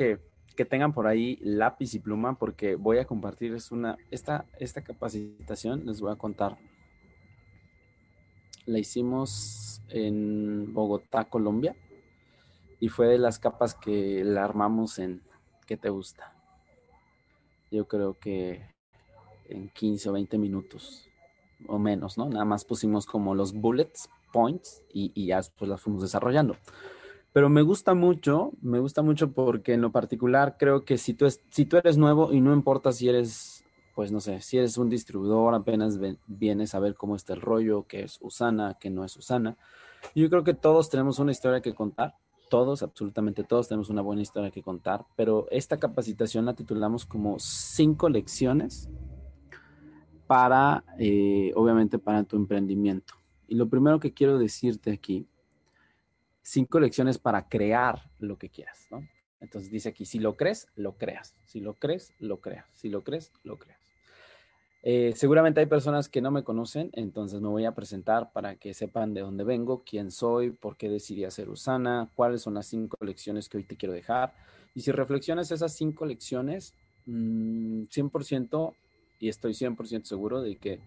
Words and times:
que, 0.00 0.64
tengan 0.66 0.92
por 0.92 1.06
ahí 1.06 1.38
lápiz 1.40 1.94
y 1.94 2.00
pluma 2.00 2.38
porque 2.38 2.74
voy 2.74 2.98
a 2.98 3.06
compartir 3.06 3.54
es 3.54 3.72
una, 3.72 3.96
esta, 4.10 4.44
esta 4.58 4.82
capacitación, 4.82 5.86
les 5.86 6.02
voy 6.02 6.12
a 6.12 6.16
contar. 6.16 6.58
La 8.66 8.78
hicimos 8.78 9.80
en 9.88 10.74
Bogotá, 10.74 11.24
Colombia, 11.30 11.74
y 12.78 12.90
fue 12.90 13.06
de 13.06 13.16
las 13.16 13.38
capas 13.38 13.74
que 13.74 14.22
la 14.22 14.44
armamos 14.44 14.98
en 14.98 15.22
¿qué 15.66 15.78
te 15.78 15.88
gusta? 15.88 16.34
Yo 17.70 17.88
creo 17.88 18.18
que 18.18 18.66
en 19.48 19.70
15 19.70 20.10
o 20.10 20.12
20 20.12 20.36
minutos 20.36 21.08
o 21.68 21.78
menos, 21.78 22.18
¿no? 22.18 22.28
Nada 22.28 22.44
más 22.44 22.66
pusimos 22.66 23.06
como 23.06 23.34
los 23.34 23.54
bullets, 23.54 24.10
points 24.30 24.82
y, 24.92 25.10
y 25.14 25.28
ya 25.28 25.38
después 25.38 25.70
las 25.70 25.80
fuimos 25.80 26.02
desarrollando. 26.02 26.56
Pero 27.32 27.48
me 27.48 27.62
gusta 27.62 27.94
mucho, 27.94 28.52
me 28.60 28.80
gusta 28.80 29.02
mucho 29.02 29.32
porque 29.32 29.74
en 29.74 29.80
lo 29.80 29.92
particular 29.92 30.56
creo 30.58 30.84
que 30.84 30.98
si 30.98 31.14
tú, 31.14 31.26
es, 31.26 31.40
eres 31.72 31.96
nuevo 31.96 32.32
y 32.32 32.40
no 32.40 32.52
importa 32.52 32.90
si 32.90 33.08
eres, 33.08 33.64
pues 33.94 34.10
no 34.10 34.20
sé, 34.20 34.40
si 34.40 34.58
eres 34.58 34.76
un 34.78 34.88
distribuidor, 34.88 35.54
apenas 35.54 35.98
vienes 36.26 36.74
a 36.74 36.80
ver 36.80 36.94
cómo 36.94 37.14
está 37.14 37.34
el 37.34 37.40
rollo, 37.40 37.86
qué 37.86 38.02
es 38.02 38.18
Usana, 38.20 38.76
qué 38.80 38.90
no 38.90 39.04
es 39.04 39.16
Usana. 39.16 39.56
Yo 40.14 40.28
creo 40.28 40.42
que 40.42 40.54
todos 40.54 40.90
tenemos 40.90 41.20
una 41.20 41.30
historia 41.30 41.60
que 41.60 41.72
contar, 41.72 42.16
todos, 42.48 42.82
absolutamente 42.82 43.44
todos 43.44 43.68
tenemos 43.68 43.90
una 43.90 44.02
buena 44.02 44.22
historia 44.22 44.50
que 44.50 44.62
contar, 44.62 45.04
pero 45.14 45.46
esta 45.50 45.78
capacitación 45.78 46.46
la 46.46 46.54
titulamos 46.54 47.06
como 47.06 47.38
cinco 47.38 48.08
lecciones 48.08 48.90
para, 50.26 50.84
eh, 50.98 51.52
obviamente, 51.54 51.98
para 51.98 52.24
tu 52.24 52.36
emprendimiento. 52.36 53.14
Y 53.46 53.54
lo 53.54 53.68
primero 53.68 54.00
que 54.00 54.12
quiero 54.12 54.38
decirte 54.38 54.90
aquí 54.92 55.26
cinco 56.42 56.80
lecciones 56.80 57.18
para 57.18 57.48
crear 57.48 58.10
lo 58.18 58.38
que 58.38 58.48
quieras, 58.48 58.86
¿no? 58.90 59.06
Entonces 59.40 59.70
dice 59.70 59.88
aquí, 59.88 60.04
si 60.04 60.18
lo 60.18 60.36
crees, 60.36 60.68
lo 60.76 60.96
creas. 60.96 61.34
Si 61.44 61.60
lo 61.60 61.74
crees, 61.74 62.12
lo 62.18 62.40
creas. 62.40 62.66
Si 62.72 62.88
lo 62.88 63.02
crees, 63.02 63.32
lo 63.42 63.58
creas. 63.58 63.80
Eh, 64.82 65.12
seguramente 65.14 65.60
hay 65.60 65.66
personas 65.66 66.08
que 66.08 66.22
no 66.22 66.30
me 66.30 66.42
conocen, 66.42 66.90
entonces 66.94 67.40
me 67.42 67.48
voy 67.48 67.66
a 67.66 67.74
presentar 67.74 68.32
para 68.32 68.56
que 68.56 68.72
sepan 68.72 69.12
de 69.12 69.20
dónde 69.20 69.44
vengo, 69.44 69.82
quién 69.84 70.10
soy, 70.10 70.50
por 70.50 70.78
qué 70.78 70.88
decidí 70.88 71.24
hacer 71.24 71.50
Usana, 71.50 72.10
cuáles 72.14 72.40
son 72.40 72.54
las 72.54 72.66
cinco 72.66 72.96
lecciones 73.02 73.50
que 73.50 73.58
hoy 73.58 73.64
te 73.64 73.76
quiero 73.76 73.92
dejar. 73.92 74.32
Y 74.74 74.80
si 74.80 74.90
reflexionas 74.90 75.50
esas 75.50 75.74
cinco 75.74 76.06
lecciones, 76.06 76.74
100%, 77.06 78.70
mm, 78.70 78.74
y 79.20 79.28
estoy 79.28 79.52
100% 79.52 80.08
seguro 80.08 80.40
de 80.40 80.56
que 80.56 80.80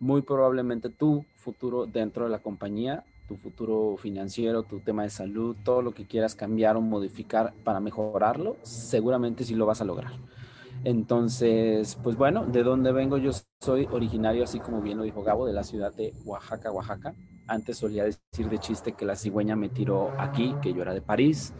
muy 0.00 0.22
probablemente 0.22 0.90
tu 0.90 1.24
futuro 1.36 1.86
dentro 1.86 2.24
de 2.24 2.30
la 2.30 2.40
compañía 2.40 3.04
tu 3.30 3.36
futuro 3.36 3.96
financiero, 3.96 4.64
tu 4.64 4.80
tema 4.80 5.04
de 5.04 5.08
salud, 5.08 5.54
todo 5.62 5.82
lo 5.82 5.92
que 5.92 6.04
quieras 6.04 6.34
cambiar 6.34 6.76
o 6.76 6.80
modificar 6.80 7.54
para 7.62 7.78
mejorarlo, 7.78 8.56
seguramente 8.64 9.44
sí 9.44 9.54
lo 9.54 9.66
vas 9.66 9.80
a 9.80 9.84
lograr. 9.84 10.10
Entonces, 10.82 11.96
pues 12.02 12.16
bueno, 12.16 12.44
¿de 12.44 12.64
dónde 12.64 12.90
vengo? 12.90 13.18
Yo 13.18 13.30
soy 13.60 13.86
originario, 13.92 14.42
así 14.42 14.58
como 14.58 14.80
bien 14.80 14.98
lo 14.98 15.04
dijo 15.04 15.22
Gabo, 15.22 15.46
de 15.46 15.52
la 15.52 15.62
ciudad 15.62 15.94
de 15.94 16.12
Oaxaca, 16.24 16.72
Oaxaca. 16.72 17.14
Antes 17.46 17.78
solía 17.78 18.02
decir 18.02 18.48
de 18.50 18.58
chiste 18.58 18.94
que 18.94 19.04
la 19.04 19.14
cigüeña 19.14 19.54
me 19.54 19.68
tiró 19.68 20.10
aquí, 20.18 20.56
que 20.60 20.74
yo 20.74 20.82
era 20.82 20.92
de 20.92 21.00
París. 21.00 21.52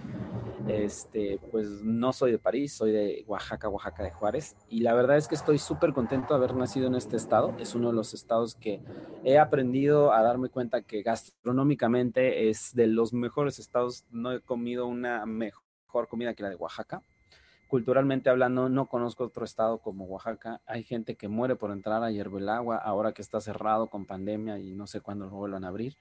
Este, 0.69 1.41
pues 1.51 1.69
no 1.83 2.13
soy 2.13 2.33
de 2.33 2.39
París, 2.39 2.73
soy 2.75 2.93
de 2.93 3.25
Oaxaca, 3.27 3.69
Oaxaca 3.69 4.03
de 4.03 4.11
Juárez. 4.11 4.57
Y 4.69 4.81
la 4.81 4.95
verdad 4.95 5.17
es 5.17 5.29
que 5.29 5.35
estoy 5.35 5.59
súper 5.59 5.93
contento 5.93 6.29
de 6.29 6.39
haber 6.39 6.55
nacido 6.55 6.87
en 6.87 6.95
este 6.95 7.17
estado. 7.17 7.55
Es 7.59 7.75
uno 7.75 7.89
de 7.89 7.95
los 7.95 8.15
estados 8.15 8.55
que 8.55 8.81
he 9.25 9.39
aprendido 9.39 10.13
a 10.13 10.23
darme 10.23 10.49
cuenta 10.49 10.83
que 10.83 11.03
gastronómicamente 11.03 12.49
es 12.49 12.75
de 12.75 12.87
los 12.87 13.13
mejores 13.13 13.59
estados. 13.59 14.05
No 14.11 14.33
he 14.33 14.41
comido 14.41 14.87
una 14.87 15.27
mejor 15.27 16.09
comida 16.09 16.35
que 16.35 16.43
la 16.43 16.51
de 16.51 16.57
Oaxaca. 16.57 17.03
Culturalmente 17.69 18.31
hablando, 18.31 18.69
no 18.69 18.87
conozco 18.87 19.25
otro 19.25 19.45
estado 19.45 19.79
como 19.79 20.05
Oaxaca. 20.05 20.61
Hay 20.67 20.83
gente 20.83 21.15
que 21.15 21.29
muere 21.29 21.55
por 21.55 21.71
entrar 21.71 22.03
a 22.03 22.11
Hiervo 22.11 22.39
el 22.39 22.49
Agua, 22.49 22.77
ahora 22.77 23.13
que 23.13 23.23
está 23.23 23.41
cerrado 23.41 23.87
con 23.89 24.07
pandemia 24.07 24.59
y 24.59 24.73
no 24.73 24.87
sé 24.87 25.01
cuándo 25.01 25.27
lo 25.27 25.37
vuelvan 25.37 25.65
a 25.65 25.69
abrir 25.69 25.97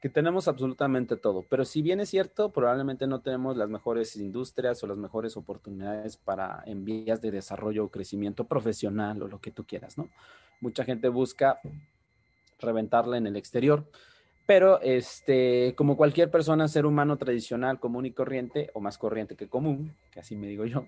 que 0.00 0.08
tenemos 0.10 0.46
absolutamente 0.46 1.16
todo, 1.16 1.44
pero 1.48 1.64
si 1.64 1.82
bien 1.82 2.00
es 2.00 2.10
cierto, 2.10 2.50
probablemente 2.50 3.06
no 3.06 3.20
tenemos 3.20 3.56
las 3.56 3.68
mejores 3.68 4.16
industrias 4.16 4.82
o 4.82 4.86
las 4.86 4.98
mejores 4.98 5.36
oportunidades 5.36 6.16
para 6.16 6.62
en 6.66 6.84
vías 6.84 7.22
de 7.22 7.30
desarrollo 7.30 7.84
o 7.84 7.90
crecimiento 7.90 8.44
profesional 8.44 9.22
o 9.22 9.28
lo 9.28 9.40
que 9.40 9.50
tú 9.50 9.64
quieras, 9.64 9.96
¿no? 9.96 10.10
Mucha 10.60 10.84
gente 10.84 11.08
busca 11.08 11.60
reventarla 12.60 13.16
en 13.16 13.26
el 13.26 13.36
exterior, 13.36 13.84
pero 14.46 14.80
este, 14.80 15.74
como 15.76 15.96
cualquier 15.96 16.30
persona, 16.30 16.68
ser 16.68 16.86
humano 16.86 17.16
tradicional, 17.16 17.80
común 17.80 18.06
y 18.06 18.12
corriente, 18.12 18.70
o 18.74 18.80
más 18.80 18.98
corriente 18.98 19.34
que 19.34 19.48
común, 19.48 19.94
que 20.10 20.20
así 20.20 20.36
me 20.36 20.46
digo 20.46 20.66
yo, 20.66 20.86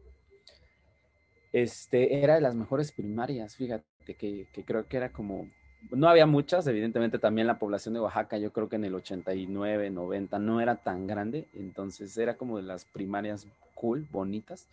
este, 1.52 2.22
era 2.22 2.34
de 2.34 2.40
las 2.40 2.54
mejores 2.54 2.92
primarias, 2.92 3.56
fíjate, 3.56 4.16
que, 4.16 4.48
que 4.52 4.64
creo 4.64 4.86
que 4.88 4.96
era 4.96 5.12
como 5.12 5.48
no 5.90 6.08
había 6.08 6.26
muchas, 6.26 6.66
evidentemente 6.66 7.18
también 7.18 7.46
la 7.46 7.58
población 7.58 7.94
de 7.94 8.00
Oaxaca, 8.00 8.38
yo 8.38 8.52
creo 8.52 8.68
que 8.68 8.76
en 8.76 8.84
el 8.84 8.94
89, 8.94 9.90
90 9.90 10.38
no 10.38 10.60
era 10.60 10.76
tan 10.76 11.06
grande, 11.06 11.48
entonces 11.54 12.16
era 12.16 12.36
como 12.36 12.56
de 12.56 12.64
las 12.64 12.84
primarias 12.84 13.46
cool, 13.74 14.06
bonitas. 14.10 14.66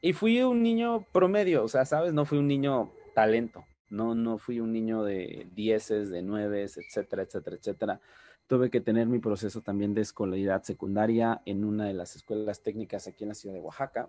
Y 0.00 0.12
fui 0.12 0.42
un 0.42 0.62
niño 0.62 1.04
promedio, 1.12 1.64
o 1.64 1.68
sea, 1.68 1.84
sabes, 1.84 2.12
no 2.12 2.24
fui 2.24 2.38
un 2.38 2.48
niño 2.48 2.90
talento, 3.14 3.64
no, 3.90 4.14
no 4.14 4.38
fui 4.38 4.60
un 4.60 4.72
niño 4.72 5.02
de 5.02 5.46
dieces, 5.54 6.10
de 6.10 6.22
nueves, 6.22 6.78
etcétera, 6.78 7.22
etcétera, 7.22 7.56
etcétera. 7.56 8.00
Tuve 8.46 8.70
que 8.70 8.80
tener 8.80 9.06
mi 9.06 9.18
proceso 9.18 9.60
también 9.60 9.94
de 9.94 10.00
escolaridad 10.02 10.62
secundaria 10.62 11.42
en 11.44 11.64
una 11.64 11.86
de 11.86 11.94
las 11.94 12.16
escuelas 12.16 12.62
técnicas 12.62 13.06
aquí 13.06 13.24
en 13.24 13.28
la 13.28 13.34
ciudad 13.34 13.54
de 13.54 13.60
Oaxaca 13.60 14.08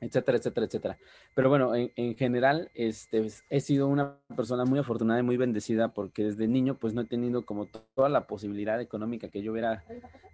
etcétera, 0.00 0.38
etcétera, 0.38 0.66
etcétera. 0.66 0.98
Pero 1.34 1.48
bueno, 1.48 1.74
en, 1.74 1.92
en, 1.96 2.16
general, 2.16 2.70
este, 2.74 3.26
he 3.50 3.60
sido 3.60 3.88
una 3.88 4.16
persona 4.36 4.64
muy 4.64 4.78
afortunada 4.78 5.20
y 5.20 5.22
muy 5.22 5.36
bendecida 5.36 5.88
porque 5.88 6.24
desde 6.24 6.48
niño 6.48 6.76
pues 6.76 6.94
no 6.94 7.02
he 7.02 7.06
tenido 7.06 7.44
como 7.44 7.66
toda 7.66 8.08
la 8.08 8.26
posibilidad 8.26 8.80
económica 8.80 9.28
que 9.28 9.42
yo 9.42 9.52
hubiera 9.52 9.84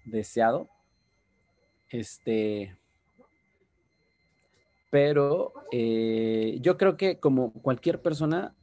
deseado. 0.04 0.68
Este, 1.88 2.76
pero 4.90 5.52
eh, 5.70 6.58
yo 6.60 6.76
creo 6.76 6.96
que 6.96 7.18
como 7.18 7.52
cualquier 7.52 8.02
persona, 8.02 8.54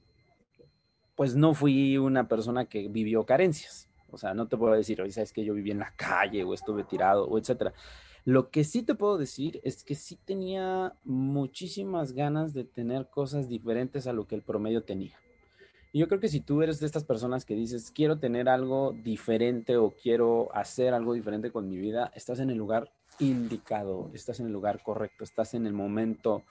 pues 1.16 1.36
no 1.36 1.54
fui 1.54 1.98
una 1.98 2.28
persona 2.28 2.66
que 2.66 2.90
vivió 2.90 3.26
carencias. 3.26 3.90
O 4.10 4.18
sea, 4.18 4.34
no 4.34 4.48
te 4.48 4.58
puedo 4.58 4.74
decir, 4.74 5.02
oye, 5.02 5.12
sabes 5.12 5.34
que 5.34 5.44
yo 5.44 5.54
viví 5.54 5.72
en 5.72 5.80
la 5.80 5.94
calle 5.96 6.44
o 6.44 6.54
estuve 6.54 6.84
tirado 6.84 7.28
o 7.28 7.38
etcétera. 7.38 7.74
Lo 8.28 8.50
que 8.50 8.66
sí 8.66 8.84
te 8.84 8.94
puedo 8.94 9.18
decir 9.18 9.62
es 9.64 9.86
que 9.86 9.96
sí 9.96 10.18
tenía 10.18 10.92
muchísimas 11.06 12.12
ganas 12.12 12.54
de 12.54 12.66
tener 12.66 13.08
cosas 13.10 13.48
diferentes 13.48 14.06
a 14.06 14.12
lo 14.12 14.28
que 14.28 14.36
el 14.36 14.42
promedio 14.42 14.84
tenía. 14.84 15.18
Y 15.94 16.00
yo 16.00 16.10
creo 16.10 16.20
que 16.20 16.28
si 16.28 16.42
tú 16.42 16.62
eres 16.62 16.82
de 16.82 16.88
estas 16.88 17.06
personas 17.06 17.46
que 17.46 17.56
dices, 17.56 17.90
quiero 17.90 18.20
tener 18.20 18.50
algo 18.50 18.94
diferente 19.02 19.78
o 19.78 19.92
quiero 19.92 20.54
hacer 20.54 20.94
algo 20.94 21.14
diferente 21.14 21.52
con 21.52 21.70
mi 21.70 21.78
vida, 21.78 22.12
estás 22.16 22.42
en 22.42 22.50
el 22.50 22.58
lugar 22.58 22.92
indicado, 23.20 24.12
estás 24.14 24.42
en 24.42 24.48
el 24.48 24.52
lugar 24.52 24.84
correcto, 24.84 25.24
estás 25.24 25.54
en 25.54 25.66
el 25.66 25.72
momento 25.72 26.44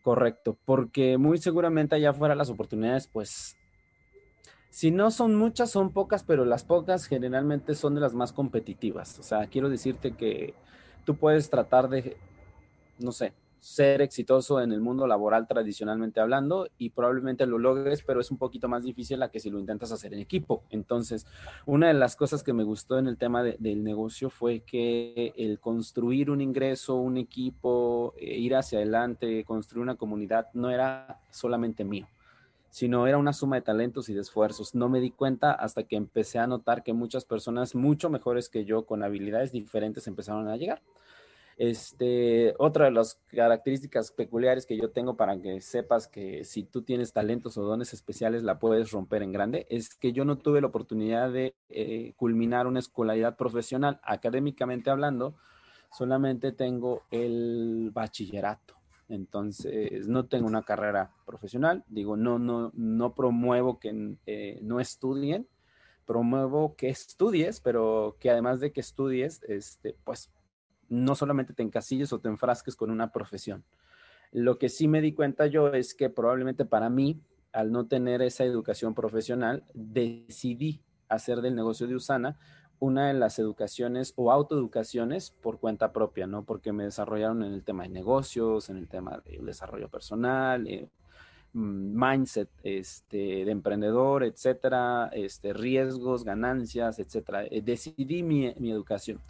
correcto, 0.00 0.56
porque 0.64 1.18
muy 1.18 1.36
seguramente 1.36 1.96
allá 1.96 2.10
afuera 2.12 2.34
las 2.34 2.48
oportunidades, 2.48 3.08
pues, 3.08 3.57
si 4.70 4.90
no 4.90 5.10
son 5.10 5.34
muchas, 5.34 5.70
son 5.70 5.92
pocas, 5.92 6.24
pero 6.24 6.44
las 6.44 6.64
pocas 6.64 7.06
generalmente 7.06 7.74
son 7.74 7.94
de 7.94 8.00
las 8.00 8.14
más 8.14 8.32
competitivas. 8.32 9.18
O 9.18 9.22
sea, 9.22 9.46
quiero 9.46 9.68
decirte 9.68 10.12
que 10.12 10.54
tú 11.04 11.16
puedes 11.16 11.50
tratar 11.50 11.88
de, 11.88 12.16
no 12.98 13.12
sé, 13.12 13.32
ser 13.60 14.02
exitoso 14.02 14.60
en 14.60 14.72
el 14.72 14.80
mundo 14.80 15.06
laboral 15.06 15.46
tradicionalmente 15.48 16.20
hablando 16.20 16.68
y 16.78 16.90
probablemente 16.90 17.46
lo 17.46 17.58
logres, 17.58 18.02
pero 18.02 18.20
es 18.20 18.30
un 18.30 18.38
poquito 18.38 18.68
más 18.68 18.84
difícil 18.84 19.22
a 19.22 19.30
que 19.30 19.40
si 19.40 19.50
lo 19.50 19.58
intentas 19.58 19.90
hacer 19.90 20.14
en 20.14 20.20
equipo. 20.20 20.62
Entonces, 20.70 21.26
una 21.66 21.88
de 21.88 21.94
las 21.94 22.14
cosas 22.14 22.42
que 22.42 22.52
me 22.52 22.62
gustó 22.62 22.98
en 22.98 23.08
el 23.08 23.16
tema 23.16 23.42
del 23.42 23.82
negocio 23.82 24.30
fue 24.30 24.60
que 24.60 25.32
el 25.36 25.58
construir 25.58 26.30
un 26.30 26.40
ingreso, 26.40 26.94
un 26.96 27.16
equipo, 27.16 28.14
eh, 28.16 28.36
ir 28.36 28.54
hacia 28.54 28.78
adelante, 28.78 29.44
construir 29.44 29.82
una 29.82 29.96
comunidad, 29.96 30.48
no 30.54 30.70
era 30.70 31.20
solamente 31.30 31.84
mío 31.84 32.06
sino 32.70 33.06
era 33.06 33.18
una 33.18 33.32
suma 33.32 33.56
de 33.56 33.62
talentos 33.62 34.08
y 34.08 34.14
de 34.14 34.20
esfuerzos. 34.20 34.74
No 34.74 34.88
me 34.88 35.00
di 35.00 35.10
cuenta 35.10 35.52
hasta 35.52 35.84
que 35.84 35.96
empecé 35.96 36.38
a 36.38 36.46
notar 36.46 36.82
que 36.82 36.92
muchas 36.92 37.24
personas 37.24 37.74
mucho 37.74 38.10
mejores 38.10 38.48
que 38.48 38.64
yo, 38.64 38.86
con 38.86 39.02
habilidades 39.02 39.52
diferentes, 39.52 40.06
empezaron 40.06 40.48
a 40.48 40.56
llegar. 40.56 40.82
Este, 41.56 42.54
otra 42.58 42.84
de 42.84 42.92
las 42.92 43.20
características 43.32 44.12
peculiares 44.12 44.64
que 44.64 44.76
yo 44.76 44.90
tengo 44.90 45.16
para 45.16 45.40
que 45.40 45.60
sepas 45.60 46.06
que 46.06 46.44
si 46.44 46.62
tú 46.62 46.82
tienes 46.82 47.12
talentos 47.12 47.58
o 47.58 47.62
dones 47.62 47.92
especiales 47.92 48.44
la 48.44 48.60
puedes 48.60 48.92
romper 48.92 49.24
en 49.24 49.32
grande 49.32 49.66
es 49.68 49.92
que 49.92 50.12
yo 50.12 50.24
no 50.24 50.38
tuve 50.38 50.60
la 50.60 50.68
oportunidad 50.68 51.32
de 51.32 51.56
eh, 51.68 52.12
culminar 52.14 52.68
una 52.68 52.78
escolaridad 52.78 53.36
profesional 53.36 53.98
académicamente 54.04 54.88
hablando 54.88 55.34
solamente 55.90 56.52
tengo 56.52 57.02
el 57.10 57.90
bachillerato. 57.92 58.77
Entonces, 59.08 60.06
no 60.06 60.26
tengo 60.26 60.46
una 60.46 60.62
carrera 60.62 61.12
profesional. 61.24 61.84
Digo, 61.88 62.16
no, 62.16 62.38
no, 62.38 62.72
no 62.74 63.14
promuevo 63.14 63.78
que 63.78 64.16
eh, 64.26 64.58
no 64.62 64.80
estudien, 64.80 65.48
promuevo 66.04 66.76
que 66.76 66.88
estudies, 66.88 67.60
pero 67.60 68.16
que 68.20 68.30
además 68.30 68.60
de 68.60 68.72
que 68.72 68.80
estudies, 68.80 69.42
este, 69.48 69.96
pues 70.04 70.30
no 70.88 71.14
solamente 71.14 71.54
te 71.54 71.62
encasilles 71.62 72.12
o 72.12 72.20
te 72.20 72.28
enfrasques 72.28 72.76
con 72.76 72.90
una 72.90 73.12
profesión. 73.12 73.64
Lo 74.30 74.58
que 74.58 74.68
sí 74.68 74.88
me 74.88 75.00
di 75.00 75.12
cuenta 75.12 75.46
yo 75.46 75.68
es 75.68 75.94
que 75.94 76.10
probablemente 76.10 76.64
para 76.64 76.90
mí, 76.90 77.22
al 77.52 77.72
no 77.72 77.86
tener 77.86 78.20
esa 78.20 78.44
educación 78.44 78.94
profesional, 78.94 79.64
decidí 79.72 80.82
hacer 81.08 81.40
del 81.40 81.54
negocio 81.54 81.86
de 81.86 81.94
Usana 81.94 82.38
una 82.80 83.08
de 83.08 83.14
las 83.14 83.38
educaciones 83.38 84.12
o 84.16 84.30
autoeducaciones 84.32 85.30
por 85.30 85.58
cuenta 85.58 85.92
propia, 85.92 86.26
¿no? 86.26 86.44
Porque 86.44 86.72
me 86.72 86.84
desarrollaron 86.84 87.42
en 87.42 87.52
el 87.52 87.64
tema 87.64 87.84
de 87.84 87.90
negocios, 87.90 88.70
en 88.70 88.76
el 88.76 88.88
tema 88.88 89.22
del 89.24 89.44
desarrollo 89.44 89.88
personal, 89.88 90.66
eh, 90.66 90.88
mm, 91.52 92.08
mindset 92.08 92.48
este, 92.62 93.44
de 93.44 93.50
emprendedor, 93.50 94.24
etcétera, 94.24 95.10
este, 95.12 95.52
riesgos, 95.52 96.24
ganancias, 96.24 96.98
etcétera. 96.98 97.44
Eh, 97.46 97.62
decidí 97.62 98.22
mi, 98.22 98.54
mi, 98.58 98.70
educación. 98.70 99.20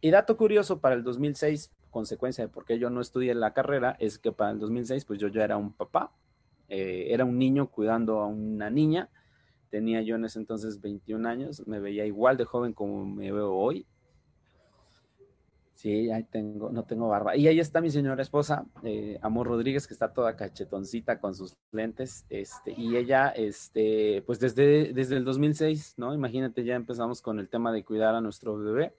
Y 0.00 0.10
dato 0.10 0.36
curioso, 0.36 0.80
para 0.80 0.94
el 0.94 1.02
2006, 1.02 1.72
consecuencia 1.90 2.44
de 2.44 2.48
por 2.48 2.64
qué 2.64 2.78
yo 2.78 2.90
no 2.90 3.00
estudié 3.00 3.34
la 3.34 3.52
carrera, 3.52 3.96
es 4.00 4.18
que 4.18 4.32
para 4.32 4.50
el 4.50 4.58
2006, 4.58 5.04
pues 5.04 5.20
yo 5.20 5.28
ya 5.28 5.44
era 5.44 5.56
un 5.56 5.72
papá, 5.72 6.12
eh, 6.68 7.12
era 7.12 7.24
un 7.24 7.38
niño 7.38 7.68
cuidando 7.68 8.20
a 8.20 8.26
una 8.26 8.70
niña, 8.70 9.10
Tenía 9.72 10.02
yo 10.02 10.16
en 10.16 10.26
ese 10.26 10.38
entonces 10.38 10.82
21 10.82 11.26
años, 11.26 11.66
me 11.66 11.80
veía 11.80 12.04
igual 12.04 12.36
de 12.36 12.44
joven 12.44 12.74
como 12.74 13.06
me 13.06 13.32
veo 13.32 13.54
hoy. 13.54 13.86
Sí, 15.72 16.10
ahí 16.10 16.24
tengo, 16.24 16.70
no 16.70 16.84
tengo 16.84 17.08
barba. 17.08 17.34
Y 17.36 17.48
ahí 17.48 17.58
está 17.58 17.80
mi 17.80 17.90
señora 17.90 18.20
esposa, 18.20 18.66
eh, 18.82 19.18
Amor 19.22 19.46
Rodríguez, 19.46 19.86
que 19.86 19.94
está 19.94 20.12
toda 20.12 20.36
cachetoncita 20.36 21.18
con 21.20 21.34
sus 21.34 21.56
lentes. 21.70 22.26
Este, 22.28 22.74
y 22.76 22.98
ella, 22.98 23.30
este, 23.30 24.22
pues 24.26 24.38
desde, 24.40 24.92
desde 24.92 25.16
el 25.16 25.24
2006, 25.24 25.94
¿no? 25.96 26.12
Imagínate, 26.12 26.64
ya 26.64 26.74
empezamos 26.74 27.22
con 27.22 27.38
el 27.38 27.48
tema 27.48 27.72
de 27.72 27.82
cuidar 27.82 28.14
a 28.14 28.20
nuestro 28.20 28.58
bebé. 28.58 28.92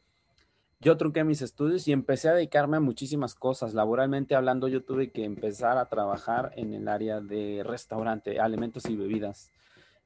Yo 0.81 0.98
trunqué 0.98 1.24
mis 1.24 1.44
estudios 1.44 1.88
y 1.88 1.92
empecé 1.92 2.30
a 2.30 2.34
dedicarme 2.34 2.78
a 2.78 2.80
muchísimas 2.80 3.36
cosas. 3.36 3.76
Laboralmente 3.76 4.34
hablando, 4.34 4.68
yo 4.68 4.84
tuve 4.84 5.12
que 5.12 5.24
empezar 5.24 5.78
a 5.78 5.88
trabajar 5.88 6.52
en 6.56 6.74
el 6.74 6.88
área 6.88 7.22
de 7.22 7.62
restaurante, 7.64 8.40
alimentos 8.40 8.90
y 8.90 8.96
bebidas. 8.96 9.52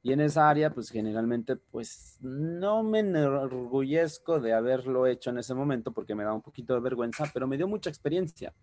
Y 0.02 0.12
en 0.12 0.20
esa 0.20 0.48
área, 0.48 0.72
pues 0.72 0.90
generalmente, 0.90 1.56
pues 1.56 2.18
no 2.20 2.82
me 2.82 3.00
enorgullezco 3.00 4.40
de 4.40 4.52
haberlo 4.52 5.06
hecho 5.06 5.30
en 5.30 5.38
ese 5.38 5.54
momento 5.54 5.92
porque 5.92 6.14
me 6.14 6.24
da 6.24 6.32
un 6.32 6.42
poquito 6.42 6.74
de 6.74 6.80
vergüenza, 6.80 7.24
pero 7.34 7.48
me 7.48 7.56
dio 7.56 7.66
mucha 7.66 7.90
experiencia 7.90 8.54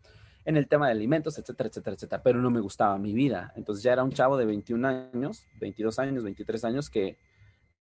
en 0.45 0.57
el 0.57 0.67
tema 0.67 0.85
de 0.85 0.93
alimentos, 0.93 1.37
etcétera, 1.37 1.69
etcétera, 1.69 1.95
etcétera, 1.95 2.23
pero 2.23 2.39
no 2.39 2.51
me 2.51 2.61
gustaba 2.61 2.97
mi 2.97 3.13
vida. 3.13 3.51
Entonces 3.55 3.83
ya 3.83 3.93
era 3.93 4.03
un 4.03 4.11
chavo 4.11 4.37
de 4.37 4.45
21 4.45 4.87
años, 4.87 5.45
22 5.59 5.99
años, 5.99 6.23
23 6.23 6.65
años 6.65 6.89
que 6.89 7.17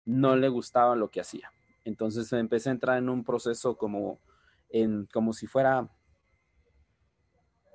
no 0.06 0.36
le 0.36 0.50
gustaba 0.50 0.96
lo 0.96 1.10
que 1.10 1.22
hacía. 1.22 1.52
Entonces 1.86 2.32
empecé 2.34 2.70
a 2.70 2.74
entrar 2.74 2.98
en 2.98 3.10
un 3.10 3.24
proceso 3.24 3.78
como, 3.78 4.20
en, 4.70 5.08
como 5.08 5.34
si 5.34 5.48
fuera 5.48 5.90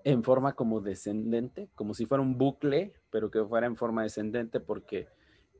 en 0.05 0.23
forma 0.23 0.53
como 0.53 0.81
descendente, 0.81 1.71
como 1.75 1.94
si 1.94 2.05
fuera 2.05 2.23
un 2.23 2.37
bucle, 2.37 2.94
pero 3.11 3.31
que 3.31 3.43
fuera 3.43 3.67
en 3.67 3.76
forma 3.76 4.03
descendente 4.03 4.61
porque 4.61 5.09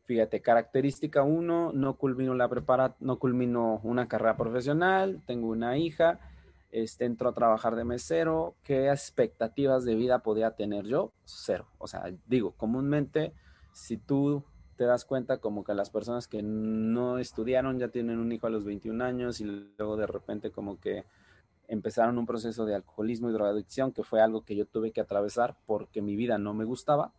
Fíjate, 0.05 0.43
característica 0.43 1.23
uno, 1.23 1.73
no 1.73 1.97
culmino 1.97 2.35
la 2.35 2.49
prepara, 2.49 2.95
no 3.01 3.19
culmino 3.19 3.81
una 3.83 4.07
carrera 4.07 4.37
profesional, 4.37 5.23
tengo 5.27 5.49
una 5.49 5.79
hija, 5.79 6.21
este, 6.73 7.07
entro 7.07 7.31
a 7.31 7.35
trabajar 7.35 7.75
de 7.75 7.85
mesero, 7.85 8.55
¿qué 8.65 8.91
expectativas 8.91 9.85
de 9.85 9.95
vida 9.95 10.19
podía 10.19 10.51
tener 10.51 10.85
yo? 10.85 11.13
Cero. 11.25 11.67
O 11.79 11.87
sea, 11.87 12.13
digo, 12.27 12.53
comúnmente, 12.53 13.33
si 13.73 13.97
tú 13.97 14.45
te 14.77 14.85
das 14.85 15.05
cuenta 15.05 15.39
como 15.39 15.65
que 15.65 15.73
las 15.73 15.89
personas 15.89 16.29
que 16.29 16.43
no 16.43 17.19
estudiaron 17.19 17.79
ya 17.79 17.89
tienen 17.89 18.19
un 18.19 18.33
hijo 18.33 18.47
a 18.47 18.51
los 18.51 18.65
21 18.65 19.03
años 19.03 19.41
y 19.41 19.45
luego 19.45 19.97
de 19.97 20.07
repente 20.07 20.51
como 20.51 20.81
que 20.81 21.05
empezaron 21.69 22.19
un 22.19 22.27
proceso 22.27 22.67
de 22.67 22.75
alcoholismo 22.75 23.31
y 23.31 23.33
drogadicción, 23.33 23.93
que 23.93 24.03
fue 24.03 24.21
algo 24.21 24.45
que 24.45 24.55
yo 24.55 24.67
tuve 24.67 24.93
que 24.93 25.01
atravesar 25.01 25.57
porque 25.65 26.03
mi 26.03 26.15
vida 26.15 26.37
no 26.37 26.53
me 26.53 26.65
gustaba, 26.65 27.13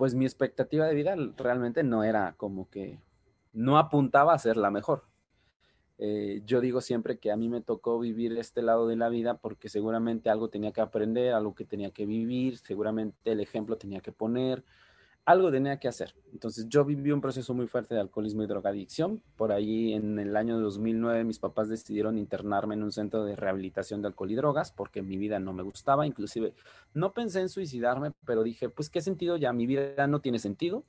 pues 0.00 0.14
mi 0.14 0.24
expectativa 0.24 0.86
de 0.86 0.94
vida 0.94 1.14
realmente 1.36 1.82
no 1.82 2.04
era 2.04 2.32
como 2.38 2.70
que, 2.70 2.98
no 3.52 3.76
apuntaba 3.76 4.32
a 4.32 4.38
ser 4.38 4.56
la 4.56 4.70
mejor. 4.70 5.04
Eh, 5.98 6.40
yo 6.46 6.62
digo 6.62 6.80
siempre 6.80 7.18
que 7.18 7.30
a 7.30 7.36
mí 7.36 7.50
me 7.50 7.60
tocó 7.60 7.98
vivir 7.98 8.32
este 8.38 8.62
lado 8.62 8.88
de 8.88 8.96
la 8.96 9.10
vida 9.10 9.36
porque 9.36 9.68
seguramente 9.68 10.30
algo 10.30 10.48
tenía 10.48 10.72
que 10.72 10.80
aprender, 10.80 11.34
algo 11.34 11.54
que 11.54 11.66
tenía 11.66 11.90
que 11.90 12.06
vivir, 12.06 12.56
seguramente 12.56 13.32
el 13.32 13.40
ejemplo 13.40 13.76
tenía 13.76 14.00
que 14.00 14.10
poner, 14.10 14.64
algo 15.24 15.50
tenía 15.50 15.78
que 15.78 15.88
hacer. 15.88 16.14
Entonces 16.32 16.68
yo 16.68 16.84
viví 16.84 17.12
un 17.12 17.20
proceso 17.20 17.54
muy 17.54 17.66
fuerte 17.66 17.94
de 17.94 18.00
alcoholismo 18.00 18.42
y 18.42 18.46
drogadicción. 18.46 19.22
Por 19.36 19.52
ahí 19.52 19.92
en 19.92 20.18
el 20.18 20.36
año 20.36 20.58
2009 20.58 21.24
mis 21.24 21.38
papás 21.38 21.68
decidieron 21.68 22.18
internarme 22.18 22.74
en 22.74 22.82
un 22.82 22.92
centro 22.92 23.24
de 23.24 23.36
rehabilitación 23.36 24.02
de 24.02 24.08
alcohol 24.08 24.30
y 24.30 24.34
drogas 24.34 24.72
porque 24.72 25.02
mi 25.02 25.16
vida 25.16 25.38
no 25.38 25.52
me 25.52 25.62
gustaba. 25.62 26.06
Inclusive 26.06 26.54
no 26.94 27.12
pensé 27.12 27.40
en 27.40 27.48
suicidarme, 27.48 28.12
pero 28.24 28.42
dije, 28.42 28.68
pues 28.68 28.90
qué 28.90 29.00
sentido 29.00 29.36
ya, 29.36 29.52
mi 29.52 29.66
vida 29.66 30.06
no 30.06 30.20
tiene 30.20 30.38
sentido. 30.38 30.84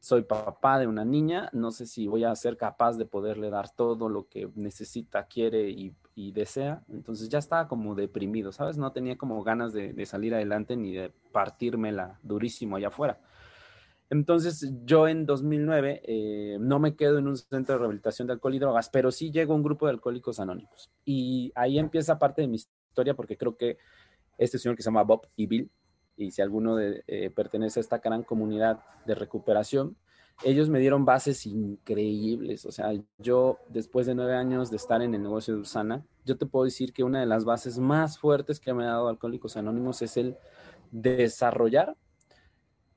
Soy 0.00 0.22
papá 0.22 0.78
de 0.78 0.86
una 0.86 1.04
niña, 1.04 1.48
no 1.52 1.70
sé 1.70 1.86
si 1.86 2.06
voy 2.06 2.24
a 2.24 2.34
ser 2.36 2.56
capaz 2.56 2.96
de 2.96 3.06
poderle 3.06 3.50
dar 3.50 3.70
todo 3.70 4.08
lo 4.08 4.28
que 4.28 4.48
necesita, 4.54 5.26
quiere 5.26 5.70
y, 5.70 5.94
desea. 6.32 6.82
Entonces 6.88 7.28
ya 7.28 7.38
estaba 7.38 7.68
como 7.68 7.94
deprimido, 7.94 8.52
¿sabes? 8.52 8.78
No 8.78 8.92
tenía 8.92 9.16
como 9.16 9.42
ganas 9.42 9.72
de, 9.72 9.92
de 9.92 10.06
salir 10.06 10.34
adelante 10.34 10.76
ni 10.76 10.94
de 10.94 11.12
partírmela 11.32 12.18
durísimo 12.22 12.76
allá 12.76 12.88
afuera. 12.88 13.20
Entonces 14.08 14.72
yo 14.84 15.08
en 15.08 15.26
2009 15.26 16.02
eh, 16.04 16.58
no 16.60 16.78
me 16.78 16.94
quedo 16.94 17.18
en 17.18 17.26
un 17.26 17.36
centro 17.36 17.74
de 17.74 17.78
rehabilitación 17.80 18.26
de 18.26 18.34
alcohol 18.34 18.54
y 18.54 18.58
drogas, 18.58 18.88
pero 18.88 19.10
sí 19.10 19.30
llego 19.30 19.52
a 19.52 19.56
un 19.56 19.62
grupo 19.62 19.86
de 19.86 19.92
alcohólicos 19.92 20.38
anónimos. 20.38 20.90
Y 21.04 21.52
ahí 21.54 21.78
empieza 21.78 22.18
parte 22.18 22.42
de 22.42 22.48
mi 22.48 22.56
historia 22.56 23.14
porque 23.14 23.36
creo 23.36 23.56
que 23.56 23.78
este 24.38 24.58
señor 24.58 24.76
que 24.76 24.82
se 24.82 24.88
llama 24.88 25.02
Bob 25.02 25.26
y 25.34 25.46
Bill, 25.46 25.70
y 26.16 26.30
si 26.30 26.40
alguno 26.40 26.76
de, 26.76 27.02
eh, 27.08 27.30
pertenece 27.30 27.80
a 27.80 27.82
esta 27.82 27.98
gran 27.98 28.22
comunidad 28.22 28.80
de 29.06 29.14
recuperación, 29.14 29.96
ellos 30.44 30.68
me 30.68 30.78
dieron 30.78 31.04
bases 31.04 31.46
increíbles. 31.46 32.64
O 32.64 32.72
sea, 32.72 32.92
yo 33.18 33.58
después 33.68 34.06
de 34.06 34.14
nueve 34.14 34.34
años 34.34 34.70
de 34.70 34.76
estar 34.76 35.02
en 35.02 35.14
el 35.14 35.22
negocio 35.22 35.54
de 35.54 35.60
Usana, 35.60 36.04
yo 36.24 36.36
te 36.36 36.46
puedo 36.46 36.64
decir 36.64 36.92
que 36.92 37.04
una 37.04 37.20
de 37.20 37.26
las 37.26 37.44
bases 37.44 37.78
más 37.78 38.18
fuertes 38.18 38.60
que 38.60 38.72
me 38.72 38.84
ha 38.84 38.88
dado 38.88 39.08
Alcohólicos 39.08 39.56
Anónimos 39.56 40.02
es 40.02 40.16
el 40.16 40.36
desarrollar 40.90 41.96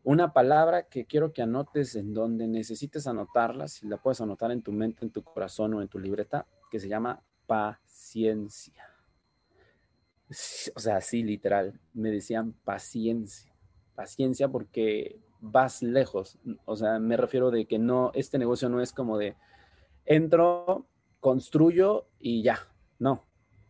una 0.04 0.34
palabra 0.34 0.84
que 0.84 1.06
quiero 1.06 1.34
que 1.34 1.42
anotes 1.42 1.96
en 1.96 2.14
donde 2.14 2.48
necesites 2.48 3.08
anotarla, 3.08 3.68
si 3.68 3.88
la 3.88 3.98
puedes 3.98 4.22
anotar 4.22 4.52
en 4.52 4.62
tu 4.62 4.72
mente, 4.72 5.04
en 5.04 5.12
tu 5.12 5.24
corazón 5.24 5.74
o 5.74 5.82
en 5.82 5.88
tu 5.88 6.00
libreta, 6.00 6.48
que 6.72 6.80
se 6.80 6.88
llama 6.88 7.22
paciencia. 7.48 8.86
O 10.76 10.80
sea, 10.80 11.02
sí, 11.02 11.24
literal, 11.24 11.80
me 11.94 12.12
decían 12.12 12.54
paciencia, 12.64 13.52
paciencia 13.96 14.48
porque 14.48 15.20
vas 15.42 15.82
lejos. 15.82 16.38
O 16.66 16.76
sea, 16.76 17.00
me 17.00 17.18
refiero 17.18 17.52
de 17.52 17.66
que 17.66 17.80
no, 17.80 18.12
este 18.14 18.38
negocio 18.38 18.70
no 18.70 18.82
es 18.82 18.94
como 18.94 19.18
de 19.18 19.36
entro, 20.06 20.86
construyo 21.20 22.08
y 22.20 22.44
ya. 22.44 22.68
No, 23.00 23.26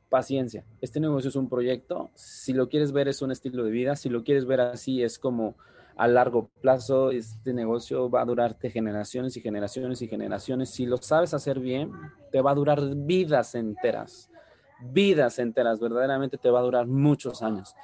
paciencia. 0.09 0.65
Este 0.81 0.99
negocio 0.99 1.29
es 1.29 1.35
un 1.35 1.49
proyecto. 1.49 2.11
Si 2.15 2.53
lo 2.53 2.69
quieres 2.69 2.91
ver 2.91 3.07
es 3.07 3.21
un 3.21 3.31
estilo 3.31 3.63
de 3.63 3.71
vida. 3.71 3.95
Si 3.95 4.09
lo 4.09 4.23
quieres 4.23 4.45
ver 4.45 4.61
así 4.61 5.03
es 5.03 5.19
como 5.19 5.55
a 5.99 6.07
largo 6.07 6.49
plazo 6.61 7.11
este 7.11 7.53
negocio 7.53 8.09
va 8.09 8.21
a 8.21 8.25
durarte 8.25 8.69
generaciones 8.69 9.35
y 9.35 9.41
generaciones 9.41 10.01
y 10.01 10.07
generaciones. 10.07 10.69
Si 10.69 10.85
lo 10.85 10.95
sabes 10.95 11.33
hacer 11.33 11.59
bien, 11.59 11.91
te 12.31 12.39
va 12.39 12.51
a 12.51 12.55
durar 12.55 12.79
vidas 12.95 13.53
enteras, 13.53 14.31
vidas 14.79 15.39
enteras, 15.39 15.81
verdaderamente 15.81 16.37
te 16.37 16.49
va 16.49 16.59
a 16.59 16.63
durar 16.63 16.87
muchos 16.87 17.43
años. 17.43 17.75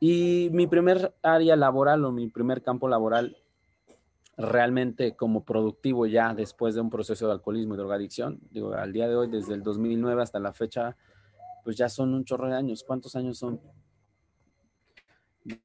Y 0.00 0.50
mi 0.52 0.66
primer 0.66 1.14
área 1.22 1.56
laboral 1.56 2.04
o 2.04 2.12
mi 2.12 2.28
primer 2.28 2.62
campo 2.62 2.88
laboral 2.88 3.38
realmente 4.36 5.16
como 5.16 5.42
productivo 5.42 6.04
ya 6.04 6.34
después 6.34 6.74
de 6.74 6.82
un 6.82 6.90
proceso 6.90 7.26
de 7.26 7.32
alcoholismo 7.32 7.72
y 7.72 7.78
drogadicción, 7.78 8.38
digo, 8.50 8.74
al 8.74 8.92
día 8.92 9.08
de 9.08 9.16
hoy, 9.16 9.28
desde 9.28 9.54
el 9.54 9.62
2009 9.62 10.20
hasta 10.20 10.38
la 10.38 10.52
fecha, 10.52 10.94
pues 11.64 11.78
ya 11.78 11.88
son 11.88 12.12
un 12.12 12.22
chorro 12.26 12.48
de 12.48 12.54
años. 12.54 12.84
¿Cuántos 12.84 13.16
años 13.16 13.38
son? 13.38 13.62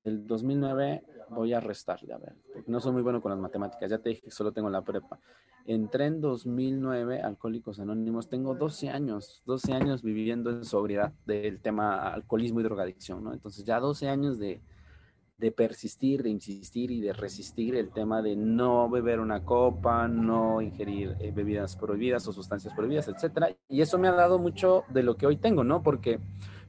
Del 0.05 0.25
2009 0.25 1.03
voy 1.35 1.53
a 1.53 1.59
restarle, 1.59 2.13
a 2.13 2.17
ver, 2.17 2.35
porque 2.53 2.71
no 2.71 2.79
soy 2.79 2.91
muy 2.93 3.01
bueno 3.01 3.21
con 3.21 3.31
las 3.31 3.39
matemáticas, 3.39 3.89
ya 3.89 3.97
te 3.97 4.09
dije 4.09 4.21
que 4.21 4.31
solo 4.31 4.51
tengo 4.51 4.69
la 4.69 4.81
prepa. 4.81 5.19
Entré 5.65 6.05
en 6.05 6.21
2009, 6.21 7.21
Alcohólicos 7.21 7.79
Anónimos, 7.79 8.29
tengo 8.29 8.55
12 8.55 8.89
años, 8.89 9.43
12 9.45 9.73
años 9.73 10.01
viviendo 10.01 10.49
en 10.49 10.65
sobriedad 10.65 11.13
del 11.25 11.59
tema 11.59 12.11
alcoholismo 12.11 12.59
y 12.59 12.63
drogadicción, 12.63 13.23
¿no? 13.23 13.33
Entonces 13.33 13.63
ya 13.63 13.79
12 13.79 14.09
años 14.09 14.39
de, 14.39 14.61
de 15.41 15.51
persistir, 15.51 16.23
de 16.23 16.29
insistir 16.29 16.91
y 16.91 17.01
de 17.01 17.13
resistir 17.13 17.75
el 17.75 17.91
tema 17.91 18.21
de 18.21 18.35
no 18.35 18.89
beber 18.89 19.19
una 19.19 19.43
copa, 19.43 20.07
no 20.07 20.61
ingerir 20.61 21.15
eh, 21.19 21.31
bebidas 21.31 21.75
prohibidas 21.75 22.27
o 22.27 22.33
sustancias 22.33 22.73
prohibidas, 22.75 23.07
etcétera. 23.07 23.55
Y 23.67 23.81
eso 23.81 23.97
me 23.97 24.07
ha 24.07 24.13
dado 24.13 24.39
mucho 24.39 24.83
de 24.89 25.03
lo 25.03 25.17
que 25.17 25.25
hoy 25.25 25.37
tengo, 25.37 25.63
¿no? 25.63 25.81
Porque 25.81 26.19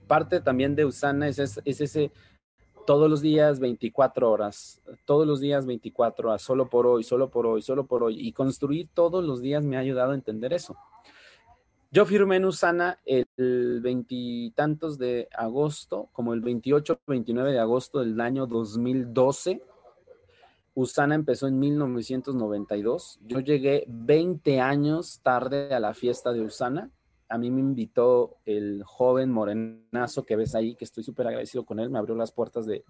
parte 0.06 0.40
también 0.40 0.74
de 0.74 0.86
Usana 0.86 1.28
es, 1.28 1.38
es, 1.38 1.60
ese 1.64 2.12
todos 2.86 3.08
los 3.08 3.20
días 3.20 3.60
24 3.60 4.30
horas, 4.30 4.80
todos 5.04 5.26
los 5.26 5.40
días 5.40 5.66
24 5.66 6.28
horas, 6.28 6.42
solo 6.42 6.68
por 6.68 6.86
hoy, 6.86 7.04
solo 7.04 7.30
por 7.30 7.46
hoy, 7.46 7.62
solo 7.62 7.86
por 7.86 8.02
hoy. 8.02 8.16
Y 8.18 8.32
construir 8.32 8.88
todos 8.92 9.24
los 9.24 9.40
días 9.40 9.64
me 9.64 9.76
ha 9.76 9.80
ayudado 9.80 10.12
a 10.12 10.14
entender 10.14 10.52
eso. 10.52 10.76
Yo 11.90 12.06
firmé 12.06 12.36
en 12.36 12.46
Usana 12.46 12.98
el 13.04 13.80
veintitantos 13.82 14.96
de 14.98 15.28
agosto, 15.34 16.08
como 16.12 16.32
el 16.32 16.40
28, 16.40 17.00
29 17.06 17.52
de 17.52 17.58
agosto 17.58 18.00
del 18.00 18.18
año 18.20 18.46
2012. 18.46 19.62
Usana 20.74 21.14
empezó 21.14 21.48
en 21.48 21.58
1992. 21.58 23.20
Yo 23.26 23.40
llegué 23.40 23.84
20 23.88 24.60
años 24.60 25.20
tarde 25.22 25.74
a 25.74 25.80
la 25.80 25.92
fiesta 25.92 26.32
de 26.32 26.40
Usana 26.40 26.90
a 27.32 27.38
mí 27.38 27.50
me 27.50 27.60
invitó 27.60 28.36
el 28.44 28.82
joven 28.84 29.30
morenazo 29.30 30.24
que 30.24 30.36
ves 30.36 30.54
ahí, 30.54 30.74
que 30.74 30.84
estoy 30.84 31.02
súper 31.02 31.28
agradecido 31.28 31.64
con 31.64 31.80
él, 31.80 31.88
me 31.88 31.98
abrió 31.98 32.14
las 32.14 32.30
puertas 32.30 32.66
del, 32.66 32.84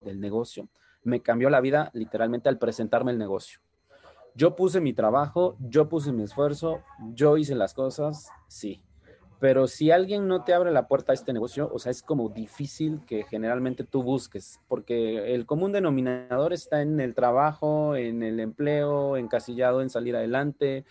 del 0.00 0.20
negocio. 0.20 0.68
Me 1.04 1.22
cambió 1.22 1.48
la 1.48 1.60
vida 1.60 1.92
literalmente 1.94 2.48
al 2.48 2.58
presentarme 2.58 3.12
el 3.12 3.18
negocio. 3.18 3.60
Yo 4.34 4.56
puse 4.56 4.80
mi 4.80 4.94
trabajo, 4.94 5.56
yo 5.60 5.88
puse 5.88 6.10
mi 6.10 6.24
esfuerzo, 6.24 6.82
yo 7.14 7.36
hice 7.36 7.54
las 7.54 7.72
cosas, 7.72 8.30
sí. 8.48 8.82
Pero 9.38 9.68
si 9.68 9.92
alguien 9.92 10.26
no 10.26 10.42
te 10.42 10.52
abre 10.52 10.72
la 10.72 10.88
puerta 10.88 11.12
a 11.12 11.14
este 11.14 11.32
negocio, 11.32 11.70
o 11.72 11.78
sea, 11.78 11.92
es 11.92 12.02
como 12.02 12.30
difícil 12.30 13.00
que 13.06 13.22
generalmente 13.22 13.84
tú 13.84 14.02
busques, 14.02 14.60
porque 14.66 15.34
el 15.34 15.46
común 15.46 15.70
denominador 15.70 16.52
está 16.52 16.82
en 16.82 16.98
el 16.98 17.14
trabajo, 17.14 17.94
en 17.94 18.24
el 18.24 18.40
empleo, 18.40 19.16
encasillado 19.16 19.82
en 19.82 19.88
salir 19.88 20.16
adelante, 20.16 20.84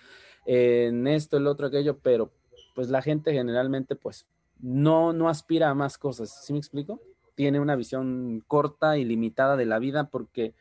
en 0.46 1.08
esto, 1.08 1.38
el 1.38 1.48
otro, 1.48 1.68
aquello, 1.68 2.00
pero 2.00 2.32
pues 2.76 2.90
la 2.90 3.02
gente 3.02 3.34
generalmente 3.34 3.96
pues 3.96 4.28
no, 4.60 5.14
no 5.14 5.30
aspira 5.30 5.70
a 5.70 5.76
más 5.76 5.98
cosas, 5.98 6.46
¿sí 6.46 6.54
me 6.54 6.60
explico? 6.60 7.02
Tiene 7.36 7.60
una 7.60 7.76
visión 7.76 8.44
corta 8.48 8.98
y 8.98 9.06
limitada 9.06 9.56
de 9.56 9.66
la 9.66 9.80
vida 9.80 10.10
porque 10.10 10.54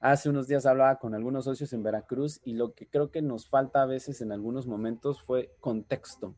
hace 0.00 0.28
unos 0.28 0.48
días 0.48 0.66
hablaba 0.66 0.98
con 0.98 1.14
algunos 1.14 1.44
socios 1.44 1.72
en 1.72 1.82
Veracruz 1.82 2.40
y 2.44 2.54
lo 2.54 2.74
que 2.74 2.86
creo 2.86 3.10
que 3.10 3.22
nos 3.22 3.48
falta 3.48 3.82
a 3.82 3.86
veces 3.86 4.20
en 4.20 4.32
algunos 4.32 4.66
momentos 4.66 5.22
fue 5.22 5.54
contexto. 5.60 6.34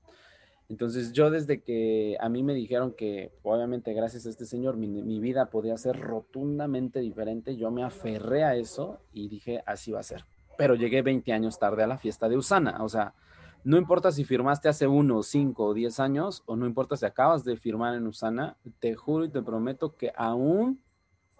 Entonces 0.68 1.12
yo 1.12 1.30
desde 1.30 1.62
que 1.62 2.18
a 2.21 2.28
mí 2.28 2.42
me 2.42 2.52
dijeron 2.52 2.92
que 2.92 3.33
obviamente 3.42 3.95
gracias 3.95 4.26
a 4.26 4.30
este 4.30 4.45
señor 4.45 4.76
mi, 4.76 4.87
mi, 4.87 5.18
vida 5.18 5.49
podía 5.49 5.78
ser 5.78 5.99
rotundamente 5.99 7.00
diferente, 7.00 7.57
yo 7.57 7.71
me 7.71 7.85
aferré 7.85 8.45
a 8.45 8.54
eso 8.54 9.00
y 9.14 9.28
dije 9.28 9.62
así 9.64 9.92
va 9.92 10.00
a 10.00 10.02
ser 10.02 10.25
pero 10.58 10.74
llegué 10.74 11.02
20 11.02 11.32
años 11.32 11.58
tarde 11.58 11.84
a 11.84 11.86
la 11.86 11.98
fiesta 11.98 12.28
de 12.28 12.36
Usana. 12.36 12.82
O 12.82 12.88
sea, 12.88 13.14
no 13.62 13.78
importa 13.78 14.10
si 14.10 14.24
firmaste 14.24 14.68
hace 14.68 14.88
uno, 14.88 15.22
cinco 15.22 15.66
o 15.66 15.72
diez 15.72 16.00
años, 16.00 16.42
o 16.46 16.56
no 16.56 16.66
importa 16.66 16.96
si 16.96 17.06
acabas 17.06 17.44
de 17.44 17.56
firmar 17.56 17.94
en 17.94 18.08
Usana, 18.08 18.56
te 18.80 18.96
juro 18.96 19.24
y 19.24 19.30
te 19.30 19.40
prometo 19.40 19.96
que 19.96 20.12
aún, 20.16 20.82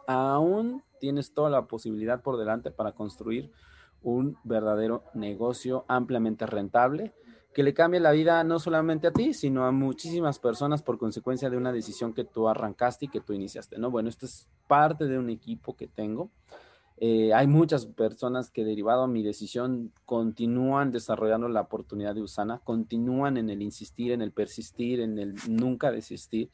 aún 0.07 0.85
tienes 1.01 1.35
toda 1.35 1.51
la 1.51 1.67
posibilidad 1.67 2.23
por 2.23 2.39
delante 2.39 2.71
para 2.71 2.93
construir 2.93 3.51
un 4.03 4.39
verdadero 4.45 5.03
negocio 5.15 5.85
ampliamente 5.89 6.47
rentable 6.47 7.13
que 7.53 7.65
le 7.65 7.75
cambie 7.75 7.99
la 7.99 8.13
vida 8.13 8.45
no 8.45 8.61
solamente 8.61 9.09
a 9.09 9.11
ti, 9.11 9.35
sino 9.35 9.67
a 9.67 9.73
muchísimas 9.73 10.39
personas 10.39 10.83
por 10.85 10.97
consecuencia 10.97 11.51
de 11.51 11.57
una 11.57 11.73
decisión 11.73 12.15
que 12.15 12.23
tú 12.23 12.49
arrancaste 12.49 13.07
y 13.07 13.09
que 13.09 13.21
tú 13.21 13.33
iniciaste, 13.33 13.79
¿no? 13.79 13.91
Bueno, 13.91 14.09
esto 14.09 14.27
es 14.27 14.49
parte 14.69 15.07
de 15.07 15.19
un 15.19 15.29
equipo 15.29 15.75
que 15.75 15.89
tengo 15.89 16.31
eh, 17.01 17.33
hay 17.33 17.47
muchas 17.47 17.87
personas 17.87 18.51
que 18.51 18.65
derivado 18.65 19.05
a 19.05 19.09
mi 19.09 19.23
decisión 19.23 19.93
continúan 20.05 20.91
desarrollando 20.91 21.49
la 21.49 21.61
oportunidad 21.61 22.15
de 22.15 22.23
Usana, 22.23 22.61
continúan 22.65 23.37
en 23.37 23.51
el 23.51 23.63
insistir, 23.63 24.11
en 24.11 24.21
el 24.21 24.33
persistir, 24.33 24.99
en 25.01 25.19
el 25.19 25.37
nunca 25.49 25.93
desistir. 25.93 26.51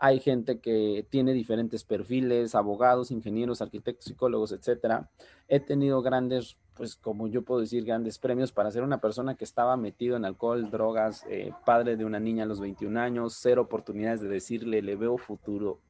Hay 0.00 0.18
gente 0.18 0.60
que 0.60 1.06
tiene 1.10 1.32
diferentes 1.32 1.84
perfiles, 1.84 2.56
abogados, 2.56 3.12
ingenieros, 3.12 3.62
arquitectos, 3.62 4.06
psicólogos, 4.06 4.50
etcétera. 4.50 5.10
He 5.46 5.60
tenido 5.60 6.02
grandes, 6.02 6.56
pues 6.74 6.96
como 6.96 7.28
yo 7.28 7.42
puedo 7.42 7.60
decir, 7.60 7.84
grandes 7.84 8.18
premios 8.18 8.50
para 8.50 8.72
ser 8.72 8.82
una 8.82 9.00
persona 9.00 9.36
que 9.36 9.44
estaba 9.44 9.76
metido 9.76 10.16
en 10.16 10.24
alcohol, 10.24 10.70
drogas, 10.70 11.24
eh, 11.28 11.52
padre 11.64 11.96
de 11.96 12.04
una 12.04 12.18
niña 12.18 12.44
a 12.44 12.46
los 12.46 12.60
21 12.60 12.98
años, 12.98 13.38
cero 13.40 13.62
oportunidades 13.62 14.20
de 14.20 14.28
decirle, 14.28 14.82
le 14.82 14.96
veo 14.96 15.18
futuro. 15.18 15.80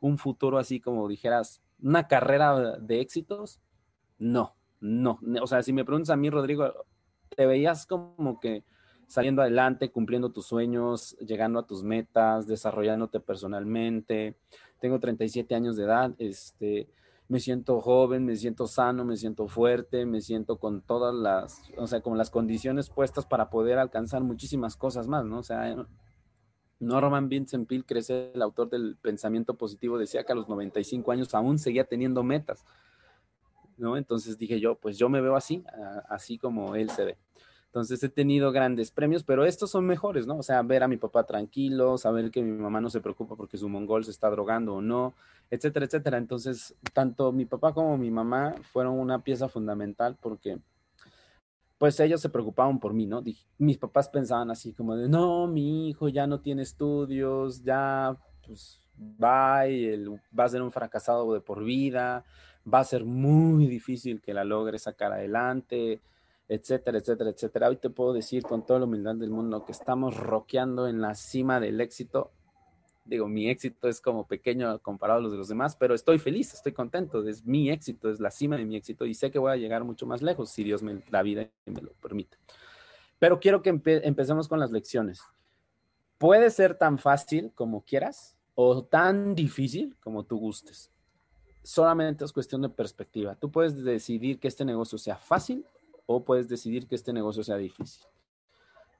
Un 0.00 0.18
futuro 0.18 0.58
así 0.58 0.80
como 0.80 1.08
dijeras, 1.08 1.63
una 1.82 2.08
carrera 2.08 2.78
de 2.78 3.00
éxitos, 3.00 3.60
no, 4.18 4.54
no. 4.80 5.18
O 5.42 5.46
sea, 5.46 5.62
si 5.62 5.72
me 5.72 5.84
preguntas 5.84 6.10
a 6.10 6.16
mí, 6.16 6.30
Rodrigo, 6.30 6.72
¿te 7.34 7.46
veías 7.46 7.86
como 7.86 8.40
que 8.40 8.64
saliendo 9.06 9.42
adelante, 9.42 9.90
cumpliendo 9.90 10.32
tus 10.32 10.46
sueños, 10.46 11.16
llegando 11.18 11.58
a 11.58 11.66
tus 11.66 11.82
metas, 11.82 12.46
desarrollándote 12.46 13.20
personalmente? 13.20 14.36
Tengo 14.80 15.00
37 15.00 15.54
años 15.54 15.76
de 15.76 15.84
edad, 15.84 16.14
este, 16.18 16.88
me 17.28 17.40
siento 17.40 17.80
joven, 17.80 18.24
me 18.24 18.36
siento 18.36 18.66
sano, 18.66 19.04
me 19.04 19.16
siento 19.16 19.48
fuerte, 19.48 20.04
me 20.06 20.20
siento 20.20 20.58
con 20.58 20.82
todas 20.82 21.14
las, 21.14 21.62
o 21.76 21.86
sea, 21.86 22.00
con 22.00 22.18
las 22.18 22.30
condiciones 22.30 22.90
puestas 22.90 23.26
para 23.26 23.50
poder 23.50 23.78
alcanzar 23.78 24.22
muchísimas 24.22 24.76
cosas 24.76 25.08
más, 25.08 25.24
¿no? 25.24 25.38
O 25.38 25.42
sea, 25.42 25.74
Norman 26.86 27.28
Vincent 27.28 27.68
Peale, 27.68 27.84
que 27.84 27.98
es 27.98 28.10
el 28.10 28.40
autor 28.42 28.70
del 28.70 28.96
pensamiento 29.00 29.54
positivo, 29.54 29.98
decía 29.98 30.24
que 30.24 30.32
a 30.32 30.36
los 30.36 30.48
95 30.48 31.12
años 31.12 31.34
aún 31.34 31.58
seguía 31.58 31.84
teniendo 31.84 32.22
metas. 32.22 32.64
¿no? 33.76 33.96
Entonces 33.96 34.38
dije 34.38 34.60
yo, 34.60 34.76
pues 34.76 34.98
yo 34.98 35.08
me 35.08 35.20
veo 35.20 35.36
así, 35.36 35.64
así 36.08 36.38
como 36.38 36.74
él 36.76 36.90
se 36.90 37.04
ve. 37.04 37.18
Entonces 37.66 38.00
he 38.04 38.08
tenido 38.08 38.52
grandes 38.52 38.92
premios, 38.92 39.24
pero 39.24 39.44
estos 39.44 39.68
son 39.68 39.84
mejores, 39.84 40.28
¿no? 40.28 40.36
O 40.36 40.42
sea, 40.44 40.62
ver 40.62 40.84
a 40.84 40.88
mi 40.88 40.96
papá 40.96 41.24
tranquilo, 41.26 41.98
saber 41.98 42.30
que 42.30 42.40
mi 42.40 42.52
mamá 42.52 42.80
no 42.80 42.88
se 42.88 43.00
preocupa 43.00 43.34
porque 43.34 43.58
su 43.58 43.68
mongol 43.68 44.04
se 44.04 44.12
está 44.12 44.30
drogando 44.30 44.74
o 44.74 44.80
no, 44.80 45.14
etcétera, 45.50 45.86
etcétera. 45.86 46.18
Entonces, 46.18 46.76
tanto 46.92 47.32
mi 47.32 47.46
papá 47.46 47.72
como 47.72 47.98
mi 47.98 48.12
mamá 48.12 48.54
fueron 48.72 48.96
una 49.00 49.24
pieza 49.24 49.48
fundamental 49.48 50.16
porque 50.20 50.60
pues 51.84 52.00
ellos 52.00 52.22
se 52.22 52.30
preocupaban 52.30 52.80
por 52.80 52.94
mí, 52.94 53.04
¿no? 53.04 53.22
mis 53.58 53.76
papás 53.76 54.08
pensaban 54.08 54.50
así 54.50 54.72
como 54.72 54.96
de, 54.96 55.06
no, 55.06 55.46
mi 55.46 55.90
hijo 55.90 56.08
ya 56.08 56.26
no 56.26 56.40
tiene 56.40 56.62
estudios, 56.62 57.62
ya, 57.62 58.16
pues, 58.46 58.80
va 59.22 59.64
va 60.34 60.44
a 60.44 60.48
ser 60.48 60.62
un 60.62 60.72
fracasado 60.72 61.34
de 61.34 61.42
por 61.42 61.62
vida, 61.62 62.24
va 62.66 62.78
a 62.78 62.84
ser 62.84 63.04
muy 63.04 63.66
difícil 63.66 64.22
que 64.22 64.32
la 64.32 64.44
logre 64.44 64.78
sacar 64.78 65.12
adelante, 65.12 66.00
etcétera, 66.48 66.96
etcétera, 66.96 67.28
etcétera. 67.28 67.68
Hoy 67.68 67.76
te 67.76 67.90
puedo 67.90 68.14
decir 68.14 68.44
con 68.44 68.64
toda 68.64 68.78
la 68.78 68.86
humildad 68.86 69.16
del 69.16 69.28
mundo 69.28 69.66
que 69.66 69.72
estamos 69.72 70.16
roqueando 70.16 70.88
en 70.88 71.02
la 71.02 71.14
cima 71.14 71.60
del 71.60 71.82
éxito 71.82 72.30
digo, 73.04 73.28
mi 73.28 73.48
éxito 73.48 73.88
es 73.88 74.00
como 74.00 74.26
pequeño 74.26 74.78
comparado 74.80 75.18
a 75.18 75.22
los 75.22 75.32
de 75.32 75.38
los 75.38 75.48
demás, 75.48 75.76
pero 75.76 75.94
estoy 75.94 76.18
feliz, 76.18 76.54
estoy 76.54 76.72
contento, 76.72 77.26
es 77.26 77.44
mi 77.44 77.70
éxito, 77.70 78.10
es 78.10 78.18
la 78.20 78.30
cima 78.30 78.56
de 78.56 78.64
mi 78.64 78.76
éxito 78.76 79.04
y 79.04 79.14
sé 79.14 79.30
que 79.30 79.38
voy 79.38 79.52
a 79.52 79.56
llegar 79.56 79.84
mucho 79.84 80.06
más 80.06 80.22
lejos 80.22 80.50
si 80.50 80.64
Dios 80.64 80.82
me 80.82 81.02
da 81.10 81.22
vida 81.22 81.48
y 81.66 81.70
me 81.70 81.82
lo 81.82 81.92
permite. 81.94 82.38
Pero 83.18 83.40
quiero 83.40 83.62
que 83.62 83.70
empecemos 83.70 84.48
con 84.48 84.58
las 84.58 84.70
lecciones. 84.70 85.20
Puede 86.18 86.50
ser 86.50 86.76
tan 86.76 86.98
fácil 86.98 87.52
como 87.54 87.84
quieras 87.84 88.36
o 88.54 88.84
tan 88.84 89.34
difícil 89.34 89.96
como 90.00 90.24
tú 90.24 90.38
gustes. 90.38 90.90
Solamente 91.62 92.24
es 92.24 92.32
cuestión 92.32 92.62
de 92.62 92.68
perspectiva. 92.68 93.34
Tú 93.34 93.50
puedes 93.50 93.82
decidir 93.82 94.38
que 94.38 94.48
este 94.48 94.64
negocio 94.64 94.98
sea 94.98 95.16
fácil 95.16 95.64
o 96.06 96.24
puedes 96.24 96.48
decidir 96.48 96.86
que 96.86 96.94
este 96.94 97.12
negocio 97.12 97.42
sea 97.42 97.56
difícil. 97.56 98.06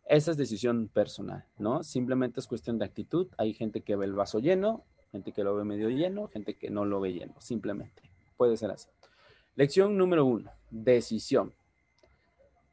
Esa 0.06 0.32
es 0.32 0.36
decisión 0.36 0.88
personal, 0.88 1.46
¿no? 1.58 1.82
Simplemente 1.82 2.40
es 2.40 2.46
cuestión 2.46 2.78
de 2.78 2.84
actitud. 2.84 3.28
Hay 3.38 3.54
gente 3.54 3.80
que 3.80 3.96
ve 3.96 4.04
el 4.04 4.12
vaso 4.12 4.38
lleno, 4.38 4.84
gente 5.10 5.32
que 5.32 5.44
lo 5.44 5.54
ve 5.56 5.64
medio 5.64 5.88
lleno, 5.88 6.28
gente 6.28 6.56
que 6.56 6.70
no 6.70 6.84
lo 6.84 7.00
ve 7.00 7.12
lleno, 7.12 7.34
simplemente. 7.40 8.02
Puede 8.36 8.56
ser 8.56 8.70
así. 8.70 8.88
Lección 9.54 9.96
número 9.96 10.26
uno, 10.26 10.50
decisión. 10.70 11.54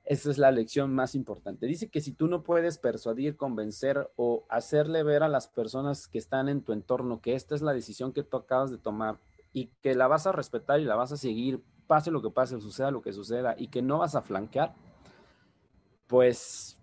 Esa 0.04 0.32
es 0.32 0.38
la 0.38 0.52
lección 0.52 0.94
más 0.94 1.16
importante. 1.16 1.68
Dice 1.68 1.90
que 1.90 2.02
si 2.02 2.12
tú 2.12 2.28
no 2.28 2.44
puedes 2.44 2.78
persuadir, 2.80 3.38
convencer 3.38 4.12
o 4.16 4.46
hacerle 4.50 5.04
ver 5.04 5.24
a 5.24 5.30
las 5.30 5.48
personas 5.48 6.08
que 6.08 6.18
están 6.18 6.50
en 6.50 6.64
tu 6.64 6.74
entorno 6.74 7.22
que 7.22 7.36
esta 7.36 7.56
es 7.56 7.62
la 7.62 7.72
decisión 7.72 8.12
que 8.12 8.24
tú 8.24 8.36
acabas 8.36 8.72
de 8.72 8.78
tomar 8.78 9.20
y 9.54 9.68
que 9.82 9.96
la 9.96 10.08
vas 10.08 10.28
a 10.28 10.32
respetar 10.32 10.80
y 10.80 10.86
la 10.86 10.96
vas 10.96 11.12
a 11.12 11.18
seguir, 11.18 11.64
pase 11.88 12.12
lo 12.12 12.22
que 12.22 12.32
pase, 12.32 12.60
suceda 12.60 12.92
lo 12.92 13.02
que 13.02 13.14
suceda 13.14 13.56
y 13.58 13.68
que 13.68 13.82
no 13.82 14.00
vas 14.00 14.16
a 14.16 14.22
flanquear, 14.22 14.74
pues 16.08 16.81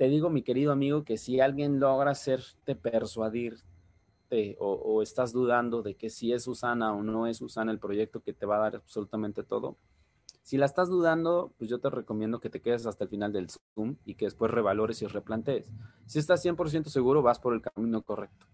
te 0.00 0.08
digo, 0.08 0.30
mi 0.30 0.40
querido 0.40 0.72
amigo, 0.72 1.04
que 1.04 1.18
si 1.18 1.40
alguien 1.40 1.78
logra 1.78 2.12
hacerte 2.12 2.74
persuadirte 2.74 4.56
o, 4.58 4.72
o, 4.72 5.02
estás 5.02 5.30
dudando 5.30 5.82
de 5.82 5.94
que 5.94 6.08
si 6.08 6.32
es 6.32 6.44
Susana 6.44 6.94
o 6.94 7.02
no 7.02 7.26
es 7.26 7.36
Susana 7.36 7.70
el 7.70 7.78
proyecto 7.78 8.20
que 8.22 8.32
te 8.32 8.46
va 8.46 8.56
a 8.56 8.60
dar 8.60 8.76
absolutamente 8.76 9.42
todo, 9.42 9.76
si 10.40 10.56
la 10.56 10.64
estás 10.64 10.88
dudando, 10.88 11.52
pues 11.58 11.68
yo 11.68 11.80
te 11.80 11.90
recomiendo 11.90 12.40
que 12.40 12.48
te 12.48 12.62
quedes 12.62 12.86
hasta 12.86 13.04
el 13.04 13.10
final 13.10 13.30
del 13.34 13.48
Zoom 13.50 13.96
y 14.06 14.14
que 14.14 14.24
después 14.24 14.50
revalores 14.50 15.02
y 15.02 15.06
replantees. 15.06 15.70
Si 16.06 16.18
estás 16.18 16.42
100% 16.42 16.86
seguro, 16.86 17.20
vas 17.20 17.38
por 17.38 17.52
el 17.52 17.60
camino 17.60 18.00
correcto. 18.00 18.46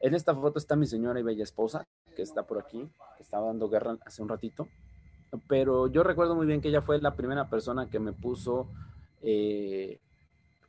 En 0.00 0.14
esta 0.14 0.34
foto 0.34 0.58
está 0.58 0.74
mi 0.74 0.86
señora 0.86 1.20
y 1.20 1.22
bella 1.22 1.44
esposa, 1.44 1.86
que 2.16 2.22
está 2.22 2.44
por 2.44 2.58
aquí, 2.58 2.90
que 3.16 3.22
estaba 3.22 3.46
dando 3.46 3.68
guerra 3.68 3.96
hace 4.04 4.20
un 4.20 4.30
ratito. 4.30 4.66
Pero 5.46 5.86
yo 5.86 6.02
recuerdo 6.02 6.34
muy 6.34 6.48
bien 6.48 6.60
que 6.60 6.70
ella 6.70 6.82
fue 6.82 7.00
la 7.00 7.14
primera 7.14 7.48
persona 7.48 7.88
que 7.88 8.00
me 8.00 8.12
puso 8.12 8.68
eh, 9.22 10.00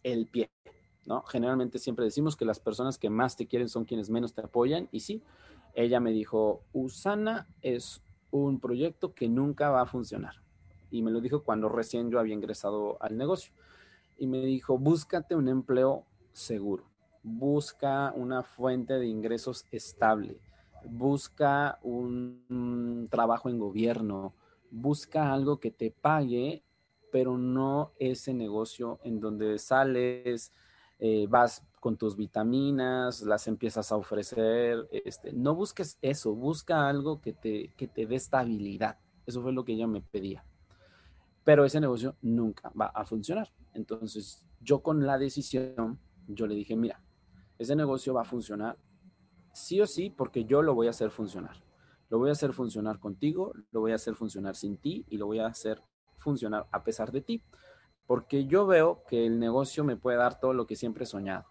el 0.03 0.27
pie. 0.27 0.50
¿no? 1.06 1.24
Generalmente 1.24 1.79
siempre 1.79 2.06
decimos 2.06 2.36
que 2.36 2.46
las 2.46 2.60
personas 2.60 2.98
que 2.98 3.10
más 3.10 3.36
te 3.36 3.48
quieren 3.48 3.70
son 3.70 3.86
quienes 3.86 4.10
menos 4.10 4.34
te 4.34 4.41
apoyan 4.41 4.88
y 4.91 5.00
sí, 5.00 5.24
ella 5.74 6.00
me 6.00 6.12
dijo, 6.12 6.62
Usana 6.74 7.48
es 7.62 8.03
un 8.32 8.60
proyecto 8.60 9.13
que 9.13 9.27
nunca 9.27 9.70
va 9.70 9.82
a 9.82 9.86
funcionar. 9.86 10.36
Y 10.91 11.01
me 11.01 11.12
lo 11.12 11.22
dijo 11.22 11.44
cuando 11.44 11.70
recién 11.70 12.10
yo 12.10 12.20
había 12.20 12.34
ingresado 12.34 12.98
al 13.01 13.18
negocio. 13.18 13.53
Y 14.18 14.27
me 14.27 14.39
dijo, 14.46 14.77
búscate 14.77 15.36
un 15.36 15.48
empleo 15.48 16.06
seguro, 16.34 16.84
busca 17.24 18.12
una 18.15 18.44
fuente 18.44 18.94
de 18.94 19.08
ingresos 19.08 19.65
estable, 19.72 20.39
busca 20.86 21.79
un 21.84 23.08
trabajo 23.10 23.50
en 23.50 23.60
gobierno, 23.60 24.34
busca 24.72 25.34
algo 25.34 25.60
que 25.60 25.72
te 25.72 25.91
pague, 25.91 26.63
pero 27.12 27.38
no 27.38 27.94
ese 27.98 28.34
negocio 28.34 29.00
en 29.04 29.20
donde 29.20 29.58
sales, 29.60 30.54
eh, 31.00 31.28
vas 31.30 31.66
con 31.80 31.98
tus 31.98 32.16
vitaminas, 32.16 33.22
las 33.22 33.48
empiezas 33.48 33.92
a 33.92 33.96
ofrecer. 33.96 34.88
Este, 34.92 35.32
no 35.32 35.56
busques 35.56 35.98
eso, 36.01 36.36
busca 36.36 36.89
algo 36.89 37.22
que 37.22 37.34
te, 37.34 37.74
que 37.78 37.88
te 37.88 38.06
dé 38.06 38.16
estabilidad. 38.16 39.00
Eso 39.25 39.42
fue 39.42 39.54
lo 39.54 39.63
que 39.63 39.74
ella 39.74 39.88
me 39.88 40.01
pedía. 40.01 40.44
Pero 41.44 41.66
ese 41.66 41.80
negocio 41.80 42.16
nunca 42.22 42.72
va 42.80 42.88
a 42.88 43.06
funcionar. 43.06 43.50
Entonces, 43.74 44.46
yo 44.62 44.82
con 44.82 45.06
la 45.06 45.18
decisión, 45.18 46.00
yo 46.28 46.48
le 46.48 46.56
dije, 46.56 46.75
mira, 46.75 47.01
ese 47.58 47.75
negocio 47.75 48.13
va 48.13 48.22
a 48.22 48.25
funcionar 48.25 48.78
sí 49.54 49.82
o 49.82 49.88
sí 49.88 50.10
porque 50.10 50.46
yo 50.46 50.62
lo 50.62 50.75
voy 50.75 50.88
a 50.88 50.92
hacer 50.92 51.12
funcionar. 51.12 51.63
Lo 52.10 52.18
voy 52.18 52.30
a 52.30 52.34
hacer 52.34 52.54
funcionar 52.54 53.00
contigo, 53.00 53.54
lo 53.72 53.82
voy 53.82 53.92
a 53.92 53.96
hacer 53.96 54.16
funcionar 54.16 54.56
sin 54.56 54.78
ti 54.78 55.06
y 55.10 55.18
lo 55.18 55.28
voy 55.28 55.39
a 55.39 55.48
hacer 55.48 55.82
funcionar 56.19 56.67
a 56.71 56.83
pesar 56.83 57.11
de 57.11 57.21
ti. 57.21 57.41
Porque 58.05 58.45
yo 58.45 58.65
veo 58.65 59.03
que 59.07 59.25
el 59.25 59.39
negocio 59.39 59.83
me 59.83 59.95
puede 59.95 60.17
dar 60.17 60.39
todo 60.39 60.53
lo 60.53 60.65
que 60.65 60.75
siempre 60.75 61.03
he 61.03 61.07
soñado. 61.07 61.45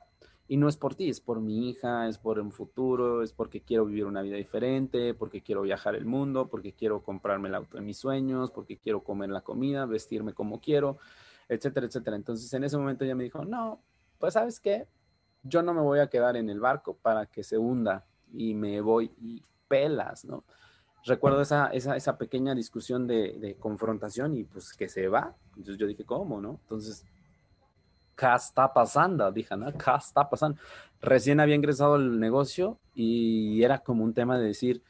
Y 0.50 0.56
no 0.56 0.68
es 0.68 0.78
por 0.78 0.94
ti, 0.94 1.10
es 1.10 1.20
por 1.20 1.40
mi 1.40 1.68
hija, 1.68 2.08
es 2.08 2.16
por 2.16 2.40
un 2.40 2.50
futuro, 2.50 3.22
es 3.22 3.34
porque 3.34 3.60
quiero 3.60 3.84
vivir 3.84 4.06
una 4.06 4.22
vida 4.22 4.36
diferente, 4.36 5.12
porque 5.12 5.42
quiero 5.42 5.60
viajar 5.60 5.94
el 5.94 6.06
mundo, 6.06 6.48
porque 6.48 6.72
quiero 6.72 7.02
comprarme 7.02 7.48
el 7.48 7.54
auto 7.54 7.76
de 7.76 7.82
mis 7.82 7.98
sueños, 7.98 8.50
porque 8.50 8.78
quiero 8.78 9.04
comer 9.04 9.28
la 9.28 9.42
comida, 9.42 9.84
vestirme 9.84 10.32
como 10.32 10.58
quiero, 10.58 10.96
etcétera, 11.50 11.86
etcétera. 11.86 12.16
Entonces 12.16 12.52
en 12.54 12.64
ese 12.64 12.78
momento 12.78 13.04
ella 13.04 13.14
me 13.14 13.24
dijo, 13.24 13.44
no, 13.44 13.82
pues 14.18 14.34
sabes 14.34 14.58
qué, 14.58 14.88
yo 15.42 15.62
no 15.62 15.74
me 15.74 15.82
voy 15.82 15.98
a 15.98 16.08
quedar 16.08 16.36
en 16.36 16.48
el 16.48 16.60
barco 16.60 16.96
para 16.96 17.26
que 17.26 17.42
se 17.42 17.58
hunda 17.58 18.06
y 18.32 18.54
me 18.54 18.80
voy 18.80 19.12
y 19.20 19.42
pelas, 19.68 20.24
¿no? 20.24 20.44
Recuerdo 21.04 21.40
esa, 21.40 21.68
esa, 21.68 21.96
esa 21.96 22.18
pequeña 22.18 22.54
discusión 22.54 23.06
de, 23.06 23.38
de, 23.38 23.54
confrontación 23.56 24.36
y 24.36 24.44
pues 24.44 24.72
que 24.72 24.88
se 24.88 25.08
va. 25.08 25.34
Entonces 25.50 25.78
yo 25.78 25.86
dije, 25.86 26.04
¿cómo, 26.04 26.40
no? 26.40 26.58
Entonces, 26.62 27.04
¿qué 28.16 28.26
está 28.34 28.72
pasando? 28.72 29.30
Dije, 29.32 29.56
¿no? 29.56 29.72
¿Qué 29.72 29.90
está 29.96 30.28
pasando? 30.28 30.60
Recién 31.00 31.40
había 31.40 31.54
ingresado 31.54 31.94
al 31.94 32.18
negocio 32.18 32.78
y 32.94 33.62
era 33.62 33.78
como 33.78 34.04
un 34.04 34.12
tema 34.12 34.38
de 34.38 34.46
decir, 34.46 34.82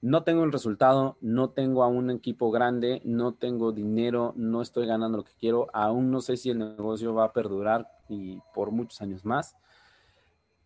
no 0.00 0.22
tengo 0.22 0.44
el 0.44 0.52
resultado, 0.52 1.16
no 1.20 1.50
tengo 1.50 1.82
a 1.82 1.88
un 1.88 2.10
equipo 2.10 2.50
grande, 2.50 3.00
no 3.04 3.34
tengo 3.34 3.72
dinero, 3.72 4.34
no 4.36 4.62
estoy 4.62 4.86
ganando 4.86 5.18
lo 5.18 5.24
que 5.24 5.34
quiero, 5.38 5.68
aún 5.72 6.10
no 6.10 6.20
sé 6.20 6.36
si 6.36 6.50
el 6.50 6.58
negocio 6.58 7.12
va 7.14 7.24
a 7.24 7.32
perdurar 7.32 7.90
y 8.08 8.38
por 8.54 8.70
muchos 8.70 9.00
años 9.00 9.24
más 9.24 9.56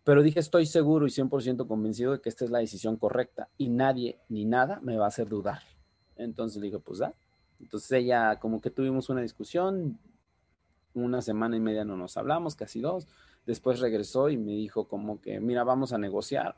pero 0.03 0.23
dije, 0.23 0.39
estoy 0.39 0.65
seguro 0.65 1.05
y 1.05 1.09
100% 1.09 1.67
convencido 1.67 2.13
de 2.13 2.21
que 2.21 2.29
esta 2.29 2.45
es 2.45 2.51
la 2.51 2.59
decisión 2.59 2.97
correcta 2.97 3.49
y 3.57 3.69
nadie 3.69 4.19
ni 4.29 4.45
nada 4.45 4.79
me 4.81 4.97
va 4.97 5.05
a 5.05 5.09
hacer 5.09 5.29
dudar. 5.29 5.61
Entonces 6.15 6.61
dije, 6.61 6.79
pues 6.79 6.99
da. 6.99 7.13
Entonces 7.59 7.91
ella, 7.91 8.39
como 8.39 8.61
que 8.61 8.71
tuvimos 8.71 9.09
una 9.09 9.21
discusión, 9.21 9.99
una 10.95 11.21
semana 11.21 11.55
y 11.55 11.59
media 11.59 11.85
no 11.85 11.97
nos 11.97 12.17
hablamos, 12.17 12.55
casi 12.55 12.81
dos. 12.81 13.07
Después 13.45 13.79
regresó 13.79 14.29
y 14.29 14.37
me 14.37 14.53
dijo 14.53 14.87
como 14.87 15.21
que, 15.21 15.39
mira, 15.39 15.63
vamos 15.63 15.93
a 15.93 15.99
negociar. 15.99 16.57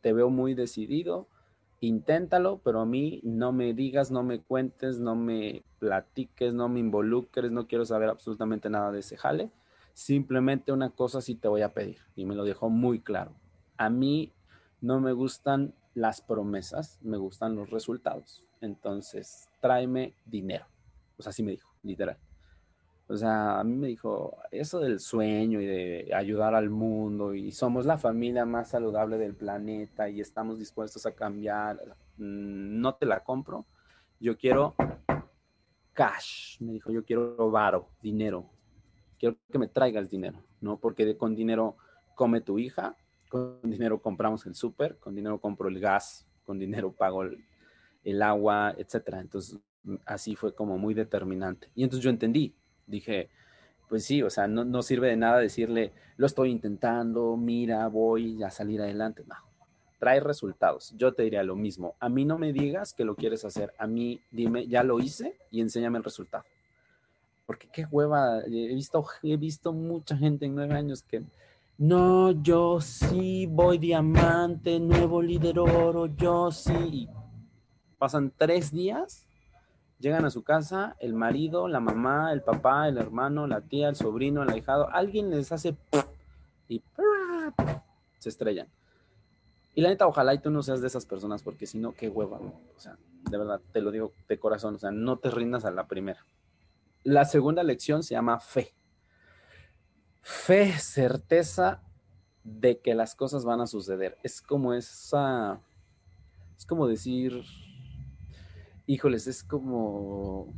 Te 0.00 0.12
veo 0.12 0.30
muy 0.30 0.54
decidido, 0.54 1.28
inténtalo, 1.80 2.60
pero 2.62 2.80
a 2.80 2.86
mí 2.86 3.20
no 3.24 3.50
me 3.50 3.74
digas, 3.74 4.12
no 4.12 4.22
me 4.22 4.40
cuentes, 4.40 5.00
no 5.00 5.16
me 5.16 5.64
platiques, 5.80 6.54
no 6.54 6.68
me 6.68 6.78
involucres, 6.78 7.50
no 7.50 7.66
quiero 7.66 7.84
saber 7.84 8.08
absolutamente 8.08 8.70
nada 8.70 8.92
de 8.92 9.00
ese 9.00 9.16
jale 9.16 9.50
Simplemente 9.98 10.70
una 10.70 10.90
cosa 10.90 11.20
sí 11.20 11.34
te 11.34 11.48
voy 11.48 11.62
a 11.62 11.74
pedir 11.74 11.98
y 12.14 12.24
me 12.24 12.36
lo 12.36 12.44
dejó 12.44 12.70
muy 12.70 13.00
claro. 13.00 13.32
A 13.76 13.90
mí 13.90 14.32
no 14.80 15.00
me 15.00 15.10
gustan 15.10 15.74
las 15.92 16.20
promesas, 16.20 17.00
me 17.02 17.16
gustan 17.16 17.56
los 17.56 17.70
resultados. 17.70 18.44
Entonces, 18.60 19.48
tráeme 19.60 20.14
dinero. 20.24 20.66
O 21.16 21.22
sea, 21.24 21.30
así 21.30 21.42
me 21.42 21.50
dijo, 21.50 21.74
literal. 21.82 22.16
O 23.08 23.16
sea, 23.16 23.58
a 23.58 23.64
mí 23.64 23.74
me 23.74 23.88
dijo 23.88 24.36
eso 24.52 24.78
del 24.78 25.00
sueño 25.00 25.60
y 25.60 25.66
de 25.66 26.10
ayudar 26.14 26.54
al 26.54 26.70
mundo 26.70 27.34
y 27.34 27.50
somos 27.50 27.84
la 27.84 27.98
familia 27.98 28.46
más 28.46 28.68
saludable 28.70 29.18
del 29.18 29.34
planeta 29.34 30.08
y 30.08 30.20
estamos 30.20 30.60
dispuestos 30.60 31.06
a 31.06 31.12
cambiar. 31.16 31.76
Mm, 32.18 32.80
no 32.80 32.94
te 32.94 33.04
la 33.04 33.24
compro. 33.24 33.66
Yo 34.20 34.38
quiero 34.38 34.76
cash. 35.92 36.60
Me 36.60 36.74
dijo, 36.74 36.92
yo 36.92 37.04
quiero 37.04 37.50
varo, 37.50 37.88
dinero 38.00 38.48
quiero 39.18 39.36
que 39.50 39.58
me 39.58 39.68
traigas 39.68 40.10
dinero, 40.10 40.42
¿no? 40.60 40.78
Porque 40.78 41.16
con 41.16 41.34
dinero 41.34 41.76
come 42.14 42.40
tu 42.40 42.58
hija, 42.58 42.96
con 43.28 43.60
dinero 43.62 44.00
compramos 44.00 44.46
el 44.46 44.54
súper, 44.54 44.98
con 44.98 45.14
dinero 45.14 45.40
compro 45.40 45.68
el 45.68 45.80
gas, 45.80 46.26
con 46.44 46.58
dinero 46.58 46.92
pago 46.92 47.22
el, 47.22 48.22
agua, 48.22 48.74
etcétera. 48.78 49.20
Entonces, 49.20 49.58
así 50.06 50.34
fue 50.34 50.54
como 50.54 50.78
muy 50.78 50.94
determinante. 50.94 51.68
Y 51.74 51.84
entonces 51.84 52.04
yo 52.04 52.10
entendí, 52.10 52.54
dije, 52.86 53.28
pues 53.88 54.04
sí, 54.04 54.22
o 54.22 54.30
sea, 54.30 54.48
no, 54.48 54.64
no, 54.64 54.82
sirve 54.82 55.08
de 55.08 55.16
nada 55.16 55.38
decirle, 55.38 55.92
lo 56.16 56.26
estoy 56.26 56.50
intentando, 56.50 57.36
mira, 57.36 57.86
voy 57.88 58.42
a 58.42 58.50
salir 58.50 58.80
adelante. 58.80 59.24
No, 59.26 59.36
trae 59.98 60.20
resultados. 60.20 60.94
Yo 60.96 61.12
te 61.12 61.24
diría 61.24 61.42
lo 61.42 61.54
mismo. 61.54 61.96
A 62.00 62.08
mí 62.08 62.24
no 62.24 62.38
me 62.38 62.52
digas 62.52 62.94
que 62.94 63.04
lo 63.04 63.14
quieres 63.14 63.44
hacer. 63.44 63.74
A 63.78 63.86
mí 63.86 64.20
dime, 64.30 64.66
ya 64.66 64.82
lo 64.82 65.00
hice 65.00 65.36
y 65.50 65.60
enséñame 65.60 65.98
el 65.98 66.04
resultado 66.04 66.44
porque 67.48 67.66
qué 67.72 67.86
hueva, 67.90 68.40
he 68.44 68.74
visto, 68.74 69.06
he 69.22 69.38
visto 69.38 69.72
mucha 69.72 70.18
gente 70.18 70.44
en 70.44 70.54
nueve 70.54 70.74
años 70.74 71.02
que, 71.02 71.24
no, 71.78 72.30
yo 72.42 72.78
sí 72.82 73.46
voy 73.46 73.78
diamante, 73.78 74.78
nuevo 74.78 75.22
líder 75.22 75.58
oro, 75.58 76.14
yo 76.14 76.50
sí. 76.52 77.08
pasan 77.96 78.34
tres 78.36 78.70
días, 78.70 79.26
llegan 79.98 80.26
a 80.26 80.30
su 80.30 80.42
casa, 80.42 80.94
el 81.00 81.14
marido, 81.14 81.68
la 81.68 81.80
mamá, 81.80 82.34
el 82.34 82.42
papá, 82.42 82.86
el 82.86 82.98
hermano, 82.98 83.46
la 83.46 83.62
tía, 83.62 83.88
el 83.88 83.96
sobrino, 83.96 84.42
el 84.42 84.50
ahijado, 84.50 84.90
alguien 84.92 85.30
les 85.30 85.50
hace 85.50 85.74
y 86.68 86.82
se 88.18 88.28
estrellan. 88.28 88.68
Y 89.74 89.80
la 89.80 89.88
neta, 89.88 90.06
ojalá 90.06 90.34
y 90.34 90.38
tú 90.38 90.50
no 90.50 90.62
seas 90.62 90.82
de 90.82 90.88
esas 90.88 91.06
personas, 91.06 91.42
porque 91.42 91.64
si 91.64 91.78
no, 91.78 91.92
qué 91.92 92.10
hueva, 92.10 92.40
O 92.40 92.78
sea, 92.78 92.98
de 93.30 93.38
verdad, 93.38 93.62
te 93.72 93.80
lo 93.80 93.90
digo 93.90 94.12
de 94.28 94.38
corazón, 94.38 94.74
o 94.74 94.78
sea, 94.78 94.90
no 94.90 95.16
te 95.16 95.30
rindas 95.30 95.64
a 95.64 95.70
la 95.70 95.86
primera. 95.86 96.26
La 97.04 97.24
segunda 97.24 97.62
lección 97.62 98.02
se 98.02 98.14
llama 98.14 98.40
fe. 98.40 98.74
Fe, 100.20 100.72
certeza 100.78 101.82
de 102.44 102.80
que 102.80 102.94
las 102.94 103.14
cosas 103.14 103.44
van 103.44 103.60
a 103.60 103.66
suceder. 103.66 104.18
Es 104.22 104.42
como 104.42 104.74
esa, 104.74 105.60
es 106.56 106.66
como 106.66 106.86
decir, 106.86 107.42
híjoles, 108.86 109.26
es 109.26 109.44
como, 109.44 110.52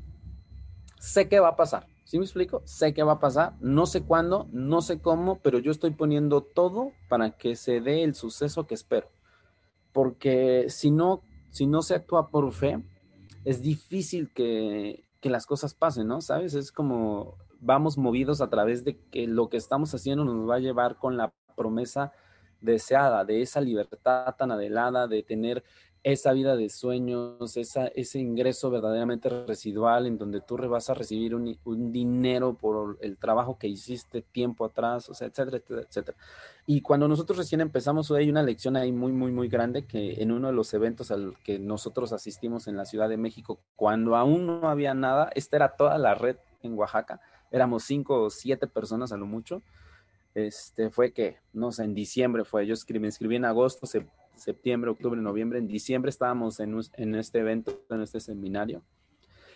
sé 0.98 1.29
que 1.29 1.40
va 1.40 1.48
a 1.48 1.57
pasar. 1.57 1.87
¿Sí 2.05 2.18
me 2.18 2.24
explico? 2.24 2.62
Sé 2.64 2.92
que 2.92 3.05
va 3.05 3.12
a 3.12 3.20
pasar, 3.20 3.55
no 3.61 3.87
sé 3.87 4.03
cuándo, 4.03 4.48
no 4.50 4.83
sé 4.83 5.00
cómo, 5.00 5.38
pero 5.38 5.61
yo 5.61 5.70
estoy 5.70 5.92
poniendo 5.92 6.42
todo 6.42 6.90
para 7.09 7.37
que 7.37 7.55
se 7.55 7.81
dé 7.81 8.03
el 8.03 8.16
suceso 8.16 8.66
que 8.66 8.74
espero. 8.74 9.09
Porque 9.92 10.66
si 10.68 10.90
no, 10.90 11.22
si 11.50 11.66
no 11.66 11.83
se 11.83 11.94
actúa 11.94 12.29
por 12.29 12.50
fe, 12.53 12.83
es 13.44 13.62
difícil 13.62 14.33
que, 14.33 15.05
que 15.20 15.30
las 15.30 15.46
cosas 15.46 15.74
pasen, 15.74 16.06
¿no? 16.06 16.20
¿Sabes? 16.20 16.54
Es 16.54 16.72
como 16.72 17.37
vamos 17.61 17.98
movidos 17.98 18.40
a 18.40 18.48
través 18.48 18.85
de 18.85 18.98
que 19.11 19.26
lo 19.26 19.48
que 19.48 19.59
estamos 19.59 19.94
haciendo 19.94 20.24
nos 20.24 20.48
va 20.48 20.56
a 20.56 20.61
llevar 20.61 20.96
con 20.96 21.16
la 21.16 21.33
promesa 21.56 22.12
deseada, 22.61 23.24
de 23.24 23.42
esa 23.42 23.61
libertad 23.61 24.35
tan 24.37 24.52
adelada, 24.52 25.06
de 25.06 25.22
tener 25.22 25.62
esa 26.02 26.33
vida 26.33 26.56
de 26.56 26.70
sueños, 26.70 27.56
esa, 27.56 27.88
ese 27.88 28.18
ingreso 28.18 28.70
verdaderamente 28.70 29.28
residual 29.28 30.06
en 30.06 30.16
donde 30.16 30.40
tú 30.40 30.56
vas 30.56 30.88
a 30.88 30.94
recibir 30.94 31.35
un, 31.35 31.59
un, 31.64 31.92
dinero 31.92 32.54
por 32.54 32.96
el 33.02 33.18
trabajo 33.18 33.59
que 33.59 33.68
hiciste 33.68 34.22
tiempo 34.22 34.64
atrás, 34.64 35.11
o 35.11 35.14
sea, 35.14 35.28
etcétera, 35.28 35.59
etcétera, 35.59 35.83
etcétera. 35.83 36.18
Y 36.72 36.83
cuando 36.83 37.09
nosotros 37.09 37.37
recién 37.37 37.61
empezamos, 37.61 38.12
hay 38.12 38.30
una 38.30 38.44
lección 38.44 38.76
ahí 38.76 38.92
muy, 38.92 39.11
muy, 39.11 39.33
muy 39.33 39.48
grande 39.48 39.87
que 39.87 40.22
en 40.22 40.30
uno 40.30 40.46
de 40.46 40.52
los 40.52 40.72
eventos 40.72 41.11
al 41.11 41.37
que 41.42 41.59
nosotros 41.59 42.12
asistimos 42.12 42.68
en 42.68 42.76
la 42.76 42.85
Ciudad 42.85 43.09
de 43.09 43.16
México, 43.16 43.61
cuando 43.74 44.14
aún 44.14 44.46
no 44.46 44.68
había 44.68 44.94
nada, 44.94 45.33
esta 45.35 45.56
era 45.56 45.74
toda 45.74 45.98
la 45.98 46.14
red 46.14 46.37
en 46.62 46.78
Oaxaca, 46.78 47.20
éramos 47.50 47.83
cinco 47.83 48.22
o 48.22 48.30
siete 48.30 48.68
personas 48.68 49.11
a 49.11 49.16
lo 49.16 49.26
mucho, 49.26 49.62
este, 50.33 50.90
fue 50.90 51.12
que, 51.12 51.38
no 51.52 51.72
sé, 51.72 51.83
en 51.83 51.92
diciembre 51.92 52.44
fue, 52.44 52.64
yo 52.68 52.74
escribí, 52.74 53.00
me 53.00 53.09
escribí 53.09 53.35
en 53.35 53.46
agosto, 53.46 53.88
septiembre, 54.37 54.92
octubre, 54.92 55.20
noviembre, 55.20 55.59
en 55.59 55.66
diciembre 55.66 56.11
estábamos 56.11 56.61
en, 56.61 56.78
en 56.92 57.16
este 57.16 57.40
evento, 57.40 57.83
en 57.90 58.00
este 58.02 58.20
seminario, 58.20 58.85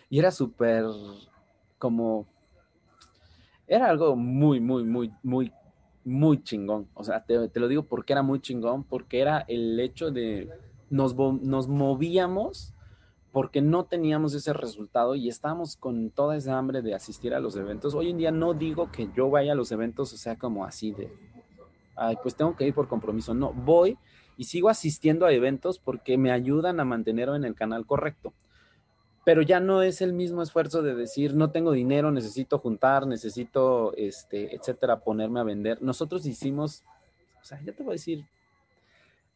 y 0.09 0.19
era 0.19 0.31
súper 0.31 0.83
como, 1.77 2.27
era 3.67 3.89
algo 3.89 4.17
muy, 4.17 4.59
muy, 4.59 4.83
muy, 4.83 5.13
muy 5.23 5.53
muy 6.05 6.41
chingón. 6.41 6.87
O 6.93 7.03
sea, 7.03 7.25
te, 7.25 7.49
te, 7.49 7.59
lo 7.59 7.67
digo 7.67 7.83
porque 7.83 8.13
era 8.13 8.21
muy 8.21 8.39
chingón, 8.39 8.83
porque 8.83 9.19
era 9.19 9.39
el 9.47 9.79
hecho 9.79 10.11
de 10.11 10.49
nos, 10.89 11.15
nos 11.15 11.67
movíamos 11.67 12.71
porque 13.35 13.61
no 13.61 13.83
teníamos 13.83 14.33
ese 14.33 14.53
resultado 14.53 15.13
y 15.13 15.27
estábamos 15.27 15.75
con 15.75 16.09
toda 16.09 16.37
esa 16.37 16.57
hambre 16.57 16.81
de 16.81 16.95
asistir 16.95 17.33
a 17.33 17.41
los 17.41 17.57
eventos. 17.57 17.93
Hoy 17.93 18.11
en 18.11 18.17
día 18.17 18.31
no 18.31 18.53
digo 18.53 18.89
que 18.93 19.09
yo 19.13 19.29
vaya 19.29 19.51
a 19.51 19.55
los 19.55 19.73
eventos, 19.73 20.13
o 20.13 20.17
sea, 20.17 20.37
como 20.37 20.63
así 20.63 20.93
de, 20.93 21.11
pues 22.23 22.33
tengo 22.35 22.55
que 22.55 22.65
ir 22.65 22.73
por 22.73 22.87
compromiso. 22.87 23.33
No, 23.33 23.51
voy 23.51 23.97
y 24.37 24.45
sigo 24.45 24.69
asistiendo 24.69 25.25
a 25.25 25.33
eventos 25.33 25.79
porque 25.79 26.17
me 26.17 26.31
ayudan 26.31 26.79
a 26.79 26.85
mantenerlo 26.85 27.35
en 27.35 27.43
el 27.43 27.55
canal 27.55 27.85
correcto. 27.85 28.31
Pero 29.25 29.41
ya 29.41 29.59
no 29.59 29.81
es 29.81 30.01
el 30.01 30.13
mismo 30.13 30.41
esfuerzo 30.41 30.81
de 30.81 30.95
decir, 30.95 31.33
no 31.33 31.51
tengo 31.51 31.73
dinero, 31.73 32.11
necesito 32.11 32.59
juntar, 32.59 33.05
necesito, 33.07 33.93
este, 33.97 34.55
etcétera, 34.55 35.01
ponerme 35.01 35.41
a 35.41 35.43
vender. 35.43 35.81
Nosotros 35.81 36.25
hicimos, 36.25 36.83
o 37.41 37.43
sea, 37.43 37.59
ya 37.59 37.73
te 37.73 37.83
voy 37.83 37.93
a 37.93 37.99
decir, 37.99 38.23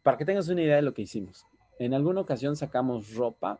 para 0.04 0.15
que 0.15 0.25
tengas 0.25 0.47
una 0.47 0.62
idea 0.62 0.78
de 0.78 0.84
lo 0.84 0.93
que 0.93 1.02
hicimos. 1.02 1.45
En 1.80 1.93
alguna 1.93 2.21
ocasión 2.21 2.56
sacamos 2.56 3.15
ropa 3.15 3.60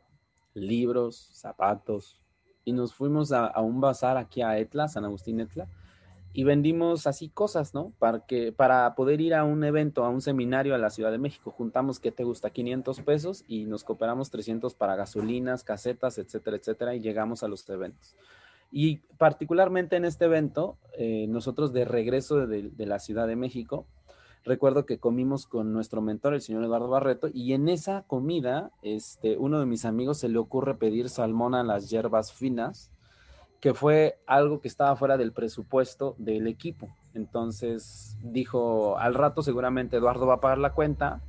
libros, 0.54 1.30
zapatos, 1.34 2.20
y 2.66 2.74
nos 2.74 2.94
fuimos 2.94 3.32
a, 3.32 3.60
un 3.62 3.82
bazar 3.82 4.18
aquí 4.18 4.42
a 4.42 4.58
Etla, 4.58 4.88
San 4.88 5.06
Agustín 5.06 5.40
Etla, 5.40 5.68
y 6.34 6.44
vendimos 6.44 7.08
así 7.08 7.30
cosas, 7.30 7.74
¿no? 7.74 7.92
Para, 7.98 8.26
que, 8.26 8.52
para 8.52 8.94
poder 8.96 9.20
ir 9.20 9.34
a 9.34 9.44
un 9.44 9.64
evento, 9.64 10.06
a 10.06 10.10
un 10.10 10.22
seminario 10.22 10.76
a 10.76 10.78
la 10.78 10.90
Ciudad 10.90 11.12
de 11.12 11.18
México. 11.18 11.52
Juntamos, 11.52 12.00
¿qué 12.00 12.12
te 12.12 12.24
gusta? 12.24 12.52
500 12.52 13.02
pesos 13.02 13.44
y 13.48 13.66
nos 13.66 13.84
cooperamos 13.84 14.30
300 14.30 14.76
para 14.76 14.96
gasolinas, 14.96 15.64
casetas, 15.64 16.18
etcétera, 16.18 16.58
etcétera, 16.58 16.96
y 16.96 17.00
llegamos 17.00 17.44
a 17.44 17.48
los 17.48 17.68
eventos. 17.70 18.16
Y 18.72 18.98
particularmente 19.18 19.96
en 19.96 20.06
este 20.06 20.26
evento, 20.26 20.78
eh, 20.98 21.26
nosotros 21.28 21.74
de 21.74 21.86
regreso 21.86 22.46
de, 22.46 22.70
de 22.70 22.86
la 22.86 23.00
Ciudad 23.00 23.28
de 23.28 23.36
México, 23.36 23.88
recuerdo 24.46 24.86
que 24.86 25.00
comimos 25.00 25.48
con 25.48 25.74
nuestro 25.74 26.02
mentor, 26.02 26.36
el 26.36 26.42
señor 26.42 26.64
Eduardo 26.64 26.90
Barreto, 26.90 27.28
y 27.34 27.54
en 27.54 27.70
esa 27.70 28.04
comida, 28.04 28.72
este, 28.84 29.38
uno 29.38 29.60
de 29.60 29.66
mis 29.66 29.86
amigos 29.86 30.20
se 30.20 30.30
le 30.30 30.38
ocurre 30.38 30.76
pedir 30.76 31.10
salmón 31.10 31.56
a 31.56 31.64
las 31.64 31.90
hierbas 31.90 32.32
finas, 32.32 32.92
que 33.60 33.74
fue 33.74 34.20
algo 34.26 34.62
que 34.62 34.68
estaba 34.68 34.96
fuera 34.96 35.18
del 35.18 35.34
presupuesto 35.34 36.16
del 36.18 36.48
equipo. 36.48 36.90
Entonces 37.14 38.18
dijo, 38.22 38.98
al 38.98 39.14
rato 39.14 39.42
seguramente 39.42 39.98
Eduardo 39.98 40.28
va 40.28 40.36
a 40.36 40.42
pagar 40.42 40.60
la 40.60 40.74
cuenta 40.74 41.22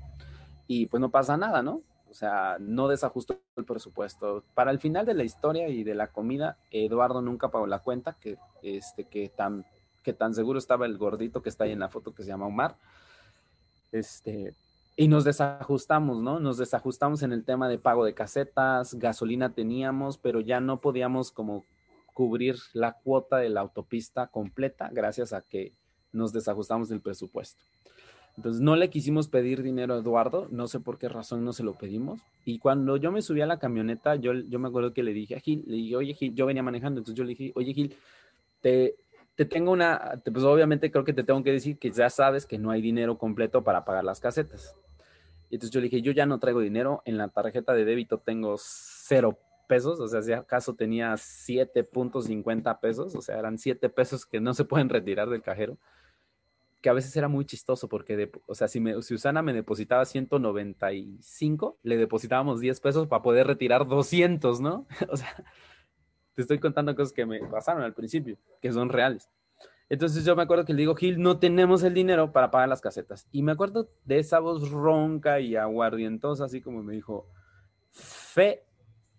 y 0.66 0.86
pues 0.86 1.00
no 1.00 1.10
pasa 1.10 1.36
nada, 1.36 1.62
¿no? 1.62 1.82
O 2.08 2.14
sea, 2.14 2.56
no 2.60 2.88
desajustó 2.88 3.40
el 3.56 3.64
presupuesto. 3.64 4.44
Para 4.54 4.70
el 4.70 4.80
final 4.80 5.06
de 5.06 5.14
la 5.14 5.24
historia 5.24 5.68
y 5.68 5.84
de 5.84 5.94
la 5.94 6.08
comida, 6.08 6.58
Eduardo 6.70 7.22
nunca 7.22 7.50
pagó 7.50 7.66
la 7.66 7.80
cuenta, 7.80 8.16
que, 8.20 8.36
este, 8.62 9.04
que, 9.04 9.28
tan, 9.28 9.64
que 10.02 10.12
tan 10.12 10.34
seguro 10.34 10.58
estaba 10.58 10.86
el 10.86 10.98
gordito 10.98 11.42
que 11.42 11.48
está 11.48 11.64
ahí 11.64 11.72
en 11.72 11.78
la 11.78 11.88
foto 11.88 12.12
que 12.12 12.22
se 12.22 12.28
llama 12.28 12.46
Omar. 12.46 12.76
Este, 13.92 14.54
y 14.96 15.08
nos 15.08 15.24
desajustamos, 15.24 16.20
¿no? 16.20 16.40
Nos 16.40 16.58
desajustamos 16.58 17.22
en 17.22 17.32
el 17.32 17.44
tema 17.44 17.68
de 17.68 17.78
pago 17.78 18.04
de 18.04 18.14
casetas, 18.14 18.94
gasolina 18.94 19.54
teníamos, 19.54 20.18
pero 20.18 20.40
ya 20.40 20.60
no 20.60 20.80
podíamos 20.80 21.30
como 21.30 21.64
cubrir 22.20 22.56
la 22.74 22.92
cuota 22.92 23.38
de 23.38 23.48
la 23.48 23.62
autopista 23.62 24.26
completa 24.26 24.90
gracias 24.92 25.32
a 25.32 25.40
que 25.40 25.72
nos 26.12 26.34
desajustamos 26.34 26.90
del 26.90 27.00
presupuesto. 27.00 27.62
Entonces 28.36 28.60
no 28.60 28.76
le 28.76 28.90
quisimos 28.90 29.28
pedir 29.28 29.62
dinero 29.62 29.94
a 29.94 30.00
Eduardo, 30.00 30.46
no 30.50 30.68
sé 30.68 30.80
por 30.80 30.98
qué 30.98 31.08
razón 31.08 31.46
no 31.46 31.54
se 31.54 31.62
lo 31.62 31.78
pedimos. 31.78 32.20
Y 32.44 32.58
cuando 32.58 32.98
yo 32.98 33.10
me 33.10 33.22
subí 33.22 33.40
a 33.40 33.46
la 33.46 33.58
camioneta, 33.58 34.16
yo, 34.16 34.34
yo 34.34 34.58
me 34.58 34.68
acuerdo 34.68 34.92
que 34.92 35.02
le 35.02 35.14
dije 35.14 35.34
a 35.34 35.40
Gil, 35.40 35.64
le 35.66 35.76
dije, 35.76 35.96
oye 35.96 36.12
Gil, 36.12 36.34
yo 36.34 36.44
venía 36.44 36.62
manejando, 36.62 37.00
entonces 37.00 37.16
yo 37.16 37.24
le 37.24 37.30
dije, 37.30 37.52
oye 37.54 37.72
Gil, 37.72 37.96
te, 38.60 38.96
te 39.34 39.46
tengo 39.46 39.72
una, 39.72 40.20
pues 40.22 40.44
obviamente 40.44 40.90
creo 40.90 41.04
que 41.04 41.14
te 41.14 41.24
tengo 41.24 41.42
que 41.42 41.52
decir 41.52 41.78
que 41.78 41.90
ya 41.90 42.10
sabes 42.10 42.44
que 42.44 42.58
no 42.58 42.70
hay 42.70 42.82
dinero 42.82 43.16
completo 43.16 43.64
para 43.64 43.86
pagar 43.86 44.04
las 44.04 44.20
casetas. 44.20 44.76
Y 45.48 45.54
entonces 45.54 45.70
yo 45.70 45.80
le 45.80 45.84
dije, 45.84 46.02
yo 46.02 46.12
ya 46.12 46.26
no 46.26 46.38
traigo 46.38 46.60
dinero, 46.60 47.00
en 47.06 47.16
la 47.16 47.28
tarjeta 47.28 47.72
de 47.72 47.86
débito 47.86 48.18
tengo 48.18 48.56
cero 48.58 49.38
pesos, 49.70 50.00
o 50.00 50.08
sea, 50.08 50.20
si 50.20 50.32
acaso 50.32 50.74
tenía 50.74 51.12
7.50 51.12 52.80
pesos, 52.80 53.14
o 53.14 53.22
sea, 53.22 53.38
eran 53.38 53.56
7 53.56 53.88
pesos 53.88 54.26
que 54.26 54.40
no 54.40 54.52
se 54.52 54.64
pueden 54.64 54.88
retirar 54.88 55.30
del 55.30 55.42
cajero, 55.42 55.78
que 56.82 56.88
a 56.88 56.92
veces 56.92 57.16
era 57.16 57.28
muy 57.28 57.44
chistoso 57.44 57.88
porque, 57.88 58.32
o 58.46 58.54
sea, 58.56 58.66
si, 58.66 58.80
me, 58.80 59.00
si 59.00 59.14
Usana 59.14 59.42
me 59.42 59.52
depositaba 59.52 60.04
195, 60.04 61.78
le 61.84 61.96
depositábamos 61.98 62.58
10 62.58 62.80
pesos 62.80 63.06
para 63.06 63.22
poder 63.22 63.46
retirar 63.46 63.86
200, 63.86 64.60
¿no? 64.60 64.88
o 65.08 65.16
sea, 65.16 65.36
te 66.34 66.42
estoy 66.42 66.58
contando 66.58 66.96
cosas 66.96 67.12
que 67.12 67.24
me 67.24 67.38
pasaron 67.38 67.84
al 67.84 67.94
principio, 67.94 68.38
que 68.60 68.72
son 68.72 68.88
reales. 68.88 69.30
Entonces 69.88 70.24
yo 70.24 70.34
me 70.34 70.42
acuerdo 70.42 70.64
que 70.64 70.72
le 70.72 70.80
digo, 70.80 70.96
Gil, 70.96 71.22
no 71.22 71.38
tenemos 71.38 71.84
el 71.84 71.94
dinero 71.94 72.32
para 72.32 72.50
pagar 72.50 72.68
las 72.68 72.80
casetas. 72.80 73.28
Y 73.30 73.44
me 73.44 73.52
acuerdo 73.52 73.88
de 74.04 74.18
esa 74.18 74.40
voz 74.40 74.68
ronca 74.72 75.38
y 75.38 75.54
aguardientosa, 75.54 76.46
así 76.46 76.60
como 76.60 76.82
me 76.82 76.94
dijo, 76.94 77.28
fe 77.92 78.64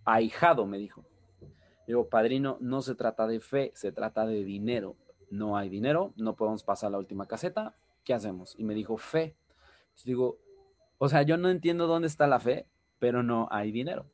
ahijado, 0.05 0.65
me 0.65 0.77
dijo. 0.77 1.05
Digo, 1.87 2.09
padrino, 2.09 2.57
no 2.61 2.81
se 2.81 2.95
trata 2.95 3.27
de 3.27 3.39
fe, 3.39 3.71
se 3.75 3.91
trata 3.91 4.25
de 4.25 4.43
dinero. 4.43 4.95
No 5.29 5.57
hay 5.57 5.69
dinero, 5.69 6.13
no 6.17 6.35
podemos 6.35 6.63
pasar 6.63 6.91
la 6.91 6.97
última 6.97 7.25
caseta, 7.25 7.75
¿qué 8.03 8.13
hacemos? 8.13 8.55
Y 8.57 8.63
me 8.63 8.73
dijo, 8.73 8.97
fe. 8.97 9.35
digo, 10.05 10.37
o 10.97 11.09
sea, 11.09 11.23
yo 11.23 11.37
no 11.37 11.49
entiendo 11.49 11.87
dónde 11.87 12.07
está 12.07 12.27
la 12.27 12.39
fe, 12.39 12.67
pero 12.99 13.23
no 13.23 13.47
hay 13.51 13.71
dinero. 13.71 14.05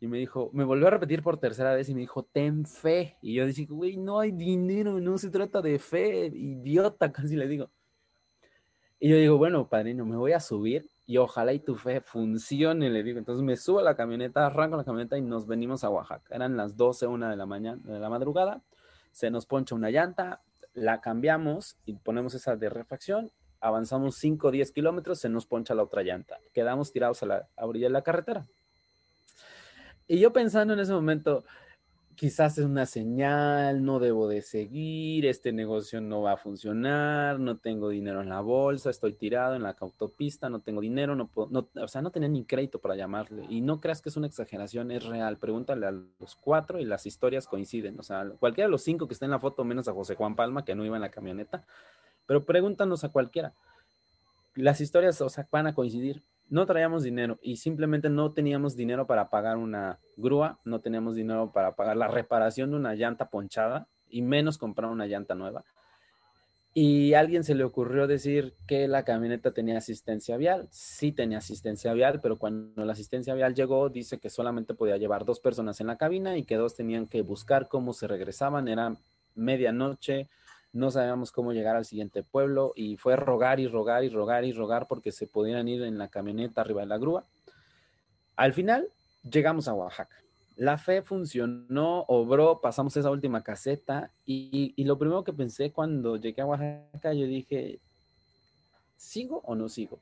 Y 0.00 0.08
me 0.08 0.18
dijo, 0.18 0.50
me 0.52 0.64
volvió 0.64 0.88
a 0.88 0.90
repetir 0.90 1.22
por 1.22 1.38
tercera 1.38 1.74
vez 1.74 1.88
y 1.88 1.94
me 1.94 2.00
dijo, 2.00 2.24
ten 2.24 2.66
fe. 2.66 3.16
Y 3.22 3.34
yo 3.34 3.46
dije, 3.46 3.66
güey, 3.66 3.96
no 3.96 4.18
hay 4.18 4.32
dinero, 4.32 4.98
no 4.98 5.16
se 5.16 5.30
trata 5.30 5.62
de 5.62 5.78
fe, 5.78 6.26
idiota, 6.26 7.12
casi 7.12 7.36
le 7.36 7.46
digo. 7.46 7.70
Y 8.98 9.08
yo 9.08 9.16
digo, 9.16 9.38
bueno, 9.38 9.68
padrino, 9.68 10.04
me 10.04 10.16
voy 10.16 10.32
a 10.32 10.40
subir 10.40 10.88
y 11.06 11.16
ojalá 11.16 11.52
y 11.52 11.60
tu 11.60 11.76
fe 11.76 12.00
funcione, 12.00 12.90
le 12.90 13.02
digo. 13.02 13.18
Entonces 13.18 13.42
me 13.42 13.56
subo 13.56 13.80
a 13.80 13.82
la 13.82 13.96
camioneta, 13.96 14.46
arranco 14.46 14.76
la 14.76 14.84
camioneta 14.84 15.18
y 15.18 15.22
nos 15.22 15.46
venimos 15.46 15.84
a 15.84 15.90
Oaxaca. 15.90 16.34
Eran 16.34 16.56
las 16.56 16.76
12, 16.76 17.06
una 17.06 17.30
de 17.30 17.36
la 17.36 17.46
mañana, 17.46 17.80
de 17.84 17.98
la 17.98 18.08
madrugada. 18.08 18.62
Se 19.10 19.30
nos 19.30 19.46
poncha 19.46 19.74
una 19.74 19.90
llanta, 19.90 20.42
la 20.74 21.00
cambiamos 21.00 21.76
y 21.84 21.94
ponemos 21.94 22.34
esa 22.34 22.56
de 22.56 22.70
refacción. 22.70 23.30
Avanzamos 23.60 24.16
5 24.16 24.48
o 24.48 24.50
10 24.50 24.72
kilómetros, 24.72 25.20
se 25.20 25.28
nos 25.28 25.46
poncha 25.46 25.74
la 25.74 25.82
otra 25.82 26.02
llanta. 26.02 26.38
Quedamos 26.52 26.92
tirados 26.92 27.22
a 27.22 27.26
la 27.26 27.48
orilla 27.56 27.86
de 27.86 27.92
la 27.92 28.02
carretera. 28.02 28.46
Y 30.08 30.18
yo 30.18 30.32
pensando 30.32 30.74
en 30.74 30.80
ese 30.80 30.92
momento, 30.92 31.44
quizás 32.16 32.58
es 32.58 32.64
una 32.64 32.86
señal, 32.86 33.84
no 33.84 33.98
debo 33.98 34.28
de 34.28 34.42
seguir, 34.42 35.26
este 35.26 35.52
negocio 35.52 36.00
no 36.00 36.22
va 36.22 36.32
a 36.32 36.36
funcionar, 36.36 37.38
no 37.38 37.58
tengo 37.58 37.88
dinero 37.88 38.20
en 38.20 38.28
la 38.28 38.40
bolsa, 38.40 38.90
estoy 38.90 39.14
tirado 39.14 39.54
en 39.54 39.62
la 39.62 39.76
autopista, 39.78 40.48
no 40.48 40.60
tengo 40.60 40.80
dinero, 40.80 41.16
no 41.16 41.28
puedo, 41.28 41.48
no, 41.50 41.68
o 41.82 41.88
sea, 41.88 42.02
no 42.02 42.10
tenía 42.10 42.28
ni 42.28 42.44
crédito 42.44 42.80
para 42.80 42.96
llamarle. 42.96 43.46
Y 43.48 43.60
no 43.60 43.80
creas 43.80 44.02
que 44.02 44.08
es 44.08 44.16
una 44.16 44.26
exageración, 44.26 44.90
es 44.90 45.04
real. 45.04 45.38
Pregúntale 45.38 45.86
a 45.86 45.90
los 45.92 46.36
cuatro 46.36 46.78
y 46.80 46.84
las 46.84 47.06
historias 47.06 47.46
coinciden. 47.46 47.98
O 47.98 48.02
sea, 48.02 48.28
cualquiera 48.38 48.68
de 48.68 48.72
los 48.72 48.82
cinco 48.82 49.06
que 49.08 49.14
está 49.14 49.24
en 49.24 49.32
la 49.32 49.40
foto, 49.40 49.64
menos 49.64 49.88
a 49.88 49.92
José 49.92 50.14
Juan 50.14 50.36
Palma, 50.36 50.64
que 50.64 50.74
no 50.74 50.84
iba 50.84 50.96
en 50.96 51.02
la 51.02 51.10
camioneta, 51.10 51.64
pero 52.26 52.44
pregúntanos 52.44 53.04
a 53.04 53.08
cualquiera. 53.08 53.54
Las 54.54 54.80
historias, 54.80 55.20
o 55.20 55.28
sea, 55.28 55.48
van 55.50 55.66
a 55.66 55.74
coincidir 55.74 56.22
no 56.48 56.66
traíamos 56.66 57.02
dinero 57.02 57.38
y 57.42 57.56
simplemente 57.56 58.10
no 58.10 58.32
teníamos 58.32 58.76
dinero 58.76 59.06
para 59.06 59.30
pagar 59.30 59.56
una 59.56 60.00
grúa, 60.16 60.60
no 60.64 60.80
teníamos 60.80 61.16
dinero 61.16 61.52
para 61.52 61.74
pagar 61.76 61.96
la 61.96 62.08
reparación 62.08 62.70
de 62.70 62.76
una 62.76 62.94
llanta 62.94 63.30
ponchada 63.30 63.88
y 64.08 64.22
menos 64.22 64.58
comprar 64.58 64.90
una 64.90 65.06
llanta 65.06 65.34
nueva. 65.34 65.64
Y 66.74 67.12
a 67.12 67.20
alguien 67.20 67.44
se 67.44 67.54
le 67.54 67.64
ocurrió 67.64 68.06
decir 68.06 68.54
que 68.66 68.88
la 68.88 69.04
camioneta 69.04 69.52
tenía 69.52 69.76
asistencia 69.76 70.38
vial. 70.38 70.68
Sí 70.70 71.12
tenía 71.12 71.38
asistencia 71.38 71.92
vial, 71.92 72.20
pero 72.22 72.38
cuando 72.38 72.84
la 72.86 72.92
asistencia 72.92 73.34
vial 73.34 73.54
llegó, 73.54 73.90
dice 73.90 74.18
que 74.18 74.30
solamente 74.30 74.72
podía 74.72 74.96
llevar 74.96 75.26
dos 75.26 75.38
personas 75.38 75.82
en 75.82 75.88
la 75.88 75.98
cabina 75.98 76.38
y 76.38 76.44
que 76.44 76.56
dos 76.56 76.74
tenían 76.74 77.06
que 77.08 77.20
buscar 77.20 77.68
cómo 77.68 77.92
se 77.92 78.08
regresaban. 78.08 78.68
Era 78.68 78.96
medianoche, 79.34 80.30
no 80.72 80.90
sabíamos 80.90 81.32
cómo 81.32 81.52
llegar 81.52 81.76
al 81.76 81.84
siguiente 81.84 82.22
pueblo 82.22 82.72
y 82.74 82.96
fue 82.96 83.16
rogar 83.16 83.60
y 83.60 83.68
rogar 83.68 84.04
y 84.04 84.08
rogar 84.08 84.44
y 84.44 84.52
rogar 84.52 84.86
porque 84.88 85.12
se 85.12 85.26
podían 85.26 85.68
ir 85.68 85.82
en 85.82 85.98
la 85.98 86.08
camioneta 86.08 86.62
arriba 86.62 86.80
de 86.80 86.86
la 86.86 86.98
grúa. 86.98 87.24
Al 88.36 88.54
final 88.54 88.88
llegamos 89.22 89.68
a 89.68 89.74
Oaxaca. 89.74 90.16
La 90.56 90.78
fe 90.78 91.02
funcionó, 91.02 92.04
obró, 92.08 92.60
pasamos 92.60 92.96
esa 92.96 93.10
última 93.10 93.42
caseta 93.42 94.10
y, 94.24 94.72
y 94.76 94.84
lo 94.84 94.98
primero 94.98 95.24
que 95.24 95.32
pensé 95.32 95.72
cuando 95.72 96.16
llegué 96.16 96.42
a 96.42 96.46
Oaxaca, 96.46 97.12
yo 97.12 97.26
dije, 97.26 97.80
¿sigo 98.96 99.42
o 99.44 99.54
no 99.54 99.68
sigo? 99.68 100.00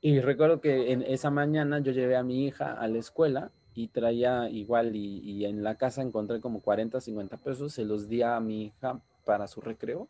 Y 0.00 0.20
recuerdo 0.20 0.60
que 0.60 0.92
en 0.92 1.02
esa 1.02 1.30
mañana 1.30 1.78
yo 1.78 1.92
llevé 1.92 2.16
a 2.16 2.22
mi 2.22 2.46
hija 2.46 2.72
a 2.72 2.88
la 2.88 2.98
escuela 2.98 3.50
y 3.74 3.88
traía 3.88 4.48
igual 4.50 4.94
y, 4.94 5.18
y, 5.20 5.46
en 5.46 5.62
la 5.62 5.76
casa 5.76 6.02
encontré 6.02 6.40
como 6.40 6.60
40, 6.60 7.00
50 7.00 7.36
pesos, 7.38 7.72
se 7.72 7.84
los 7.84 8.08
di 8.08 8.22
a 8.22 8.38
mi 8.38 8.66
hija 8.66 9.00
para 9.24 9.46
su 9.48 9.60
recreo, 9.60 10.08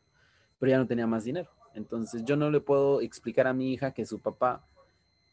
pero 0.59 0.71
ya 0.71 0.79
no 0.79 0.87
tenía 0.87 1.07
más 1.07 1.25
dinero. 1.25 1.51
Entonces 1.75 2.25
yo 2.25 2.37
no 2.37 2.51
le 2.51 2.61
puedo 2.61 3.01
explicar 3.01 3.47
a 3.47 3.53
mi 3.53 3.73
hija 3.73 3.93
que 3.93 4.07
su 4.07 4.21
papá 4.21 4.67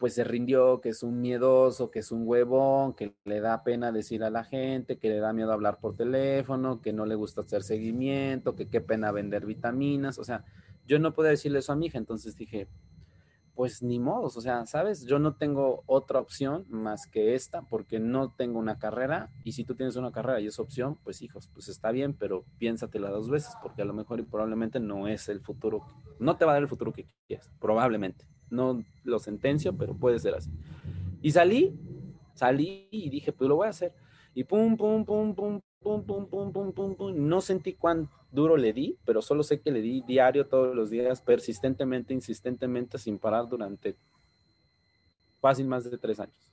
pues 0.02 0.16
se 0.16 0.24
rindió, 0.24 0.82
que 0.82 0.90
es 0.90 1.04
un 1.04 1.22
miedoso, 1.22 1.92
que 1.92 2.00
es 2.00 2.12
un 2.12 2.28
huevón, 2.28 2.94
que 2.94 3.14
le 3.24 3.40
da 3.40 3.64
pena 3.64 3.92
decir 3.92 4.24
a 4.24 4.32
la 4.32 4.44
gente, 4.44 4.98
que 4.98 5.10
le 5.10 5.20
da 5.20 5.32
miedo 5.32 5.54
hablar 5.54 5.80
por 5.80 5.96
teléfono, 5.96 6.82
que 6.82 6.92
no 6.92 7.06
le 7.06 7.14
gusta 7.14 7.42
hacer 7.42 7.62
seguimiento, 7.62 8.56
que 8.56 8.68
qué 8.68 8.82
pena 8.82 9.12
vender 9.12 9.46
vitaminas. 9.46 10.18
O 10.18 10.24
sea, 10.24 10.44
yo 10.88 10.98
no 10.98 11.14
podía 11.14 11.30
decirle 11.30 11.60
eso 11.60 11.72
a 11.72 11.76
mi 11.76 11.86
hija, 11.86 12.00
entonces 12.00 12.36
dije, 12.36 12.68
pues 13.62 13.84
ni 13.84 14.00
modos, 14.00 14.38
o 14.38 14.42
sea, 14.42 14.66
¿sabes? 14.66 15.06
Yo 15.06 15.20
no 15.20 15.36
tengo 15.36 15.84
otra 15.86 16.20
opción 16.20 16.66
más 16.68 17.06
que 17.06 17.36
esta 17.36 17.62
porque 17.62 18.00
no 18.00 18.34
tengo 18.34 18.58
una 18.58 18.80
carrera 18.80 19.30
y 19.44 19.52
si 19.52 19.64
tú 19.64 19.76
tienes 19.76 19.96
una 19.98 20.12
carrera 20.12 20.40
y 20.40 20.48
es 20.48 20.58
opción, 20.58 20.98
pues 21.04 21.22
hijos, 21.22 21.48
pues 21.54 21.70
está 21.70 21.92
bien, 21.92 22.16
pero 22.16 22.44
piénsatela 22.58 23.12
dos 23.12 23.30
veces 23.30 23.54
porque 23.62 23.84
a 23.84 23.86
lo 23.86 23.94
mejor 23.94 24.20
y 24.20 24.24
probablemente 24.24 24.80
no 24.80 25.08
es 25.08 25.30
el 25.30 25.42
futuro, 25.42 25.86
no 26.18 26.38
te 26.38 26.46
va 26.46 26.54
a 26.54 26.56
dar 26.56 26.64
el 26.64 26.70
futuro 26.70 26.92
que 26.92 27.06
quieres, 27.28 27.52
probablemente. 27.60 28.26
No 28.50 28.84
lo 29.04 29.20
sentencio, 29.20 29.78
pero 29.78 29.94
puede 29.94 30.18
ser 30.18 30.34
así. 30.34 30.50
Y 31.22 31.30
salí, 31.30 31.80
salí 32.34 32.88
y 32.90 33.12
dije, 33.12 33.32
pues 33.32 33.48
lo 33.48 33.58
voy 33.58 33.68
a 33.68 33.70
hacer. 33.70 33.94
Y 34.34 34.44
pum, 34.44 34.76
pum, 34.76 35.06
pum, 35.06 35.36
pum, 35.36 35.60
pum, 35.82 36.06
pum, 36.06 36.28
pum, 36.28 36.52
pum, 36.52 36.72
pum, 36.72 36.96
pum. 36.96 37.28
No 37.28 37.42
sentí 37.42 37.74
cuánto 37.74 38.16
duro 38.32 38.56
le 38.56 38.74
di, 38.74 38.98
pero 39.06 39.22
solo 39.22 39.44
sé 39.44 39.60
que 39.60 39.72
le 39.72 39.82
di 39.82 40.02
diario 40.08 40.48
todos 40.48 40.76
los 40.76 40.90
días, 40.90 41.22
persistentemente, 41.22 42.14
insistentemente, 42.14 42.98
sin 42.98 43.20
parar 43.20 43.48
durante 43.50 43.96
fácil 45.40 45.68
más 45.68 45.90
de 45.90 45.98
tres 45.98 46.20
años. 46.20 46.52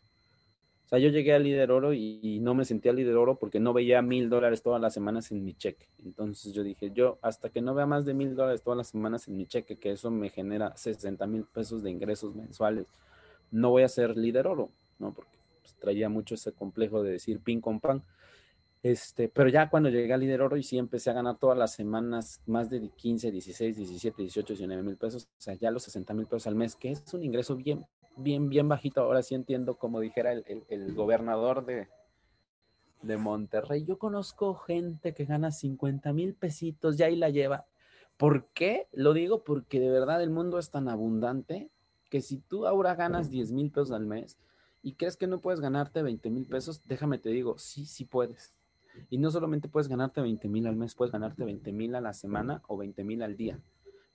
O 0.86 0.88
sea, 0.88 0.98
yo 0.98 1.10
llegué 1.10 1.34
al 1.34 1.44
líder 1.44 1.70
oro 1.70 1.92
y, 1.92 2.40
no 2.40 2.54
me 2.54 2.64
sentía 2.64 2.94
líder 2.94 3.16
oro 3.16 3.38
porque 3.38 3.60
no 3.60 3.74
veía 3.74 4.00
mil 4.00 4.30
dólares 4.30 4.62
todas 4.62 4.80
las 4.80 4.94
semanas 4.94 5.30
en 5.30 5.44
mi 5.44 5.52
cheque. 5.52 5.86
Entonces 5.98 6.54
yo 6.54 6.62
dije, 6.62 6.90
yo 6.92 7.18
hasta 7.20 7.50
que 7.50 7.60
no 7.60 7.74
vea 7.74 7.84
más 7.84 8.06
de 8.06 8.14
mil 8.14 8.34
dólares 8.34 8.62
todas 8.62 8.78
las 8.78 8.88
semanas 8.88 9.28
en 9.28 9.36
mi 9.36 9.46
cheque, 9.46 9.76
que 9.76 9.92
eso 9.92 10.10
me 10.10 10.30
genera 10.30 10.74
60 10.74 11.26
mil 11.26 11.44
pesos 11.44 11.82
de 11.82 11.90
ingresos 11.90 12.34
mensuales, 12.34 12.86
no 13.50 13.68
voy 13.68 13.82
a 13.82 13.88
ser 13.88 14.16
líder 14.16 14.46
oro, 14.46 14.70
¿no? 14.98 15.12
Porque 15.12 15.36
pues, 15.60 15.74
traía 15.74 16.08
mucho 16.08 16.36
ese 16.36 16.52
complejo 16.52 17.02
de 17.02 17.12
decir 17.12 17.40
pin 17.40 17.60
con 17.60 17.80
pan. 17.80 18.02
Este, 18.82 19.28
pero 19.28 19.48
ya 19.48 19.68
cuando 19.68 19.88
llegué 19.88 20.12
al 20.12 20.20
líder 20.20 20.40
oro 20.40 20.56
y 20.56 20.62
sí 20.62 20.78
empecé 20.78 21.10
a 21.10 21.14
ganar 21.14 21.36
todas 21.38 21.58
las 21.58 21.72
semanas 21.74 22.40
más 22.46 22.70
de 22.70 22.88
15, 22.88 23.32
16, 23.32 23.76
17, 23.76 24.22
18, 24.22 24.54
19 24.54 24.82
mil 24.82 24.96
pesos, 24.96 25.24
o 25.24 25.40
sea, 25.40 25.54
ya 25.54 25.70
los 25.70 25.82
60 25.82 26.14
mil 26.14 26.26
pesos 26.26 26.46
al 26.46 26.54
mes, 26.54 26.76
que 26.76 26.92
es 26.92 27.12
un 27.12 27.24
ingreso 27.24 27.56
bien, 27.56 27.86
bien, 28.16 28.48
bien 28.48 28.68
bajito. 28.68 29.00
Ahora 29.00 29.22
sí 29.22 29.34
entiendo, 29.34 29.78
como 29.78 30.00
dijera 30.00 30.32
el, 30.32 30.94
gobernador 30.94 31.66
de, 31.66 31.88
de 33.02 33.16
Monterrey. 33.16 33.84
Yo 33.84 33.98
conozco 33.98 34.54
gente 34.54 35.12
que 35.12 35.24
gana 35.24 35.50
50 35.50 36.12
mil 36.12 36.34
pesitos, 36.34 36.96
ya 36.96 37.06
ahí 37.06 37.16
la 37.16 37.30
lleva. 37.30 37.66
¿Por 38.16 38.46
qué? 38.52 38.88
Lo 38.92 39.12
digo 39.12 39.44
porque 39.44 39.80
de 39.80 39.90
verdad 39.90 40.22
el 40.22 40.30
mundo 40.30 40.58
es 40.58 40.70
tan 40.70 40.88
abundante 40.88 41.70
que 42.10 42.20
si 42.20 42.38
tú 42.38 42.66
ahora 42.66 42.94
ganas 42.94 43.30
10 43.30 43.52
mil 43.52 43.70
pesos 43.70 43.92
al 43.92 44.06
mes 44.06 44.38
y 44.82 44.94
crees 44.94 45.16
que 45.16 45.26
no 45.26 45.40
puedes 45.40 45.60
ganarte 45.60 46.02
20 46.02 46.30
mil 46.30 46.46
pesos, 46.46 46.82
déjame 46.84 47.18
te 47.18 47.30
digo, 47.30 47.58
sí, 47.58 47.84
sí 47.84 48.04
puedes. 48.04 48.57
Y 49.10 49.18
no 49.18 49.30
solamente 49.30 49.68
puedes 49.68 49.88
ganarte 49.88 50.20
20 50.20 50.48
mil 50.48 50.66
al 50.66 50.76
mes, 50.76 50.94
puedes 50.94 51.12
ganarte 51.12 51.44
20 51.44 51.72
mil 51.72 51.94
a 51.94 52.00
la 52.00 52.12
semana 52.12 52.62
o 52.68 52.76
20 52.76 53.04
mil 53.04 53.22
al 53.22 53.36
día. 53.36 53.60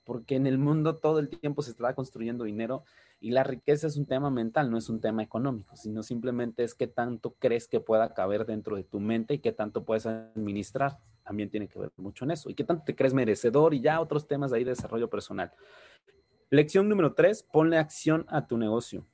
Porque 0.03 0.35
en 0.35 0.47
el 0.47 0.57
mundo 0.57 0.97
todo 0.97 1.19
el 1.19 1.29
tiempo 1.29 1.61
se 1.61 1.71
está 1.71 1.95
construyendo 1.95 2.43
dinero 2.43 2.83
y 3.21 3.31
la 3.31 3.43
riqueza 3.43 3.87
es 3.87 3.95
un 3.95 4.05
tema 4.05 4.29
mental, 4.29 4.69
no 4.69 4.77
es 4.77 4.89
un 4.89 4.99
tema 4.99 5.23
económico, 5.23 5.77
sino 5.77 6.03
simplemente 6.03 6.63
es 6.63 6.75
qué 6.75 6.87
tanto 6.87 7.35
crees 7.39 7.69
que 7.69 7.79
pueda 7.79 8.13
caber 8.13 8.45
dentro 8.45 8.75
de 8.75 8.83
tu 8.83 8.99
mente 8.99 9.35
y 9.35 9.39
qué 9.39 9.53
tanto 9.53 9.85
puedes 9.85 10.05
administrar. 10.05 10.99
También 11.23 11.49
tiene 11.49 11.69
que 11.69 11.79
ver 11.79 11.91
mucho 11.95 12.25
en 12.25 12.31
eso. 12.31 12.49
Y 12.49 12.53
qué 12.53 12.65
tanto 12.65 12.83
te 12.83 12.95
crees 12.95 13.13
merecedor 13.13 13.73
y 13.73 13.79
ya 13.79 14.01
otros 14.01 14.27
temas 14.27 14.51
ahí 14.51 14.65
de 14.65 14.71
desarrollo 14.71 15.09
personal. 15.09 15.53
Lección 16.49 16.89
número 16.89 17.13
tres, 17.13 17.43
ponle 17.43 17.77
acción 17.77 18.25
a 18.27 18.45
tu 18.45 18.57
negocio 18.57 19.05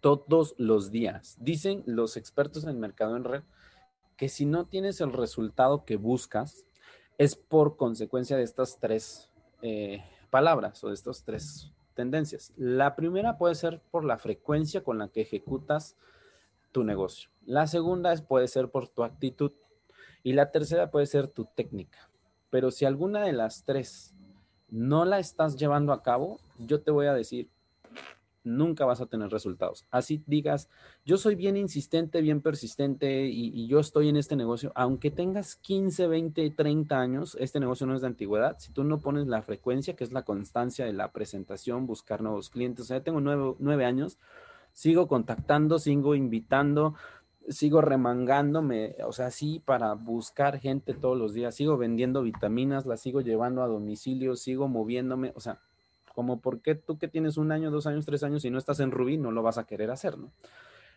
todos 0.00 0.54
los 0.58 0.90
días. 0.90 1.36
Dicen 1.40 1.82
los 1.86 2.16
expertos 2.16 2.64
en 2.64 2.78
mercado 2.78 3.16
en 3.16 3.24
red 3.24 3.42
que 4.16 4.28
si 4.28 4.46
no 4.46 4.66
tienes 4.66 5.00
el 5.00 5.12
resultado 5.12 5.84
que 5.84 5.96
buscas, 5.96 6.64
es 7.18 7.36
por 7.36 7.76
consecuencia 7.76 8.36
de 8.36 8.42
estas 8.42 8.78
tres 8.78 9.30
eh, 9.62 10.02
palabras 10.30 10.82
o 10.84 10.88
de 10.88 10.94
estas 10.94 11.24
tres 11.24 11.72
tendencias. 11.94 12.52
La 12.56 12.94
primera 12.94 13.38
puede 13.38 13.54
ser 13.54 13.80
por 13.90 14.04
la 14.04 14.18
frecuencia 14.18 14.82
con 14.84 14.98
la 14.98 15.08
que 15.08 15.22
ejecutas 15.22 15.96
tu 16.72 16.84
negocio. 16.84 17.30
La 17.44 17.66
segunda 17.66 18.14
puede 18.16 18.48
ser 18.48 18.70
por 18.70 18.88
tu 18.88 19.02
actitud. 19.02 19.52
Y 20.22 20.32
la 20.32 20.50
tercera 20.50 20.90
puede 20.90 21.06
ser 21.06 21.28
tu 21.28 21.44
técnica. 21.44 22.10
Pero 22.50 22.70
si 22.70 22.84
alguna 22.84 23.22
de 23.22 23.32
las 23.32 23.64
tres 23.64 24.12
no 24.68 25.04
la 25.04 25.20
estás 25.20 25.56
llevando 25.56 25.92
a 25.92 26.02
cabo, 26.02 26.40
yo 26.58 26.80
te 26.80 26.90
voy 26.90 27.06
a 27.06 27.14
decir, 27.14 27.48
nunca 28.46 28.86
vas 28.86 29.00
a 29.00 29.06
tener 29.06 29.30
resultados. 29.30 29.86
Así 29.90 30.22
digas, 30.26 30.70
yo 31.04 31.18
soy 31.18 31.34
bien 31.34 31.56
insistente, 31.56 32.22
bien 32.22 32.40
persistente 32.40 33.26
y, 33.26 33.66
yo 33.66 33.80
estoy 33.80 34.08
en 34.08 34.16
este 34.16 34.36
negocio, 34.36 34.72
aunque 34.76 35.10
tengas 35.10 35.56
15, 35.56 36.06
20, 36.06 36.50
30 36.50 37.00
años, 37.00 37.36
este 37.40 37.58
negocio 37.58 37.86
no 37.86 37.94
es 37.94 38.00
de 38.00 38.06
antigüedad, 38.06 38.56
si 38.58 38.72
tú 38.72 38.84
no 38.84 39.00
pones 39.00 39.26
la 39.26 39.42
frecuencia, 39.42 39.96
que 39.96 40.04
es 40.04 40.12
la 40.12 40.22
constancia 40.22 40.86
de 40.86 40.92
la 40.92 41.10
presentación, 41.10 41.86
buscar 41.86 42.22
nuevos 42.22 42.48
clientes, 42.48 42.84
o 42.84 42.86
sea, 42.86 43.02
tengo 43.02 43.20
nueve, 43.20 43.84
años, 43.84 44.18
sigo 44.72 45.08
contactando, 45.08 45.80
sigo 45.80 46.14
invitando, 46.14 46.94
sigo 47.48 47.80
remangándome, 47.80 48.94
o 49.04 49.12
sea, 49.12 49.32
sí, 49.32 49.60
para 49.64 49.94
buscar 49.94 50.60
gente 50.60 50.94
todos 50.94 51.18
los 51.18 51.34
días, 51.34 51.56
sigo 51.56 51.76
vendiendo 51.76 52.22
vitaminas, 52.22 52.86
las 52.86 53.00
sigo 53.00 53.20
llevando 53.20 53.62
a 53.62 53.66
domicilio, 53.66 54.36
sigo 54.36 54.68
moviéndome, 54.68 55.32
o 55.34 55.40
sea, 55.40 55.60
como 56.16 56.40
por 56.40 56.62
qué 56.62 56.74
tú 56.74 56.98
que 56.98 57.08
tienes 57.08 57.36
un 57.36 57.52
año, 57.52 57.70
dos 57.70 57.86
años, 57.86 58.06
tres 58.06 58.22
años 58.22 58.44
y 58.46 58.50
no 58.50 58.56
estás 58.56 58.80
en 58.80 58.90
Rubí, 58.90 59.18
no 59.18 59.30
lo 59.30 59.42
vas 59.42 59.58
a 59.58 59.66
querer 59.66 59.90
hacer, 59.90 60.16
¿no? 60.16 60.32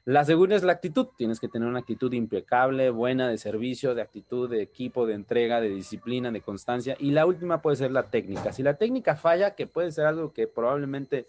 La 0.05 0.23
segunda 0.23 0.55
es 0.55 0.63
la 0.63 0.71
actitud. 0.71 1.09
Tienes 1.17 1.41
que 1.41 1.49
tener 1.49 1.67
una 1.67 1.79
actitud 1.79 2.11
impecable, 2.13 2.89
buena 2.89 3.27
de 3.27 3.37
servicio, 3.37 3.93
de 3.93 4.01
actitud, 4.01 4.49
de 4.49 4.61
equipo, 4.61 5.05
de 5.05 5.13
entrega, 5.13 5.59
de 5.59 5.69
disciplina, 5.69 6.31
de 6.31 6.39
constancia. 6.39 6.95
Y 6.99 7.11
la 7.11 7.25
última 7.25 7.61
puede 7.61 7.75
ser 7.75 7.91
la 7.91 8.03
técnica. 8.09 8.53
Si 8.53 8.63
la 8.63 8.77
técnica 8.77 9.17
falla, 9.17 9.55
que 9.55 9.67
puede 9.67 9.91
ser 9.91 10.05
algo 10.05 10.31
que 10.31 10.47
probablemente 10.47 11.27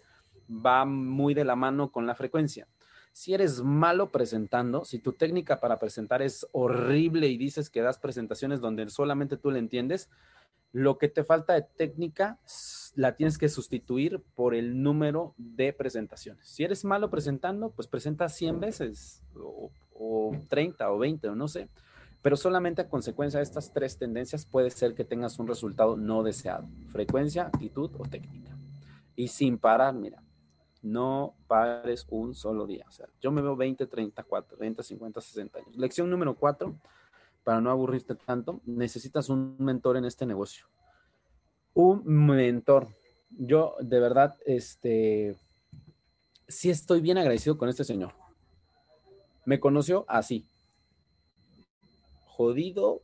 va 0.49 0.85
muy 0.85 1.33
de 1.33 1.43
la 1.43 1.57
mano 1.57 1.91
con 1.91 2.07
la 2.07 2.15
frecuencia. 2.15 2.65
Si 3.11 3.33
eres 3.33 3.61
malo 3.61 4.09
presentando, 4.09 4.85
si 4.85 4.99
tu 4.99 5.11
técnica 5.11 5.59
para 5.59 5.77
presentar 5.77 6.21
es 6.21 6.47
horrible 6.53 7.27
y 7.27 7.37
dices 7.37 7.69
que 7.69 7.81
das 7.81 7.99
presentaciones 7.99 8.61
donde 8.61 8.89
solamente 8.89 9.35
tú 9.35 9.51
le 9.51 9.59
entiendes, 9.59 10.09
lo 10.73 10.97
que 10.97 11.09
te 11.09 11.23
falta 11.23 11.53
de 11.53 11.63
técnica 11.63 12.39
la 12.95 13.15
tienes 13.15 13.37
que 13.37 13.49
sustituir 13.49 14.21
por 14.35 14.55
el 14.55 14.81
número 14.81 15.33
de 15.37 15.73
presentaciones. 15.73 16.47
Si 16.47 16.63
eres 16.63 16.85
malo 16.85 17.09
presentando, 17.09 17.71
pues 17.71 17.87
presenta 17.87 18.29
100 18.29 18.59
veces 18.59 19.23
o, 19.35 19.71
30 20.47 20.91
o 20.91 20.97
20 20.97 21.29
o 21.29 21.35
no 21.35 21.47
sé. 21.47 21.69
Pero 22.21 22.35
solamente 22.37 22.81
a 22.81 22.89
consecuencia 22.89 23.39
de 23.39 23.43
estas 23.43 23.73
tres 23.73 23.97
tendencias 23.97 24.45
puede 24.45 24.69
ser 24.69 24.93
que 24.93 25.03
tengas 25.03 25.39
un 25.39 25.47
resultado 25.47 25.97
no 25.97 26.21
deseado. 26.23 26.67
Frecuencia, 26.91 27.43
actitud 27.43 27.91
o 27.97 28.03
técnica. 28.03 28.55
Y 29.15 29.29
sin 29.29 29.57
parar, 29.57 29.93
mira, 29.93 30.21
no 30.81 31.33
pares 31.47 32.05
un 32.09 32.35
solo 32.35 32.67
día. 32.67 32.85
O 32.87 32.91
sea, 32.91 33.07
yo 33.19 33.31
me 33.31 33.41
veo 33.41 33.55
20, 33.55 33.87
30, 33.87 34.23
40, 34.23 34.55
30, 34.55 34.83
50, 34.83 35.21
60 35.21 35.59
años. 35.59 35.75
Lección 35.77 36.09
número 36.09 36.35
4 36.35 36.75
para 37.43 37.61
no 37.61 37.69
aburrirte 37.71 38.15
tanto, 38.15 38.61
necesitas 38.65 39.29
un 39.29 39.55
mentor 39.59 39.97
en 39.97 40.05
este 40.05 40.25
negocio. 40.25 40.65
Un 41.73 42.03
mentor. 42.05 42.87
Yo 43.29 43.75
de 43.79 43.99
verdad, 43.99 44.37
este, 44.45 45.35
sí 46.47 46.69
estoy 46.69 47.01
bien 47.01 47.17
agradecido 47.17 47.57
con 47.57 47.69
este 47.69 47.83
señor. 47.83 48.13
Me 49.45 49.59
conoció 49.59 50.05
así. 50.07 50.45
Jodido, 52.25 53.01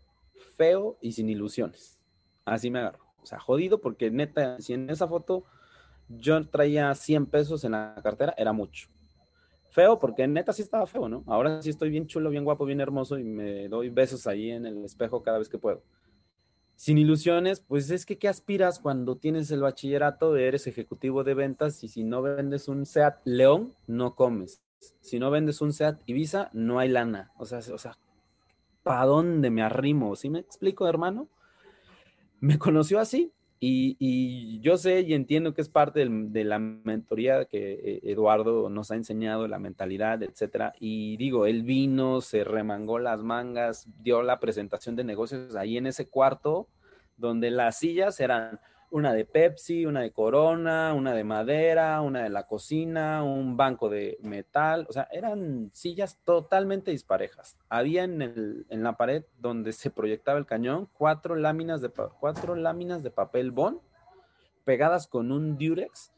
feo 0.55 0.97
y 1.01 1.13
sin 1.13 1.29
ilusiones. 1.29 1.99
Así 2.45 2.69
me 2.69 2.79
agarró. 2.79 3.05
O 3.21 3.25
sea, 3.25 3.39
jodido 3.39 3.81
porque 3.81 4.11
neta, 4.11 4.59
si 4.59 4.73
en 4.73 4.89
esa 4.89 5.07
foto 5.07 5.43
yo 6.07 6.47
traía 6.47 6.93
100 6.93 7.25
pesos 7.25 7.63
en 7.63 7.71
la 7.73 7.99
cartera, 8.01 8.33
era 8.37 8.53
mucho 8.53 8.89
feo, 9.77 9.99
porque 9.99 10.27
neta 10.27 10.53
sí 10.53 10.63
estaba 10.63 10.87
feo, 10.87 11.07
¿no? 11.07 11.23
Ahora 11.27 11.61
sí 11.61 11.69
estoy 11.69 11.91
bien 11.91 12.07
chulo, 12.07 12.31
bien 12.31 12.43
guapo, 12.43 12.65
bien 12.65 12.81
hermoso 12.81 13.19
y 13.19 13.23
me 13.23 13.67
doy 13.67 13.89
besos 13.89 14.25
ahí 14.25 14.49
en 14.49 14.65
el 14.65 14.83
espejo 14.83 15.21
cada 15.21 15.37
vez 15.37 15.49
que 15.49 15.59
puedo. 15.59 15.83
Sin 16.75 16.97
ilusiones, 16.97 17.59
pues 17.59 17.91
es 17.91 18.03
que 18.03 18.17
¿qué 18.17 18.27
aspiras 18.27 18.79
cuando 18.79 19.17
tienes 19.17 19.51
el 19.51 19.61
bachillerato, 19.61 20.35
eres 20.35 20.65
ejecutivo 20.65 21.23
de 21.23 21.35
ventas 21.35 21.83
y 21.83 21.89
si 21.89 22.03
no 22.03 22.23
vendes 22.23 22.67
un 22.67 22.87
SEAT 22.87 23.21
León, 23.23 23.75
no 23.85 24.15
comes. 24.15 24.63
Si 24.99 25.19
no 25.19 25.29
vendes 25.29 25.61
un 25.61 25.71
SEAT 25.71 26.01
Ibiza, 26.07 26.49
no 26.53 26.79
hay 26.79 26.89
lana. 26.89 27.31
O 27.37 27.45
sea, 27.45 27.59
o 27.59 27.77
sea, 27.77 27.99
¿para 28.81 29.05
dónde 29.05 29.51
me 29.51 29.61
arrimo? 29.61 30.15
¿Sí 30.15 30.27
me 30.31 30.39
explico, 30.39 30.87
hermano? 30.87 31.29
Me 32.39 32.57
conoció 32.57 32.99
así, 32.99 33.31
y, 33.59 34.59
yo 34.61 34.77
sé 34.77 35.01
y 35.01 35.13
entiendo 35.13 35.53
que 35.53 35.61
es 35.61 35.69
parte 35.69 36.07
de 36.07 36.43
la 36.43 36.59
mentoría 36.59 37.45
que 37.45 37.73
eh, 37.73 37.99
Eduardo 38.03 38.69
nos 38.69 38.91
ha 38.91 38.95
enseñado, 38.95 39.47
la 39.47 39.59
mentalidad, 39.59 40.21
etcétera. 40.21 40.73
Y 40.79 41.17
digo, 41.17 41.45
él 41.45 41.63
vino, 41.63 42.21
se 42.21 42.43
remangó 42.43 42.99
las 42.99 43.23
mangas, 43.23 43.87
dio 44.01 44.21
la 44.21 44.39
presentación 44.39 44.95
de 44.95 45.03
negocios 45.03 45.55
ahí 45.55 45.77
en 45.77 45.87
ese 45.87 46.07
cuarto, 46.07 46.67
donde 47.15 47.49
las 47.49 47.79
sillas 47.79 48.19
eran 48.19 48.59
una 48.89 49.13
de 49.13 49.25
Pepsi, 49.25 49.85
una 49.85 50.01
de 50.01 50.11
Corona, 50.11 50.93
una 50.93 51.13
de 51.13 51.23
madera, 51.23 52.01
una 52.01 52.23
de 52.23 52.29
la 52.29 52.47
cocina, 52.47 53.23
un 53.23 53.57
banco 53.57 53.89
de 53.89 54.17
metal, 54.21 54.85
o 54.89 54.93
sea, 54.93 55.07
eran 55.11 55.69
sillas 55.73 56.19
totalmente 56.23 56.91
disparejas. 56.91 57.57
Había 57.69 58.03
en, 58.03 58.21
el, 58.21 58.65
en 58.69 58.83
la 58.83 58.95
pared 58.95 59.25
donde 59.39 59.73
se 59.73 59.89
proyectaba 59.89 60.39
el 60.39 60.45
cañón 60.45 60.89
cuatro 60.93 61.35
láminas 61.35 61.81
de, 61.81 61.89
cuatro 61.89 62.55
láminas 62.55 63.03
de 63.03 63.11
papel 63.11 63.51
bond 63.51 63.79
pegadas 64.63 65.07
con 65.07 65.31
un 65.31 65.57
Durex 65.57 66.11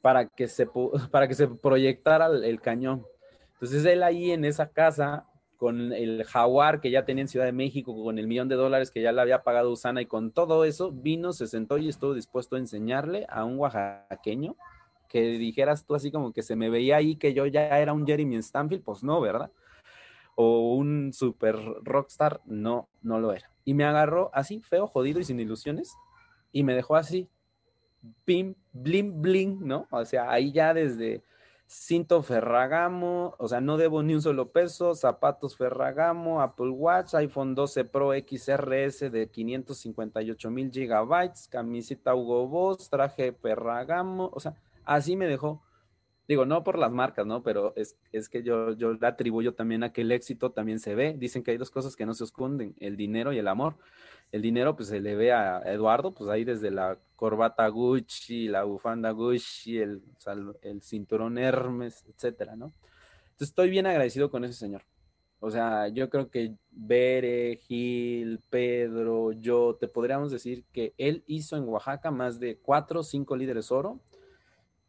para 0.00 0.28
que 0.28 0.48
se, 0.48 0.66
para 1.10 1.28
que 1.28 1.34
se 1.34 1.48
proyectara 1.48 2.26
el, 2.26 2.60
cañón. 2.60 3.06
Entonces 3.54 3.84
él 3.84 4.02
ahí 4.02 4.30
en 4.30 4.44
esa 4.44 4.68
casa, 4.68 5.26
con 5.58 5.92
el 5.92 6.24
jaguar 6.24 6.80
que 6.80 6.90
ya 6.90 7.04
tenía 7.04 7.22
en 7.22 7.28
Ciudad 7.28 7.44
de 7.44 7.52
México, 7.52 7.92
con 8.02 8.18
el 8.18 8.28
millón 8.28 8.48
de 8.48 8.54
dólares 8.54 8.92
que 8.92 9.02
ya 9.02 9.10
le 9.10 9.20
había 9.20 9.42
pagado 9.42 9.72
Usana 9.72 10.00
y 10.00 10.06
con 10.06 10.30
todo 10.30 10.64
eso, 10.64 10.92
vino, 10.92 11.32
se 11.32 11.48
sentó 11.48 11.78
y 11.78 11.88
estuvo 11.88 12.14
dispuesto 12.14 12.54
a 12.54 12.60
enseñarle 12.60 13.26
a 13.28 13.44
un 13.44 13.58
oaxaqueño 13.58 14.56
que 15.08 15.20
dijeras 15.20 15.84
tú 15.84 15.96
así 15.96 16.12
como 16.12 16.32
que 16.32 16.42
se 16.42 16.54
me 16.54 16.70
veía 16.70 16.96
ahí 16.96 17.16
que 17.16 17.34
yo 17.34 17.44
ya 17.46 17.80
era 17.80 17.92
un 17.92 18.06
Jeremy 18.06 18.36
Stanfield, 18.36 18.84
pues 18.84 19.02
no, 19.02 19.20
¿verdad? 19.20 19.50
O 20.36 20.74
un 20.76 21.12
super 21.12 21.56
rockstar, 21.82 22.40
no, 22.46 22.88
no 23.02 23.18
lo 23.18 23.32
era. 23.32 23.50
Y 23.64 23.74
me 23.74 23.84
agarró 23.84 24.30
así, 24.32 24.60
feo, 24.60 24.86
jodido 24.86 25.18
y 25.18 25.24
sin 25.24 25.40
ilusiones, 25.40 25.92
y 26.52 26.62
me 26.62 26.74
dejó 26.74 26.94
así, 26.94 27.28
bim, 28.24 28.54
bling, 28.72 29.20
bling, 29.20 29.66
¿no? 29.66 29.88
O 29.90 30.04
sea, 30.04 30.30
ahí 30.30 30.52
ya 30.52 30.72
desde 30.72 31.24
cinto 31.68 32.22
Ferragamo, 32.22 33.34
o 33.38 33.46
sea, 33.46 33.60
no 33.60 33.76
debo 33.76 34.02
ni 34.02 34.14
un 34.14 34.22
solo 34.22 34.50
peso, 34.50 34.94
zapatos 34.94 35.56
Ferragamo, 35.56 36.40
Apple 36.40 36.70
Watch, 36.70 37.14
iPhone 37.14 37.54
12 37.54 37.84
Pro 37.84 38.12
XRS 38.12 39.12
de 39.12 39.28
558 39.30 40.50
mil 40.50 40.70
gigabytes, 40.70 41.46
camiseta 41.46 42.14
Hugo 42.14 42.48
Boss, 42.48 42.88
traje 42.88 43.32
Ferragamo, 43.32 44.30
o 44.32 44.40
sea, 44.40 44.54
así 44.84 45.14
me 45.14 45.26
dejó. 45.26 45.62
Digo, 46.26 46.44
no 46.44 46.62
por 46.62 46.78
las 46.78 46.92
marcas, 46.92 47.26
¿no? 47.26 47.42
Pero 47.42 47.72
es, 47.76 47.96
es 48.12 48.28
que 48.28 48.42
yo, 48.42 48.72
yo 48.72 48.92
le 48.92 49.06
atribuyo 49.06 49.54
también 49.54 49.82
a 49.82 49.92
que 49.92 50.02
el 50.02 50.12
éxito 50.12 50.50
también 50.52 50.78
se 50.78 50.94
ve. 50.94 51.14
Dicen 51.16 51.42
que 51.42 51.52
hay 51.52 51.56
dos 51.56 51.70
cosas 51.70 51.96
que 51.96 52.04
no 52.04 52.12
se 52.12 52.24
esconden, 52.24 52.74
el 52.80 52.98
dinero 52.98 53.32
y 53.32 53.38
el 53.38 53.48
amor 53.48 53.76
el 54.32 54.42
dinero 54.42 54.76
pues 54.76 54.88
se 54.88 55.00
le 55.00 55.16
ve 55.16 55.32
a 55.32 55.60
Eduardo, 55.64 56.12
pues 56.12 56.28
ahí 56.30 56.44
desde 56.44 56.70
la 56.70 56.98
corbata 57.16 57.66
Gucci, 57.68 58.48
la 58.48 58.64
bufanda 58.64 59.10
Gucci, 59.10 59.78
el, 59.78 60.02
el 60.62 60.82
cinturón 60.82 61.38
Hermes, 61.38 62.04
etcétera, 62.08 62.56
¿no? 62.56 62.72
Entonces 63.24 63.48
estoy 63.48 63.70
bien 63.70 63.86
agradecido 63.86 64.30
con 64.30 64.44
ese 64.44 64.54
señor. 64.54 64.82
O 65.40 65.50
sea, 65.50 65.88
yo 65.88 66.10
creo 66.10 66.30
que 66.30 66.56
Bere, 66.70 67.56
Gil, 67.56 68.40
Pedro, 68.50 69.32
yo, 69.32 69.76
te 69.80 69.86
podríamos 69.86 70.32
decir 70.32 70.64
que 70.72 70.94
él 70.98 71.22
hizo 71.26 71.56
en 71.56 71.68
Oaxaca 71.68 72.10
más 72.10 72.40
de 72.40 72.58
cuatro 72.58 73.00
o 73.00 73.04
cinco 73.04 73.36
líderes 73.36 73.70
oro. 73.70 74.00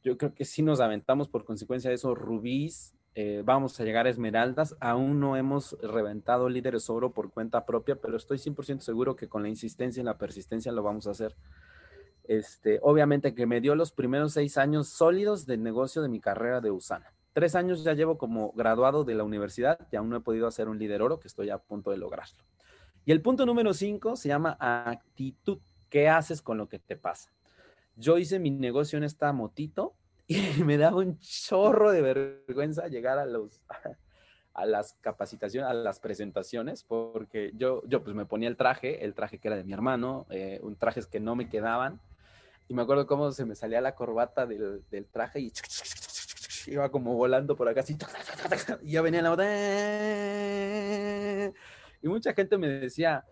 Yo 0.03 0.17
creo 0.17 0.33
que 0.33 0.45
sí 0.45 0.63
nos 0.63 0.79
aventamos 0.79 1.27
por 1.27 1.45
consecuencia 1.45 1.89
de 1.89 1.95
eso 1.97 2.15
rubíes, 2.15 2.95
eh, 3.15 3.41
vamos 3.43 3.79
a 3.79 3.83
llegar 3.83 4.05
a 4.05 4.09
Esmeraldas. 4.09 4.75
Aún 4.79 5.19
no 5.19 5.35
hemos 5.35 5.77
reventado 5.81 6.49
líderes 6.49 6.89
oro 6.89 7.11
por 7.11 7.31
cuenta 7.31 7.65
propia, 7.65 7.95
pero 7.95 8.17
estoy 8.17 8.37
100% 8.37 8.79
seguro 8.79 9.15
que 9.15 9.27
con 9.27 9.43
la 9.43 9.49
insistencia 9.49 10.01
y 10.01 10.03
la 10.03 10.17
persistencia 10.17 10.71
lo 10.71 10.83
vamos 10.83 11.07
a 11.07 11.11
hacer. 11.11 11.35
Este, 12.23 12.79
obviamente 12.83 13.33
que 13.33 13.47
me 13.47 13.59
dio 13.59 13.73
los 13.73 13.91
primeros 13.91 14.33
seis 14.33 14.57
años 14.57 14.87
sólidos 14.89 15.47
de 15.47 15.57
negocio 15.57 16.01
de 16.01 16.09
mi 16.09 16.19
carrera 16.19 16.61
de 16.61 16.69
Usana. 16.69 17.11
Tres 17.33 17.55
años 17.55 17.83
ya 17.83 17.93
llevo 17.93 18.17
como 18.17 18.51
graduado 18.51 19.03
de 19.03 19.15
la 19.15 19.23
universidad 19.23 19.79
y 19.91 19.95
aún 19.95 20.09
no 20.09 20.17
he 20.17 20.21
podido 20.21 20.45
hacer 20.47 20.69
un 20.69 20.77
líder 20.77 21.01
oro, 21.01 21.19
que 21.19 21.27
estoy 21.27 21.49
a 21.49 21.57
punto 21.57 21.91
de 21.91 21.97
lograrlo. 21.97 22.43
Y 23.05 23.11
el 23.11 23.21
punto 23.21 23.45
número 23.45 23.73
cinco 23.73 24.15
se 24.15 24.29
llama 24.29 24.57
actitud. 24.59 25.59
¿Qué 25.89 26.07
haces 26.07 26.41
con 26.41 26.57
lo 26.57 26.69
que 26.69 26.77
te 26.77 26.95
pasa? 26.95 27.31
Yo 27.95 28.17
hice 28.17 28.39
mi 28.39 28.51
negocio 28.51 28.97
en 28.97 29.03
esta 29.03 29.33
motito 29.33 29.95
y 30.29 30.37
me 30.63 30.77
daba 30.77 30.97
un 30.97 31.19
chorro 31.19 31.91
de 31.91 32.01
vergüenza 32.01 32.87
llegar 32.87 33.17
a 33.17 33.25
los 33.25 33.61
a 34.53 34.65
las 34.65 34.93
capacitaciones, 35.01 35.69
a 35.69 35.73
las 35.73 35.99
presentaciones, 35.99 36.83
porque 36.83 37.51
yo, 37.55 37.81
yo 37.85 38.03
pues 38.03 38.15
me 38.15 38.25
ponía 38.25 38.49
el 38.49 38.57
traje, 38.57 39.05
el 39.05 39.13
traje 39.13 39.39
que 39.39 39.47
era 39.47 39.55
de 39.57 39.63
mi 39.63 39.71
hermano, 39.73 40.25
eh, 40.31 40.59
un 40.61 40.75
trajes 40.75 41.07
que 41.07 41.19
no 41.21 41.35
me 41.35 41.47
quedaban, 41.47 42.01
y 42.67 42.73
me 42.73 42.81
acuerdo 42.81 43.07
cómo 43.07 43.31
se 43.31 43.45
me 43.45 43.55
salía 43.55 43.79
la 43.79 43.95
corbata 43.95 44.45
del, 44.45 44.83
del 44.89 45.05
traje 45.07 45.39
y 45.39 45.53
iba 46.67 46.91
como 46.91 47.15
volando 47.15 47.55
por 47.55 47.69
acá 47.69 47.79
así, 47.81 47.97
y 48.83 48.91
ya 48.91 49.01
venía 49.01 49.21
la 49.21 49.31
y 52.01 52.07
mucha 52.07 52.33
gente 52.33 52.57
me 52.57 52.67
decía, 52.67 53.25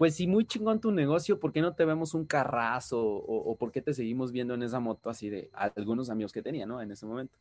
pues 0.00 0.14
si 0.14 0.26
muy 0.26 0.46
chingón 0.46 0.80
tu 0.80 0.90
negocio, 0.92 1.38
¿por 1.38 1.52
qué 1.52 1.60
no 1.60 1.74
te 1.74 1.84
vemos 1.84 2.14
un 2.14 2.24
carrazo? 2.24 2.98
O, 2.98 3.54
por 3.58 3.70
qué 3.70 3.82
te 3.82 3.92
seguimos 3.92 4.32
viendo 4.32 4.54
en 4.54 4.62
esa 4.62 4.80
moto 4.80 5.10
así 5.10 5.28
de 5.28 5.50
algunos 5.52 6.08
amigos 6.08 6.32
que 6.32 6.40
tenía, 6.40 6.64
¿no? 6.64 6.80
En 6.80 6.90
ese 6.90 7.04
momento. 7.04 7.36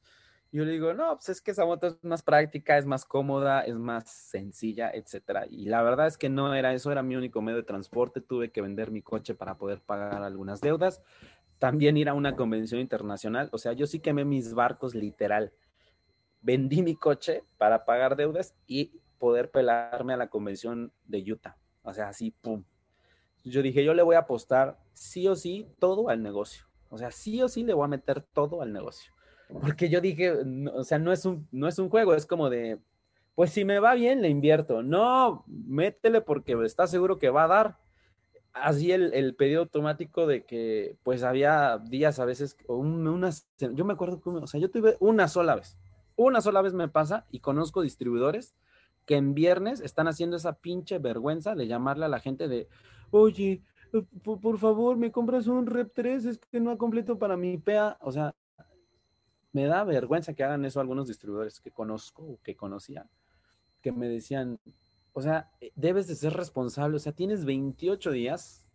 Yo 0.51 0.65
le 0.65 0.73
digo, 0.73 0.93
no, 0.93 1.15
pues 1.15 1.29
es 1.29 1.39
que 1.39 1.51
esa 1.51 1.63
moto 1.63 1.87
es 1.87 2.03
más 2.03 2.21
práctica, 2.21 2.77
es 2.77 2.85
más 2.85 3.05
cómoda, 3.05 3.61
es 3.61 3.75
más 3.75 4.09
sencilla, 4.09 4.91
etcétera. 4.91 5.45
Y 5.49 5.67
la 5.67 5.81
verdad 5.83 6.07
es 6.07 6.17
que 6.17 6.27
no 6.27 6.53
era 6.53 6.73
eso, 6.73 6.91
era 6.91 7.01
mi 7.01 7.15
único 7.15 7.41
medio 7.41 7.55
de 7.55 7.63
transporte. 7.63 8.19
Tuve 8.19 8.51
que 8.51 8.61
vender 8.61 8.91
mi 8.91 9.01
coche 9.01 9.35
para 9.35 9.57
poder 9.57 9.79
pagar 9.79 10.21
algunas 10.21 10.59
deudas. 10.59 11.01
También 11.59 11.95
ir 11.95 12.09
a 12.09 12.13
una 12.13 12.35
convención 12.35 12.81
internacional. 12.81 13.47
O 13.53 13.57
sea, 13.57 13.71
yo 13.71 13.87
sí 13.87 14.01
quemé 14.01 14.25
mis 14.25 14.53
barcos 14.53 14.95
literal. 14.95 15.53
Vendí 16.41 16.81
mi 16.81 16.97
coche 16.97 17.45
para 17.57 17.85
pagar 17.85 18.17
deudas 18.17 18.53
y 18.67 18.99
poder 19.17 19.49
pelarme 19.49 20.11
a 20.11 20.17
la 20.17 20.27
convención 20.27 20.91
de 21.05 21.23
Utah. 21.31 21.55
O 21.83 21.93
sea, 21.93 22.09
así, 22.09 22.31
pum. 22.31 22.63
Yo 23.43 23.61
dije, 23.61 23.83
yo 23.83 23.93
le 23.93 24.03
voy 24.03 24.15
a 24.15 24.19
apostar 24.19 24.79
sí 24.93 25.27
o 25.27 25.35
sí 25.35 25.67
todo 25.79 26.09
al 26.09 26.21
negocio. 26.21 26.65
O 26.89 26.97
sea, 26.97 27.11
sí 27.11 27.41
o 27.41 27.47
sí 27.47 27.63
le 27.63 27.73
voy 27.73 27.85
a 27.85 27.89
meter 27.89 28.21
todo 28.21 28.61
al 28.61 28.73
negocio. 28.73 29.13
Porque 29.61 29.89
yo 29.89 30.01
dije, 30.01 30.31
o 30.73 30.83
sea, 30.83 30.99
no 30.99 31.11
es, 31.11 31.25
un, 31.25 31.47
no 31.51 31.67
es 31.67 31.79
un 31.79 31.89
juego, 31.89 32.13
es 32.13 32.25
como 32.25 32.49
de, 32.49 32.79
pues 33.35 33.51
si 33.51 33.65
me 33.65 33.79
va 33.79 33.95
bien, 33.95 34.21
le 34.21 34.29
invierto. 34.29 34.83
No, 34.83 35.43
métele 35.47 36.21
porque 36.21 36.57
está 36.65 36.87
seguro 36.87 37.17
que 37.17 37.29
va 37.29 37.45
a 37.45 37.47
dar. 37.47 37.77
Así 38.53 38.91
el, 38.91 39.13
el 39.13 39.35
pedido 39.35 39.61
automático 39.61 40.27
de 40.27 40.43
que, 40.43 40.97
pues 41.03 41.23
había 41.23 41.77
días 41.77 42.19
a 42.19 42.25
veces, 42.25 42.57
unas, 42.67 43.47
yo 43.57 43.85
me 43.85 43.93
acuerdo 43.93 44.21
o 44.25 44.47
sea, 44.47 44.59
yo 44.59 44.69
tuve 44.69 44.97
una 44.99 45.27
sola 45.27 45.55
vez, 45.55 45.77
una 46.15 46.41
sola 46.41 46.61
vez 46.61 46.73
me 46.73 46.89
pasa 46.89 47.25
y 47.31 47.39
conozco 47.39 47.81
distribuidores 47.81 48.55
que 49.09 49.15
en 49.15 49.33
viernes 49.33 49.81
están 49.81 50.07
haciendo 50.07 50.37
esa 50.37 50.53
pinche 50.53 50.99
vergüenza 50.99 51.55
de 51.55 51.65
llamarle 51.65 52.05
a 52.05 52.09
la 52.09 52.19
gente 52.19 52.47
de, 52.47 52.67
oye, 53.09 53.63
eh, 53.91 54.05
por, 54.23 54.59
favor, 54.59 54.97
me 54.97 55.11
compras 55.11 55.47
un 55.47 55.65
Rep 55.65 55.91
3, 55.95 56.25
es 56.25 56.37
que 56.37 56.59
no 56.59 56.69
ha 56.69 56.77
completo 56.77 57.17
para 57.17 57.35
mi 57.35 57.57
PA. 57.57 57.97
O 58.01 58.11
sea, 58.11 58.35
me 59.51 59.65
da 59.65 59.83
vergüenza 59.83 60.35
que 60.35 60.43
hagan 60.43 60.63
eso 60.63 60.79
algunos 60.79 61.07
distribuidores 61.07 61.59
que 61.59 61.71
conozco 61.71 62.21
o 62.21 62.39
que 62.43 62.55
conocía, 62.55 63.09
que 63.81 63.91
me 63.91 64.07
decían, 64.07 64.59
o 65.13 65.23
sea, 65.23 65.49
eh, 65.59 65.71
debes 65.75 66.05
de 66.05 66.13
ser 66.13 66.33
responsable, 66.33 66.97
o 66.97 66.99
sea, 66.99 67.11
tienes 67.11 67.45
28 67.45 68.11
días. 68.11 68.69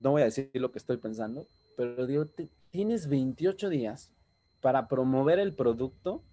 No 0.00 0.12
voy 0.12 0.22
a 0.22 0.24
decir 0.24 0.50
lo 0.54 0.72
que 0.72 0.78
estoy 0.78 0.96
pensando, 0.96 1.46
pero 1.76 2.06
digo, 2.06 2.24
tienes 2.70 3.06
28 3.06 3.68
días 3.68 4.14
para 4.62 4.88
promover 4.88 5.38
el 5.38 5.54
producto 5.54 6.24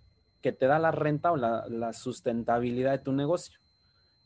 que 0.42 0.52
te 0.52 0.68
da 0.68 0.80
la 0.80 0.92
renta 0.92 1.32
o 1.32 1.38
la, 1.38 1.94
sustentabilidad 1.94 2.92
de 2.92 3.00
tu 3.00 3.14
negocio. 3.14 3.60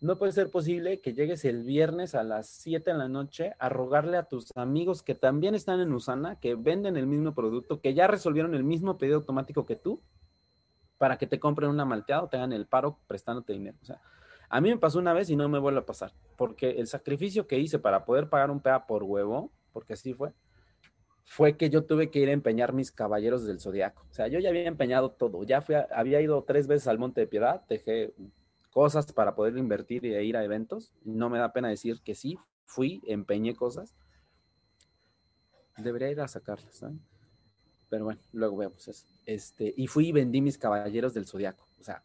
No 0.02 0.18
puede 0.18 0.32
ser 0.32 0.52
posible 0.52 1.00
que 1.00 1.14
llegues 1.14 1.46
el 1.46 1.64
viernes 1.64 2.16
a 2.16 2.24
las 2.24 2.48
7 2.50 2.92
de 2.92 2.98
la 2.98 3.08
noche 3.08 3.54
a 3.60 3.70
rogarle 3.70 4.18
a 4.18 4.24
tus 4.24 4.52
amigos 4.56 5.04
que 5.04 5.16
también 5.16 5.56
están 5.56 5.80
en 5.80 5.94
Usana, 5.94 6.40
que 6.40 6.56
venden 6.56 6.98
el 6.98 7.08
mismo 7.08 7.34
producto, 7.34 7.82
que 7.82 7.94
ya 7.94 8.08
resolvieron 8.08 8.54
el 8.56 8.64
mismo 8.64 8.98
pedido 8.98 9.18
automático 9.18 9.66
que 9.66 9.76
tú, 9.76 10.02
para 10.98 11.18
que 11.18 11.28
te 11.28 11.40
compren 11.40 11.70
una 11.70 11.86
malteada 11.86 12.24
o 12.24 12.30
te 12.30 12.38
hagan 12.38 12.54
el 12.54 12.68
paro 12.68 13.00
prestándote 13.08 13.54
dinero. 13.54 13.78
O 13.82 13.86
sea, 13.86 14.02
a 14.50 14.62
mí 14.62 14.70
me 14.70 14.78
pasó 14.78 15.00
una 15.00 15.14
vez 15.14 15.30
y 15.30 15.36
no 15.36 15.50
me 15.50 15.60
vuelve 15.60 15.80
a 15.80 15.86
pasar, 15.86 16.14
porque 16.38 16.72
el 16.72 16.88
sacrificio 16.88 17.48
que 17.48 17.60
hice 17.60 17.80
para 17.80 18.06
poder 18.06 18.30
pagar 18.30 18.52
un 18.52 18.60
PA 18.60 18.86
por 18.86 19.04
huevo, 19.04 19.52
porque 19.74 19.94
así 19.94 20.14
fue, 20.14 20.34
fue 21.26 21.58
que 21.58 21.70
yo 21.70 21.84
tuve 21.86 22.12
que 22.12 22.20
ir 22.20 22.30
a 22.30 22.34
empeñar 22.34 22.72
mis 22.72 22.92
caballeros 22.92 23.46
del 23.46 23.60
zodiaco. 23.60 24.06
O 24.10 24.14
sea, 24.14 24.28
yo 24.28 24.40
ya 24.40 24.50
había 24.50 24.68
empeñado 24.68 25.12
todo. 25.12 25.44
Ya 25.44 25.64
había 25.94 26.22
ido 26.22 26.44
tres 26.44 26.68
veces 26.68 26.88
al 26.88 27.00
Monte 27.00 27.22
de 27.22 27.28
Piedad, 27.28 27.64
dejé 27.68 28.14
cosas 28.72 29.12
para 29.12 29.36
poder 29.36 29.58
invertir 29.58 30.06
y 30.06 30.16
ir 30.16 30.38
a 30.38 30.44
eventos. 30.44 30.94
No 31.04 31.30
me 31.30 31.40
da 31.40 31.52
pena 31.52 31.68
decir 31.68 32.02
que 32.04 32.14
sí, 32.14 32.38
fui, 32.66 33.02
empeñé 33.08 33.56
cosas. 33.56 33.96
Debería 35.78 36.12
ir 36.12 36.22
a 36.22 36.28
sacarlas, 36.28 36.76
¿sabes? 36.76 37.02
Pero 37.90 38.06
bueno, 38.06 38.22
luego 38.32 38.58
vemos 38.58 38.88
eso. 38.88 39.06
Este, 39.26 39.74
y 39.76 39.88
fui 39.88 40.10
y 40.10 40.12
vendí 40.12 40.42
mis 40.42 40.58
caballeros 40.58 41.14
del 41.14 41.26
zodiaco. 41.26 41.66
O 41.80 41.84
sea, 41.84 42.04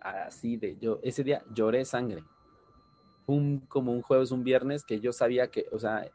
así 0.00 0.56
de 0.58 0.76
yo, 0.78 1.00
ese 1.02 1.24
día 1.24 1.42
lloré 1.52 1.84
sangre. 1.84 2.22
Un, 3.26 3.60
como 3.60 3.92
un 3.92 4.02
jueves, 4.02 4.30
un 4.30 4.44
viernes, 4.44 4.84
que 4.84 5.00
yo 5.00 5.12
sabía 5.12 5.50
que, 5.50 5.66
o 5.72 5.78
sea, 5.78 6.10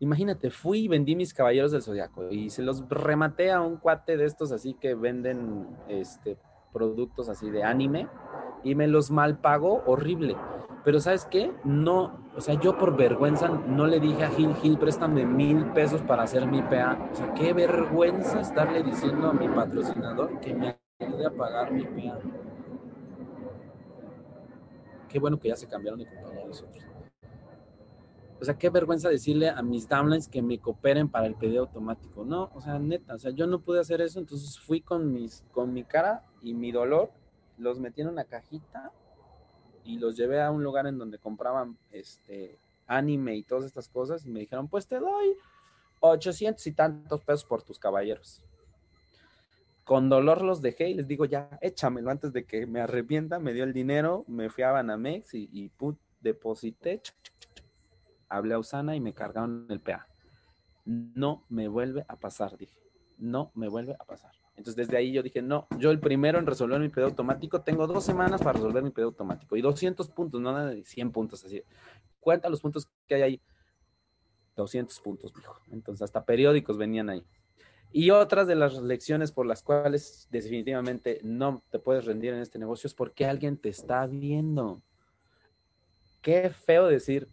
Imagínate, 0.00 0.50
fui 0.50 0.80
y 0.80 0.88
vendí 0.88 1.16
mis 1.16 1.34
caballeros 1.34 1.72
del 1.72 1.82
zodiaco 1.82 2.30
y 2.30 2.50
se 2.50 2.62
los 2.62 2.88
rematé 2.88 3.50
a 3.50 3.60
un 3.60 3.78
cuate 3.78 4.16
de 4.16 4.26
estos 4.26 4.52
así 4.52 4.74
que 4.74 4.94
venden 4.94 5.66
este, 5.88 6.38
productos 6.72 7.28
así 7.28 7.50
de 7.50 7.64
anime 7.64 8.08
y 8.62 8.76
me 8.76 8.86
los 8.86 9.10
mal 9.10 9.38
pagó 9.38 9.82
horrible. 9.86 10.36
Pero 10.84 11.00
¿sabes 11.00 11.26
qué? 11.26 11.52
No, 11.64 12.30
o 12.36 12.40
sea, 12.40 12.54
yo 12.54 12.78
por 12.78 12.96
vergüenza 12.96 13.48
no 13.48 13.86
le 13.86 13.98
dije 13.98 14.24
a 14.24 14.30
Gil, 14.30 14.54
Gil, 14.54 14.78
préstame 14.78 15.26
mil 15.26 15.66
pesos 15.72 16.00
para 16.02 16.22
hacer 16.22 16.46
mi 16.46 16.62
PA. 16.62 17.08
O 17.12 17.14
sea, 17.16 17.34
qué 17.34 17.52
vergüenza 17.52 18.40
estarle 18.40 18.84
diciendo 18.84 19.28
a 19.28 19.32
mi 19.32 19.48
patrocinador 19.48 20.38
que 20.40 20.54
me 20.54 20.78
ayude 21.00 21.26
a 21.26 21.30
pagar 21.30 21.72
mi 21.72 21.84
PA. 21.84 22.20
Qué 25.08 25.18
bueno 25.18 25.38
que 25.40 25.48
ya 25.48 25.56
se 25.56 25.66
cambiaron 25.66 25.98
de 25.98 26.06
compañía 26.06 26.46
nosotros. 26.46 26.84
O 28.40 28.44
sea, 28.44 28.56
qué 28.56 28.70
vergüenza 28.70 29.08
decirle 29.08 29.48
a 29.48 29.62
mis 29.62 29.88
downlines 29.88 30.28
que 30.28 30.42
me 30.42 30.58
cooperen 30.58 31.08
para 31.08 31.26
el 31.26 31.34
pedido 31.34 31.62
automático. 31.62 32.24
No, 32.24 32.50
o 32.54 32.60
sea, 32.60 32.78
neta, 32.78 33.14
o 33.14 33.18
sea, 33.18 33.30
yo 33.32 33.46
no 33.46 33.60
pude 33.60 33.80
hacer 33.80 34.00
eso, 34.00 34.18
entonces 34.18 34.58
fui 34.58 34.80
con, 34.80 35.12
mis, 35.12 35.44
con 35.52 35.72
mi 35.72 35.84
cara 35.84 36.24
y 36.42 36.54
mi 36.54 36.70
dolor, 36.70 37.10
los 37.56 37.80
metí 37.80 38.02
en 38.02 38.08
una 38.08 38.24
cajita 38.24 38.92
y 39.84 39.98
los 39.98 40.16
llevé 40.16 40.40
a 40.40 40.50
un 40.50 40.62
lugar 40.62 40.86
en 40.86 40.98
donde 40.98 41.18
compraban 41.18 41.76
este 41.90 42.58
anime 42.86 43.36
y 43.36 43.42
todas 43.42 43.64
estas 43.64 43.88
cosas 43.88 44.24
y 44.24 44.30
me 44.30 44.40
dijeron, 44.40 44.68
pues 44.68 44.86
te 44.86 44.98
doy 44.98 45.36
800 46.00 46.66
y 46.66 46.72
tantos 46.72 47.22
pesos 47.22 47.44
por 47.44 47.62
tus 47.62 47.78
caballeros. 47.78 48.44
Con 49.84 50.08
dolor 50.08 50.42
los 50.42 50.60
dejé 50.60 50.90
y 50.90 50.94
les 50.94 51.08
digo, 51.08 51.24
ya, 51.24 51.58
échamelo 51.62 52.10
antes 52.10 52.32
de 52.32 52.44
que 52.44 52.66
me 52.66 52.80
arrepienta. 52.80 53.38
Me 53.38 53.54
dio 53.54 53.64
el 53.64 53.72
dinero, 53.72 54.24
me 54.28 54.50
fui 54.50 54.62
a 54.62 54.70
Banamex 54.70 55.32
y, 55.32 55.70
put, 55.70 55.98
deposité. 56.20 57.00
Hablé 58.28 58.54
a 58.54 58.58
Usana 58.58 58.96
y 58.96 59.00
me 59.00 59.14
cargaron 59.14 59.66
el 59.68 59.80
PA. 59.80 60.06
No 60.84 61.44
me 61.48 61.68
vuelve 61.68 62.04
a 62.08 62.16
pasar, 62.16 62.56
dije. 62.56 62.78
No 63.18 63.50
me 63.54 63.68
vuelve 63.68 63.94
a 63.98 64.04
pasar. 64.04 64.32
Entonces 64.58 64.74
desde 64.74 64.96
ahí 64.96 65.12
yo 65.12 65.22
dije, 65.22 65.40
no, 65.40 65.68
yo 65.78 65.90
el 65.90 66.00
primero 66.00 66.38
en 66.38 66.46
resolver 66.46 66.80
mi 66.80 66.88
pedido 66.88 67.08
automático, 67.08 67.62
tengo 67.62 67.86
dos 67.86 68.04
semanas 68.04 68.40
para 68.42 68.54
resolver 68.54 68.82
mi 68.82 68.90
pedido 68.90 69.10
automático 69.10 69.56
y 69.56 69.60
200 69.60 70.08
puntos, 70.10 70.40
no 70.40 70.52
nada 70.52 70.70
de 70.70 70.84
100 70.84 71.12
puntos 71.12 71.44
así. 71.44 71.62
Cuenta 72.18 72.48
los 72.48 72.60
puntos 72.60 72.88
que 73.06 73.14
hay 73.14 73.22
ahí. 73.22 73.42
200 74.56 74.98
puntos, 75.00 75.32
dijo. 75.32 75.60
Entonces 75.70 76.02
hasta 76.02 76.24
periódicos 76.24 76.76
venían 76.76 77.08
ahí. 77.08 77.24
Y 77.92 78.10
otras 78.10 78.46
de 78.46 78.54
las 78.54 78.74
lecciones 78.82 79.32
por 79.32 79.46
las 79.46 79.62
cuales 79.62 80.28
definitivamente 80.30 81.20
no 81.22 81.62
te 81.70 81.78
puedes 81.78 82.04
rendir 82.04 82.34
en 82.34 82.40
este 82.40 82.58
negocio 82.58 82.88
es 82.88 82.94
porque 82.94 83.26
alguien 83.26 83.56
te 83.56 83.68
está 83.68 84.06
viendo. 84.06 84.82
Qué 86.20 86.50
feo 86.50 86.86
decir. 86.88 87.28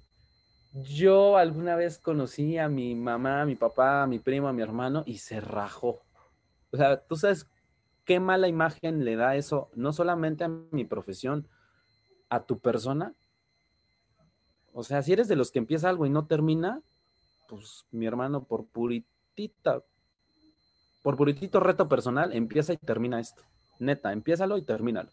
Yo 0.83 1.37
alguna 1.37 1.77
vez 1.77 1.99
conocí 1.99 2.57
a 2.57 2.67
mi 2.67 2.95
mamá, 2.95 3.43
a 3.43 3.45
mi 3.45 3.55
papá, 3.55 4.03
a 4.03 4.07
mi 4.07 4.19
primo, 4.19 4.49
a 4.49 4.53
mi 4.53 4.61
hermano 4.61 5.03
y 5.05 5.19
se 5.19 5.39
rajó. 5.39 6.01
O 6.71 6.75
sea, 6.75 6.99
tú 6.99 7.15
sabes 7.15 7.49
qué 8.03 8.19
mala 8.19 8.49
imagen 8.49 9.05
le 9.05 9.15
da 9.15 9.37
eso, 9.37 9.69
no 9.73 9.93
solamente 9.93 10.43
a 10.43 10.49
mi 10.49 10.83
profesión, 10.83 11.47
a 12.27 12.43
tu 12.43 12.59
persona. 12.59 13.13
O 14.73 14.83
sea, 14.83 15.01
si 15.01 15.13
eres 15.13 15.29
de 15.29 15.37
los 15.37 15.49
que 15.49 15.59
empieza 15.59 15.87
algo 15.87 16.05
y 16.05 16.09
no 16.09 16.27
termina, 16.27 16.81
pues 17.47 17.85
mi 17.91 18.05
hermano, 18.05 18.43
por 18.43 18.65
puritita, 18.65 19.81
por 21.03 21.15
puritito 21.15 21.61
reto 21.61 21.87
personal, 21.87 22.33
empieza 22.33 22.73
y 22.73 22.77
termina 22.77 23.21
esto. 23.21 23.43
Neta, 23.79 24.11
empiézalo 24.11 24.57
y 24.57 24.63
termínalo. 24.63 25.09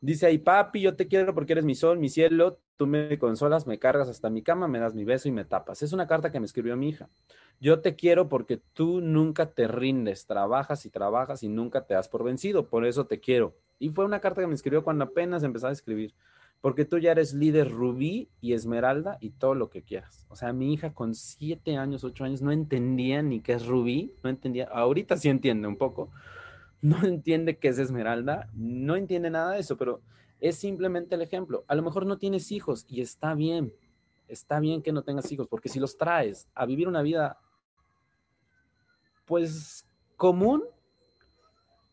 Dice 0.00 0.26
ahí, 0.26 0.38
papi, 0.38 0.80
yo 0.80 0.96
te 0.96 1.08
quiero 1.08 1.34
porque 1.34 1.52
eres 1.52 1.64
mi 1.64 1.74
sol, 1.74 1.98
mi 1.98 2.08
cielo, 2.08 2.58
tú 2.76 2.86
me 2.86 3.18
consolas, 3.18 3.66
me 3.66 3.78
cargas 3.78 4.08
hasta 4.08 4.30
mi 4.30 4.42
cama, 4.42 4.66
me 4.66 4.78
das 4.78 4.94
mi 4.94 5.04
beso 5.04 5.28
y 5.28 5.32
me 5.32 5.44
tapas. 5.44 5.82
Es 5.82 5.92
una 5.92 6.06
carta 6.06 6.32
que 6.32 6.40
me 6.40 6.46
escribió 6.46 6.76
mi 6.76 6.88
hija. 6.88 7.08
Yo 7.60 7.80
te 7.80 7.94
quiero 7.94 8.28
porque 8.28 8.56
tú 8.72 9.00
nunca 9.02 9.50
te 9.50 9.68
rindes, 9.68 10.26
trabajas 10.26 10.86
y 10.86 10.90
trabajas 10.90 11.42
y 11.42 11.48
nunca 11.48 11.84
te 11.84 11.94
das 11.94 12.08
por 12.08 12.24
vencido, 12.24 12.68
por 12.68 12.86
eso 12.86 13.06
te 13.06 13.20
quiero. 13.20 13.54
Y 13.78 13.90
fue 13.90 14.06
una 14.06 14.20
carta 14.20 14.40
que 14.40 14.46
me 14.46 14.54
escribió 14.54 14.82
cuando 14.82 15.04
apenas 15.04 15.42
empezaba 15.42 15.70
a 15.70 15.74
escribir 15.74 16.14
porque 16.60 16.84
tú 16.84 16.98
ya 16.98 17.12
eres 17.12 17.32
líder 17.32 17.70
rubí 17.70 18.28
y 18.40 18.52
esmeralda 18.52 19.16
y 19.20 19.30
todo 19.30 19.54
lo 19.54 19.70
que 19.70 19.82
quieras. 19.82 20.26
O 20.28 20.36
sea, 20.36 20.52
mi 20.52 20.72
hija 20.72 20.92
con 20.92 21.14
siete 21.14 21.76
años, 21.76 22.04
ocho 22.04 22.24
años, 22.24 22.42
no 22.42 22.52
entendía 22.52 23.22
ni 23.22 23.40
qué 23.40 23.54
es 23.54 23.66
rubí, 23.66 24.12
no 24.22 24.30
entendía, 24.30 24.68
ahorita 24.72 25.16
sí 25.16 25.28
entiende 25.28 25.68
un 25.68 25.76
poco, 25.76 26.10
no 26.80 27.02
entiende 27.04 27.58
qué 27.58 27.68
es 27.68 27.78
esmeralda, 27.78 28.48
no 28.54 28.96
entiende 28.96 29.30
nada 29.30 29.52
de 29.52 29.60
eso, 29.60 29.76
pero 29.76 30.00
es 30.40 30.56
simplemente 30.56 31.14
el 31.14 31.22
ejemplo. 31.22 31.64
A 31.68 31.74
lo 31.74 31.82
mejor 31.82 32.06
no 32.06 32.18
tienes 32.18 32.50
hijos 32.52 32.86
y 32.88 33.00
está 33.00 33.34
bien, 33.34 33.72
está 34.28 34.60
bien 34.60 34.82
que 34.82 34.92
no 34.92 35.02
tengas 35.02 35.30
hijos, 35.32 35.48
porque 35.48 35.68
si 35.68 35.78
los 35.80 35.96
traes 35.96 36.48
a 36.54 36.66
vivir 36.66 36.88
una 36.88 37.02
vida, 37.02 37.38
pues 39.26 39.86
común, 40.16 40.64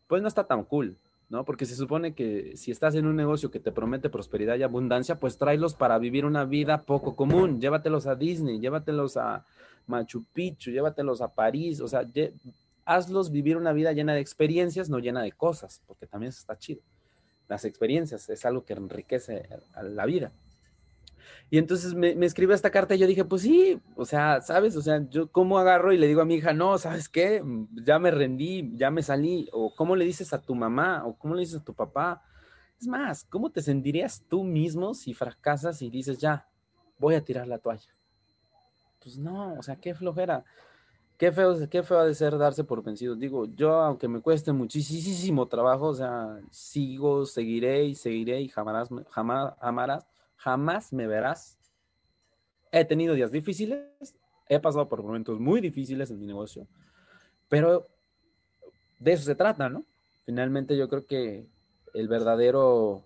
pues 0.06 0.22
no 0.22 0.28
está 0.28 0.46
tan 0.46 0.64
cool. 0.64 0.96
¿no? 1.28 1.44
Porque 1.44 1.66
se 1.66 1.76
supone 1.76 2.14
que 2.14 2.56
si 2.56 2.70
estás 2.70 2.94
en 2.94 3.06
un 3.06 3.16
negocio 3.16 3.50
que 3.50 3.60
te 3.60 3.72
promete 3.72 4.08
prosperidad 4.08 4.56
y 4.56 4.62
abundancia, 4.62 5.18
pues 5.18 5.36
tráelos 5.36 5.74
para 5.74 5.98
vivir 5.98 6.24
una 6.24 6.44
vida 6.44 6.82
poco 6.82 7.16
común. 7.16 7.60
Llévatelos 7.60 8.06
a 8.06 8.14
Disney, 8.14 8.58
llévatelos 8.60 9.16
a 9.16 9.44
Machu 9.86 10.24
Picchu, 10.32 10.70
llévatelos 10.70 11.20
a 11.20 11.34
París, 11.34 11.80
o 11.80 11.88
sea, 11.88 12.02
hazlos 12.88 13.30
vivir 13.30 13.56
una 13.58 13.72
vida 13.72 13.92
llena 13.92 14.14
de 14.14 14.20
experiencias, 14.20 14.88
no 14.88 14.98
llena 14.98 15.22
de 15.22 15.32
cosas, 15.32 15.82
porque 15.86 16.06
también 16.06 16.30
eso 16.30 16.40
está 16.40 16.56
chido. 16.56 16.80
Las 17.46 17.64
experiencias 17.64 18.28
es 18.30 18.44
algo 18.46 18.64
que 18.64 18.72
enriquece 18.72 19.46
la 19.82 20.06
vida. 20.06 20.32
Y 21.50 21.58
entonces 21.58 21.94
me, 21.94 22.14
me 22.14 22.26
escribe 22.26 22.54
esta 22.54 22.70
carta 22.70 22.94
y 22.94 22.98
yo 22.98 23.06
dije, 23.06 23.24
pues 23.24 23.42
sí, 23.42 23.80
o 23.94 24.06
sea, 24.06 24.40
¿sabes? 24.40 24.74
O 24.76 24.82
sea, 24.82 25.06
yo 25.08 25.30
cómo 25.30 25.58
agarro 25.58 25.92
y 25.92 25.98
le 25.98 26.06
digo 26.06 26.22
a 26.22 26.24
mi 26.24 26.36
hija, 26.36 26.54
no, 26.54 26.78
¿sabes 26.78 27.08
qué? 27.08 27.42
Ya 27.84 27.98
me 27.98 28.10
rendí, 28.10 28.70
ya 28.74 28.90
me 28.90 29.02
salí. 29.02 29.48
O 29.52 29.74
cómo 29.74 29.94
le 29.94 30.06
dices 30.06 30.32
a 30.32 30.40
tu 30.40 30.54
mamá, 30.54 31.04
o 31.06 31.18
cómo 31.18 31.34
le 31.34 31.40
dices 31.40 31.60
a 31.60 31.64
tu 31.64 31.74
papá. 31.74 32.22
Es 32.80 32.86
más, 32.86 33.24
¿cómo 33.24 33.50
te 33.50 33.60
sentirías 33.60 34.24
tú 34.28 34.44
mismo 34.44 34.94
si 34.94 35.12
fracasas 35.12 35.82
y 35.82 35.90
dices, 35.90 36.18
ya, 36.18 36.48
voy 36.98 37.14
a 37.16 37.24
tirar 37.24 37.46
la 37.46 37.58
toalla? 37.58 37.94
Pues 39.02 39.18
no, 39.18 39.54
o 39.54 39.62
sea, 39.62 39.76
qué 39.76 39.94
flojera. 39.94 40.44
Qué 41.18 41.32
feo, 41.32 41.68
qué 41.68 41.82
feo 41.82 42.04
de 42.04 42.14
ser 42.14 42.38
darse 42.38 42.62
por 42.64 42.82
vencido. 42.82 43.16
Digo, 43.16 43.46
yo, 43.46 43.72
aunque 43.72 44.06
me 44.06 44.20
cueste 44.20 44.52
muchísimo 44.52 45.46
trabajo, 45.48 45.88
o 45.88 45.94
sea, 45.94 46.40
sigo, 46.50 47.26
seguiré 47.26 47.84
y 47.84 47.94
seguiré 47.96 48.40
y 48.40 48.48
jamás, 48.48 48.88
jamás, 49.10 49.54
jamás 49.60 50.06
jamás 50.38 50.92
me 50.92 51.06
verás. 51.06 51.58
He 52.72 52.84
tenido 52.84 53.14
días 53.14 53.30
difíciles, 53.30 54.14
he 54.48 54.60
pasado 54.60 54.88
por 54.88 55.02
momentos 55.02 55.38
muy 55.38 55.60
difíciles 55.60 56.10
en 56.10 56.20
mi 56.20 56.26
negocio, 56.26 56.66
pero 57.48 57.88
de 58.98 59.12
eso 59.12 59.24
se 59.24 59.34
trata, 59.34 59.68
¿no? 59.68 59.84
Finalmente 60.24 60.76
yo 60.76 60.88
creo 60.88 61.06
que 61.06 61.46
el 61.94 62.08
verdadero, 62.08 63.04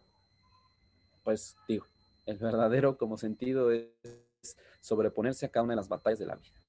pues 1.24 1.56
digo, 1.68 1.86
el 2.26 2.38
verdadero 2.38 2.98
como 2.98 3.16
sentido 3.16 3.70
es 3.70 3.88
sobreponerse 4.80 5.46
a 5.46 5.48
cada 5.50 5.64
una 5.64 5.72
de 5.72 5.76
las 5.76 5.88
batallas 5.88 6.18
de 6.18 6.26
la 6.26 6.36
vida. 6.36 6.61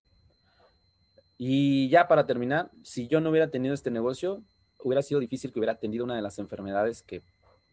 Y 1.37 1.89
ya 1.89 2.07
para 2.07 2.25
terminar, 2.25 2.71
si 2.83 3.07
yo 3.07 3.19
no 3.19 3.29
hubiera 3.29 3.49
tenido 3.49 3.73
este 3.73 3.91
negocio, 3.91 4.43
hubiera 4.83 5.01
sido 5.01 5.19
difícil 5.19 5.51
que 5.51 5.59
hubiera 5.59 5.73
atendido 5.73 6.03
una 6.03 6.15
de 6.15 6.21
las 6.21 6.39
enfermedades 6.39 7.01
que 7.01 7.23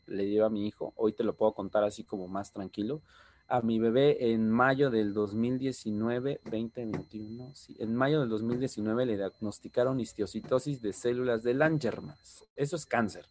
le 0.06 0.24
dio 0.24 0.44
a 0.44 0.50
mi 0.50 0.66
hijo, 0.66 0.92
hoy 0.96 1.12
te 1.12 1.24
lo 1.24 1.36
puedo 1.36 1.52
contar 1.52 1.84
así 1.84 2.04
como 2.04 2.26
más 2.26 2.52
tranquilo, 2.52 3.02
a 3.50 3.62
mi 3.62 3.80
bebé 3.80 4.32
en 4.32 4.48
mayo 4.48 4.90
del 4.90 5.12
2019, 5.12 6.40
2021, 6.44 7.52
sí, 7.54 7.76
en 7.80 7.94
mayo 7.96 8.20
del 8.20 8.28
2019 8.28 9.06
le 9.06 9.16
diagnosticaron 9.16 9.98
histiocitosis 9.98 10.80
de 10.80 10.92
células 10.92 11.42
de 11.42 11.54
Langermans. 11.54 12.44
Eso 12.54 12.76
es 12.76 12.86
cáncer. 12.86 13.26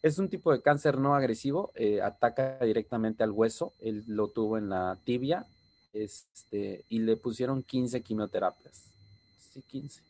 Es 0.00 0.20
un 0.20 0.28
tipo 0.28 0.52
de 0.52 0.62
cáncer 0.62 0.98
no 0.98 1.16
agresivo, 1.16 1.72
eh, 1.74 2.00
ataca 2.00 2.58
directamente 2.60 3.24
al 3.24 3.32
hueso, 3.32 3.72
él 3.80 4.04
lo 4.06 4.28
tuvo 4.28 4.58
en 4.58 4.68
la 4.68 4.96
tibia 5.02 5.44
este, 5.92 6.84
y 6.88 7.00
le 7.00 7.16
pusieron 7.16 7.64
15 7.64 8.02
quimioterapias. 8.02 8.95
Sí, 9.56 9.62
15. 9.62 10.02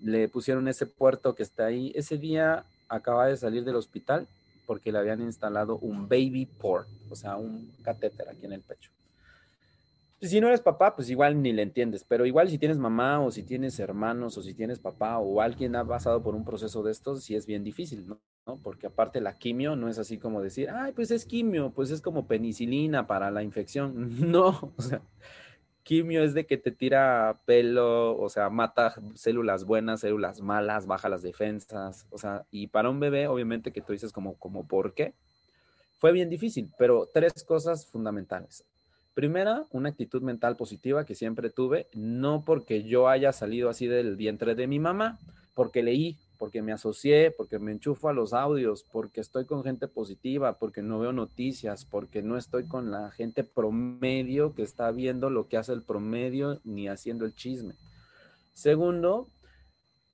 Le 0.00 0.28
pusieron 0.28 0.66
ese 0.68 0.86
puerto 0.86 1.34
que 1.34 1.42
está 1.42 1.66
ahí. 1.66 1.92
Ese 1.94 2.16
día 2.16 2.64
acaba 2.88 3.26
de 3.26 3.36
salir 3.36 3.64
del 3.64 3.76
hospital 3.76 4.26
porque 4.66 4.90
le 4.90 4.98
habían 4.98 5.20
instalado 5.20 5.76
un 5.76 6.08
baby 6.08 6.46
port, 6.46 6.88
o 7.10 7.16
sea, 7.16 7.36
un 7.36 7.70
catéter 7.82 8.26
aquí 8.30 8.46
en 8.46 8.54
el 8.54 8.62
pecho. 8.62 8.90
Si 10.22 10.40
no 10.40 10.48
eres 10.48 10.62
papá, 10.62 10.96
pues 10.96 11.10
igual 11.10 11.42
ni 11.42 11.52
le 11.52 11.60
entiendes, 11.60 12.02
pero 12.08 12.24
igual 12.24 12.48
si 12.48 12.56
tienes 12.56 12.78
mamá 12.78 13.20
o 13.20 13.30
si 13.30 13.42
tienes 13.42 13.78
hermanos 13.78 14.38
o 14.38 14.42
si 14.42 14.54
tienes 14.54 14.78
papá 14.78 15.18
o 15.18 15.42
alguien 15.42 15.76
ha 15.76 15.84
pasado 15.84 16.22
por 16.22 16.34
un 16.34 16.46
proceso 16.46 16.82
de 16.82 16.92
estos, 16.92 17.24
sí 17.24 17.34
es 17.34 17.44
bien 17.44 17.62
difícil, 17.62 18.06
¿no? 18.06 18.20
Porque 18.62 18.86
aparte 18.86 19.20
la 19.20 19.36
quimio 19.36 19.76
no 19.76 19.88
es 19.88 19.98
así 19.98 20.16
como 20.16 20.40
decir, 20.40 20.70
ay, 20.70 20.92
pues 20.92 21.10
es 21.10 21.26
quimio, 21.26 21.72
pues 21.72 21.90
es 21.90 22.00
como 22.00 22.26
penicilina 22.26 23.06
para 23.06 23.30
la 23.30 23.42
infección. 23.42 23.94
No, 24.30 24.72
o 24.78 24.82
sea, 24.82 25.02
quimio 25.84 26.24
es 26.24 26.34
de 26.34 26.46
que 26.46 26.56
te 26.56 26.72
tira 26.72 27.40
pelo, 27.44 28.16
o 28.16 28.28
sea, 28.28 28.50
mata 28.50 28.94
células 29.14 29.64
buenas, 29.64 30.00
células 30.00 30.40
malas, 30.40 30.86
baja 30.86 31.08
las 31.08 31.22
defensas, 31.22 32.06
o 32.10 32.18
sea, 32.18 32.46
y 32.50 32.68
para 32.68 32.90
un 32.90 32.98
bebé, 32.98 33.28
obviamente 33.28 33.70
que 33.70 33.82
tú 33.82 33.92
dices 33.92 34.10
como, 34.10 34.34
como, 34.34 34.66
¿por 34.66 34.94
qué? 34.94 35.14
Fue 36.00 36.10
bien 36.10 36.28
difícil, 36.30 36.70
pero 36.78 37.08
tres 37.12 37.44
cosas 37.44 37.86
fundamentales. 37.86 38.64
Primera, 39.14 39.64
una 39.70 39.90
actitud 39.90 40.22
mental 40.22 40.56
positiva 40.56 41.04
que 41.04 41.14
siempre 41.14 41.50
tuve, 41.50 41.86
no 41.92 42.42
porque 42.44 42.82
yo 42.82 43.08
haya 43.08 43.32
salido 43.32 43.68
así 43.68 43.86
del 43.86 44.16
vientre 44.16 44.54
de 44.54 44.66
mi 44.66 44.80
mamá, 44.80 45.18
porque 45.54 45.82
leí, 45.82 46.18
porque 46.44 46.60
me 46.60 46.72
asocié, 46.72 47.30
porque 47.30 47.58
me 47.58 47.72
enchufo 47.72 48.10
a 48.10 48.12
los 48.12 48.34
audios, 48.34 48.84
porque 48.92 49.22
estoy 49.22 49.46
con 49.46 49.64
gente 49.64 49.88
positiva, 49.88 50.58
porque 50.58 50.82
no 50.82 50.98
veo 50.98 51.10
noticias, 51.10 51.86
porque 51.86 52.20
no 52.20 52.36
estoy 52.36 52.68
con 52.68 52.90
la 52.90 53.10
gente 53.12 53.44
promedio 53.44 54.54
que 54.54 54.60
está 54.60 54.90
viendo 54.90 55.30
lo 55.30 55.48
que 55.48 55.56
hace 55.56 55.72
el 55.72 55.80
promedio 55.80 56.60
ni 56.62 56.86
haciendo 56.86 57.24
el 57.24 57.34
chisme. 57.34 57.76
Segundo, 58.52 59.30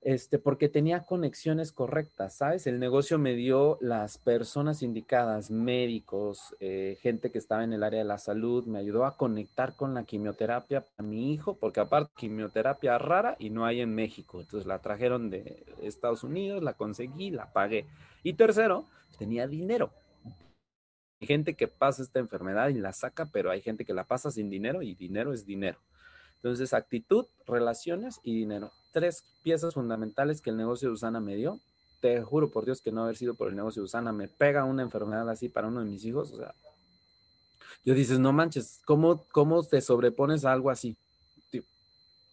este, 0.01 0.39
porque 0.39 0.67
tenía 0.67 1.03
conexiones 1.03 1.71
correctas, 1.71 2.35
¿sabes? 2.35 2.65
El 2.65 2.79
negocio 2.79 3.19
me 3.19 3.35
dio 3.35 3.77
las 3.81 4.17
personas 4.17 4.81
indicadas, 4.81 5.51
médicos, 5.51 6.55
eh, 6.59 6.97
gente 7.01 7.31
que 7.31 7.37
estaba 7.37 7.63
en 7.63 7.73
el 7.73 7.83
área 7.83 7.99
de 7.99 8.05
la 8.05 8.17
salud, 8.17 8.65
me 8.65 8.79
ayudó 8.79 9.05
a 9.05 9.15
conectar 9.15 9.75
con 9.75 9.93
la 9.93 10.03
quimioterapia 10.03 10.85
a 10.97 11.03
mi 11.03 11.31
hijo, 11.31 11.55
porque 11.55 11.81
aparte 11.81 12.11
quimioterapia 12.17 12.97
rara 12.97 13.35
y 13.37 13.51
no 13.51 13.63
hay 13.63 13.81
en 13.81 13.93
México, 13.93 14.41
entonces 14.41 14.65
la 14.65 14.79
trajeron 14.79 15.29
de 15.29 15.63
Estados 15.83 16.23
Unidos, 16.23 16.63
la 16.63 16.73
conseguí, 16.73 17.29
la 17.29 17.53
pagué. 17.53 17.85
Y 18.23 18.33
tercero, 18.33 18.85
tenía 19.19 19.47
dinero. 19.47 19.91
Hay 21.21 21.27
gente 21.27 21.53
que 21.53 21.67
pasa 21.67 22.01
esta 22.01 22.17
enfermedad 22.17 22.69
y 22.69 22.73
la 22.73 22.93
saca, 22.93 23.29
pero 23.31 23.51
hay 23.51 23.61
gente 23.61 23.85
que 23.85 23.93
la 23.93 24.05
pasa 24.05 24.31
sin 24.31 24.49
dinero 24.49 24.81
y 24.81 24.95
dinero 24.95 25.31
es 25.31 25.45
dinero. 25.45 25.77
Entonces, 26.43 26.73
actitud, 26.73 27.25
relaciones 27.45 28.19
y 28.23 28.35
dinero. 28.35 28.71
Tres 28.91 29.23
piezas 29.43 29.75
fundamentales 29.75 30.41
que 30.41 30.49
el 30.49 30.57
negocio 30.57 30.89
de 30.89 30.95
Usana 30.95 31.19
me 31.19 31.35
dio. 31.35 31.59
Te 31.99 32.19
juro 32.23 32.49
por 32.49 32.65
Dios 32.65 32.81
que 32.81 32.91
no 32.91 33.03
haber 33.03 33.15
sido 33.15 33.35
por 33.35 33.49
el 33.49 33.55
negocio 33.55 33.83
de 33.83 33.85
Usana 33.85 34.11
me 34.11 34.27
pega 34.27 34.63
una 34.63 34.81
enfermedad 34.81 35.29
así 35.29 35.49
para 35.49 35.67
uno 35.67 35.81
de 35.81 35.85
mis 35.85 36.03
hijos. 36.03 36.31
O 36.31 36.37
sea, 36.37 36.55
yo 37.85 37.93
dices, 37.93 38.17
no 38.17 38.33
manches, 38.33 38.81
¿cómo, 38.85 39.23
cómo 39.31 39.61
te 39.63 39.81
sobrepones 39.81 40.43
a 40.43 40.51
algo 40.51 40.71
así? 40.71 40.97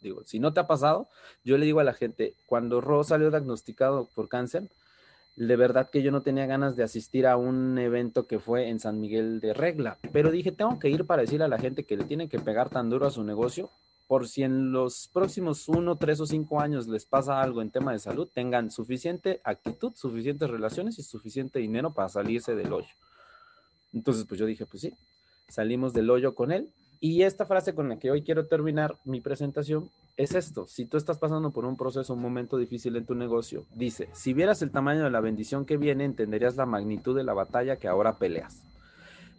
Digo, 0.00 0.22
si 0.24 0.38
no 0.38 0.52
te 0.52 0.61
ha 0.61 0.66
pasado, 0.66 1.09
yo 1.44 1.59
le 1.59 1.66
digo 1.66 1.80
a 1.80 1.84
la 1.84 1.92
gente, 1.92 2.34
cuando 2.46 2.80
Ro 2.80 3.02
salió 3.02 3.30
diagnosticado 3.30 4.09
por 4.14 4.28
cáncer, 4.28 4.70
de 5.34 5.56
verdad 5.56 5.90
que 5.90 6.02
yo 6.02 6.12
no 6.12 6.22
tenía 6.22 6.46
ganas 6.46 6.76
de 6.76 6.84
asistir 6.84 7.26
a 7.26 7.36
un 7.36 7.76
evento 7.78 8.26
que 8.26 8.38
fue 8.38 8.68
en 8.68 8.78
San 8.78 9.00
Miguel 9.00 9.40
de 9.40 9.54
Regla, 9.54 9.98
pero 10.12 10.30
dije, 10.30 10.52
tengo 10.52 10.78
que 10.78 10.88
ir 10.88 11.04
para 11.04 11.22
decirle 11.22 11.46
a 11.46 11.48
la 11.48 11.59
gente 11.59 11.84
que 11.84 11.96
le 11.96 12.04
tiene 12.04 12.28
que 12.28 12.38
pegar 12.38 12.70
tan 12.70 12.90
duro 12.90 13.06
a 13.06 13.11
su 13.11 13.24
negocio 13.24 13.70
por 14.09 14.26
si 14.26 14.42
en 14.42 14.72
los 14.72 15.09
próximos 15.12 15.68
uno, 15.68 15.96
tres 15.96 16.18
o 16.20 16.26
cinco 16.26 16.61
años 16.61 16.88
les 16.88 17.04
pasa 17.04 17.42
algo 17.42 17.61
en 17.61 17.70
tema 17.70 17.92
de 17.92 17.98
salud, 17.98 18.26
tengan 18.34 18.70
suficiente 18.70 19.42
actitud, 19.44 19.92
suficientes 19.94 20.48
relaciones 20.48 20.98
y 20.98 21.02
suficiente 21.02 21.59
dinero 21.59 21.92
para 21.92 22.09
salirse 22.09 22.56
del 22.56 22.72
hoyo. 22.72 22.88
Entonces, 23.92 24.24
pues 24.26 24.40
yo 24.40 24.46
dije, 24.46 24.64
pues 24.64 24.80
sí, 24.80 24.94
salimos 25.48 25.92
del 25.92 26.09
hoyo 26.09 26.34
con 26.34 26.52
él. 26.52 26.72
Y 27.00 27.22
esta 27.22 27.46
frase 27.46 27.74
con 27.74 27.88
la 27.90 27.98
que 27.98 28.11
hoy 28.11 28.22
quiero 28.22 28.46
terminar 28.46 28.96
mi 29.04 29.20
presentación 29.20 29.88
es 30.16 30.34
esto. 30.34 30.66
Si 30.66 30.86
tú 30.86 30.96
estás 30.96 31.18
pasando 31.18 31.50
por 31.50 31.64
un 31.64 31.76
proceso, 31.76 32.14
un 32.14 32.22
momento 32.22 32.56
difícil 32.56 32.96
en 32.96 33.06
tu 33.06 33.14
negocio, 33.14 33.66
dice, 33.74 34.09
si 34.14 34.32
vieras 34.32 34.62
el 34.62 34.72
tamaño 34.72 35.04
de 35.04 35.11
la 35.11 35.20
bendición 35.20 35.64
que 35.64 35.76
viene, 35.76 36.04
entenderías 36.04 36.56
la 36.56 36.66
magnitud 36.66 37.14
de 37.14 37.24
la 37.24 37.34
batalla 37.34 37.76
que 37.76 37.88
ahora 37.88 38.18
peleas. 38.18 38.62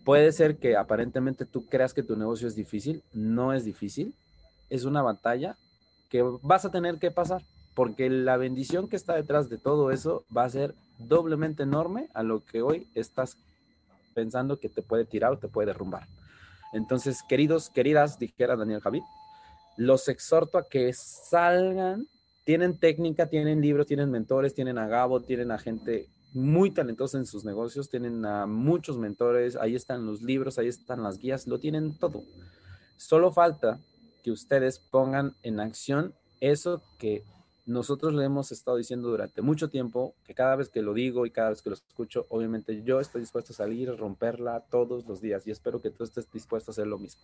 Puede 0.06 0.32
ser 0.32 0.58
que 0.58 0.78
aparentemente 0.78 1.46
tú 1.46 1.66
creas 1.66 1.94
que 1.94 2.04
tu 2.04 2.16
negocio 2.16 2.48
es 2.48 2.56
difícil, 2.56 3.04
no 3.14 3.52
es 3.52 3.66
difícil, 3.66 4.16
es 4.70 4.86
una 4.86 5.02
batalla 5.02 5.58
que 6.10 6.24
vas 6.42 6.66
a 6.66 6.72
tener 6.72 6.98
que 6.98 7.12
pasar, 7.12 7.44
porque 7.76 8.10
la 8.10 8.38
bendición 8.38 8.88
que 8.88 8.96
está 8.96 9.16
detrás 9.16 9.50
de 9.50 9.58
todo 9.58 9.92
eso 9.92 10.24
va 10.36 10.44
a 10.44 10.50
ser 10.50 10.74
doblemente 10.98 11.64
enorme 11.64 12.10
a 12.14 12.24
lo 12.24 12.44
que 12.44 12.62
hoy 12.62 12.88
estás 12.96 13.38
pensando 14.14 14.60
que 14.60 14.70
te 14.70 14.82
puede 14.82 15.06
tirar 15.06 15.32
o 15.32 15.38
te 15.38 15.48
puede 15.48 15.68
derrumbar. 15.68 16.08
Entonces, 16.74 17.24
queridos, 17.28 17.70
queridas, 17.70 18.20
dijera 18.20 18.56
Daniel 18.56 18.82
Javid, 18.82 19.02
los 19.78 20.08
exhorto 20.10 20.58
a 20.58 20.68
que 20.68 20.92
salgan, 20.94 22.06
tienen 22.44 22.78
técnica, 22.78 23.28
tienen 23.28 23.62
libros, 23.62 23.88
tienen 23.88 24.12
mentores, 24.12 24.54
tienen 24.54 24.78
a 24.78 24.88
Gabo, 24.88 25.22
tienen 25.22 25.52
a 25.52 25.58
gente 25.58 26.08
muy 26.34 26.72
talentosa 26.72 27.18
en 27.18 27.26
sus 27.26 27.44
negocios, 27.46 27.90
tienen 27.90 28.26
a 28.26 28.46
muchos 28.46 28.98
mentores, 28.98 29.56
ahí 29.56 29.76
están 29.76 30.06
los 30.06 30.22
libros, 30.22 30.58
ahí 30.60 30.68
están 30.68 31.02
las 31.02 31.18
guías, 31.18 31.48
lo 31.48 31.60
tienen 31.60 31.98
todo. 31.98 32.24
Solo 32.98 33.32
falta 33.32 33.80
que 34.24 34.32
ustedes 34.32 34.80
pongan 34.80 35.36
en 35.44 35.60
acción 35.60 36.14
eso 36.42 36.82
que 36.98 37.24
nosotros 37.66 38.14
le 38.14 38.26
hemos 38.26 38.52
estado 38.52 38.78
diciendo 38.78 39.10
durante 39.10 39.42
mucho 39.42 39.70
tiempo, 39.70 40.16
que 40.26 40.34
cada 40.34 40.56
vez 40.56 40.70
que 40.70 40.82
lo 40.82 40.94
digo 40.94 41.26
y 41.26 41.32
cada 41.32 41.52
vez 41.52 41.62
que 41.62 41.70
lo 41.70 41.76
escucho, 41.76 42.26
obviamente 42.30 42.82
yo 42.82 43.00
estoy 43.00 43.22
dispuesto 43.22 43.54
a 43.54 43.56
salir, 43.56 43.96
romperla 43.96 44.66
todos 44.72 45.06
los 45.06 45.22
días 45.22 45.46
y 45.46 45.52
espero 45.52 45.80
que 45.80 45.92
tú 45.92 46.04
estés 46.04 46.32
dispuesto 46.32 46.72
a 46.72 46.74
hacer 46.74 46.88
lo 46.88 46.98
mismo. 46.98 47.22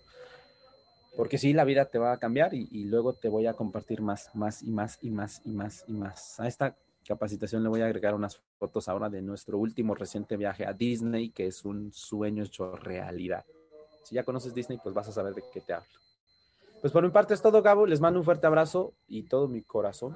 Porque 1.17 1.37
sí, 1.37 1.53
la 1.53 1.63
vida 1.63 1.85
te 1.85 1.97
va 1.97 2.11
a 2.11 2.19
cambiar 2.19 2.53
y, 2.53 2.67
y 2.71 2.83
luego 2.83 3.13
te 3.13 3.29
voy 3.29 3.47
a 3.47 3.53
compartir 3.53 4.01
más, 4.01 4.29
más 4.35 4.61
y 4.61 4.69
más 4.69 4.99
y 5.01 5.09
más 5.09 5.41
y 5.45 5.51
más 5.51 5.83
y 5.87 5.93
más. 5.93 6.39
A 6.39 6.47
esta 6.47 6.75
capacitación 7.07 7.63
le 7.63 7.69
voy 7.69 7.81
a 7.81 7.85
agregar 7.85 8.13
unas 8.13 8.39
fotos 8.59 8.87
ahora 8.87 9.09
de 9.09 9.21
nuestro 9.21 9.57
último 9.57 9.95
reciente 9.95 10.37
viaje 10.37 10.65
a 10.65 10.73
Disney, 10.73 11.29
que 11.29 11.47
es 11.47 11.65
un 11.65 11.91
sueño 11.93 12.43
hecho 12.43 12.75
realidad. 12.75 13.45
Si 14.03 14.13
ya 14.13 14.23
conoces 14.23 14.53
Disney, 14.53 14.77
pues 14.83 14.93
vas 14.93 15.07
a 15.07 15.11
saber 15.11 15.33
de 15.33 15.43
qué 15.51 15.61
te 15.61 15.73
hablo. 15.73 16.04
Pues 16.85 16.93
por 16.93 17.01
mi 17.01 17.09
parte 17.09 17.33
es 17.33 17.41
todo, 17.41 17.63
Gabo. 17.63 17.87
Les 17.87 17.99
mando 17.99 18.19
un 18.19 18.23
fuerte 18.23 18.45
abrazo 18.45 18.93
y 19.07 19.23
todo 19.23 19.47
mi 19.47 19.63
corazón. 19.63 20.15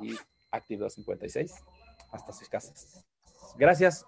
Y 0.00 0.16
Actividad 0.50 0.88
56. 0.88 1.52
Hasta 2.10 2.32
sus 2.32 2.48
casas. 2.48 3.04
Gracias. 3.58 4.06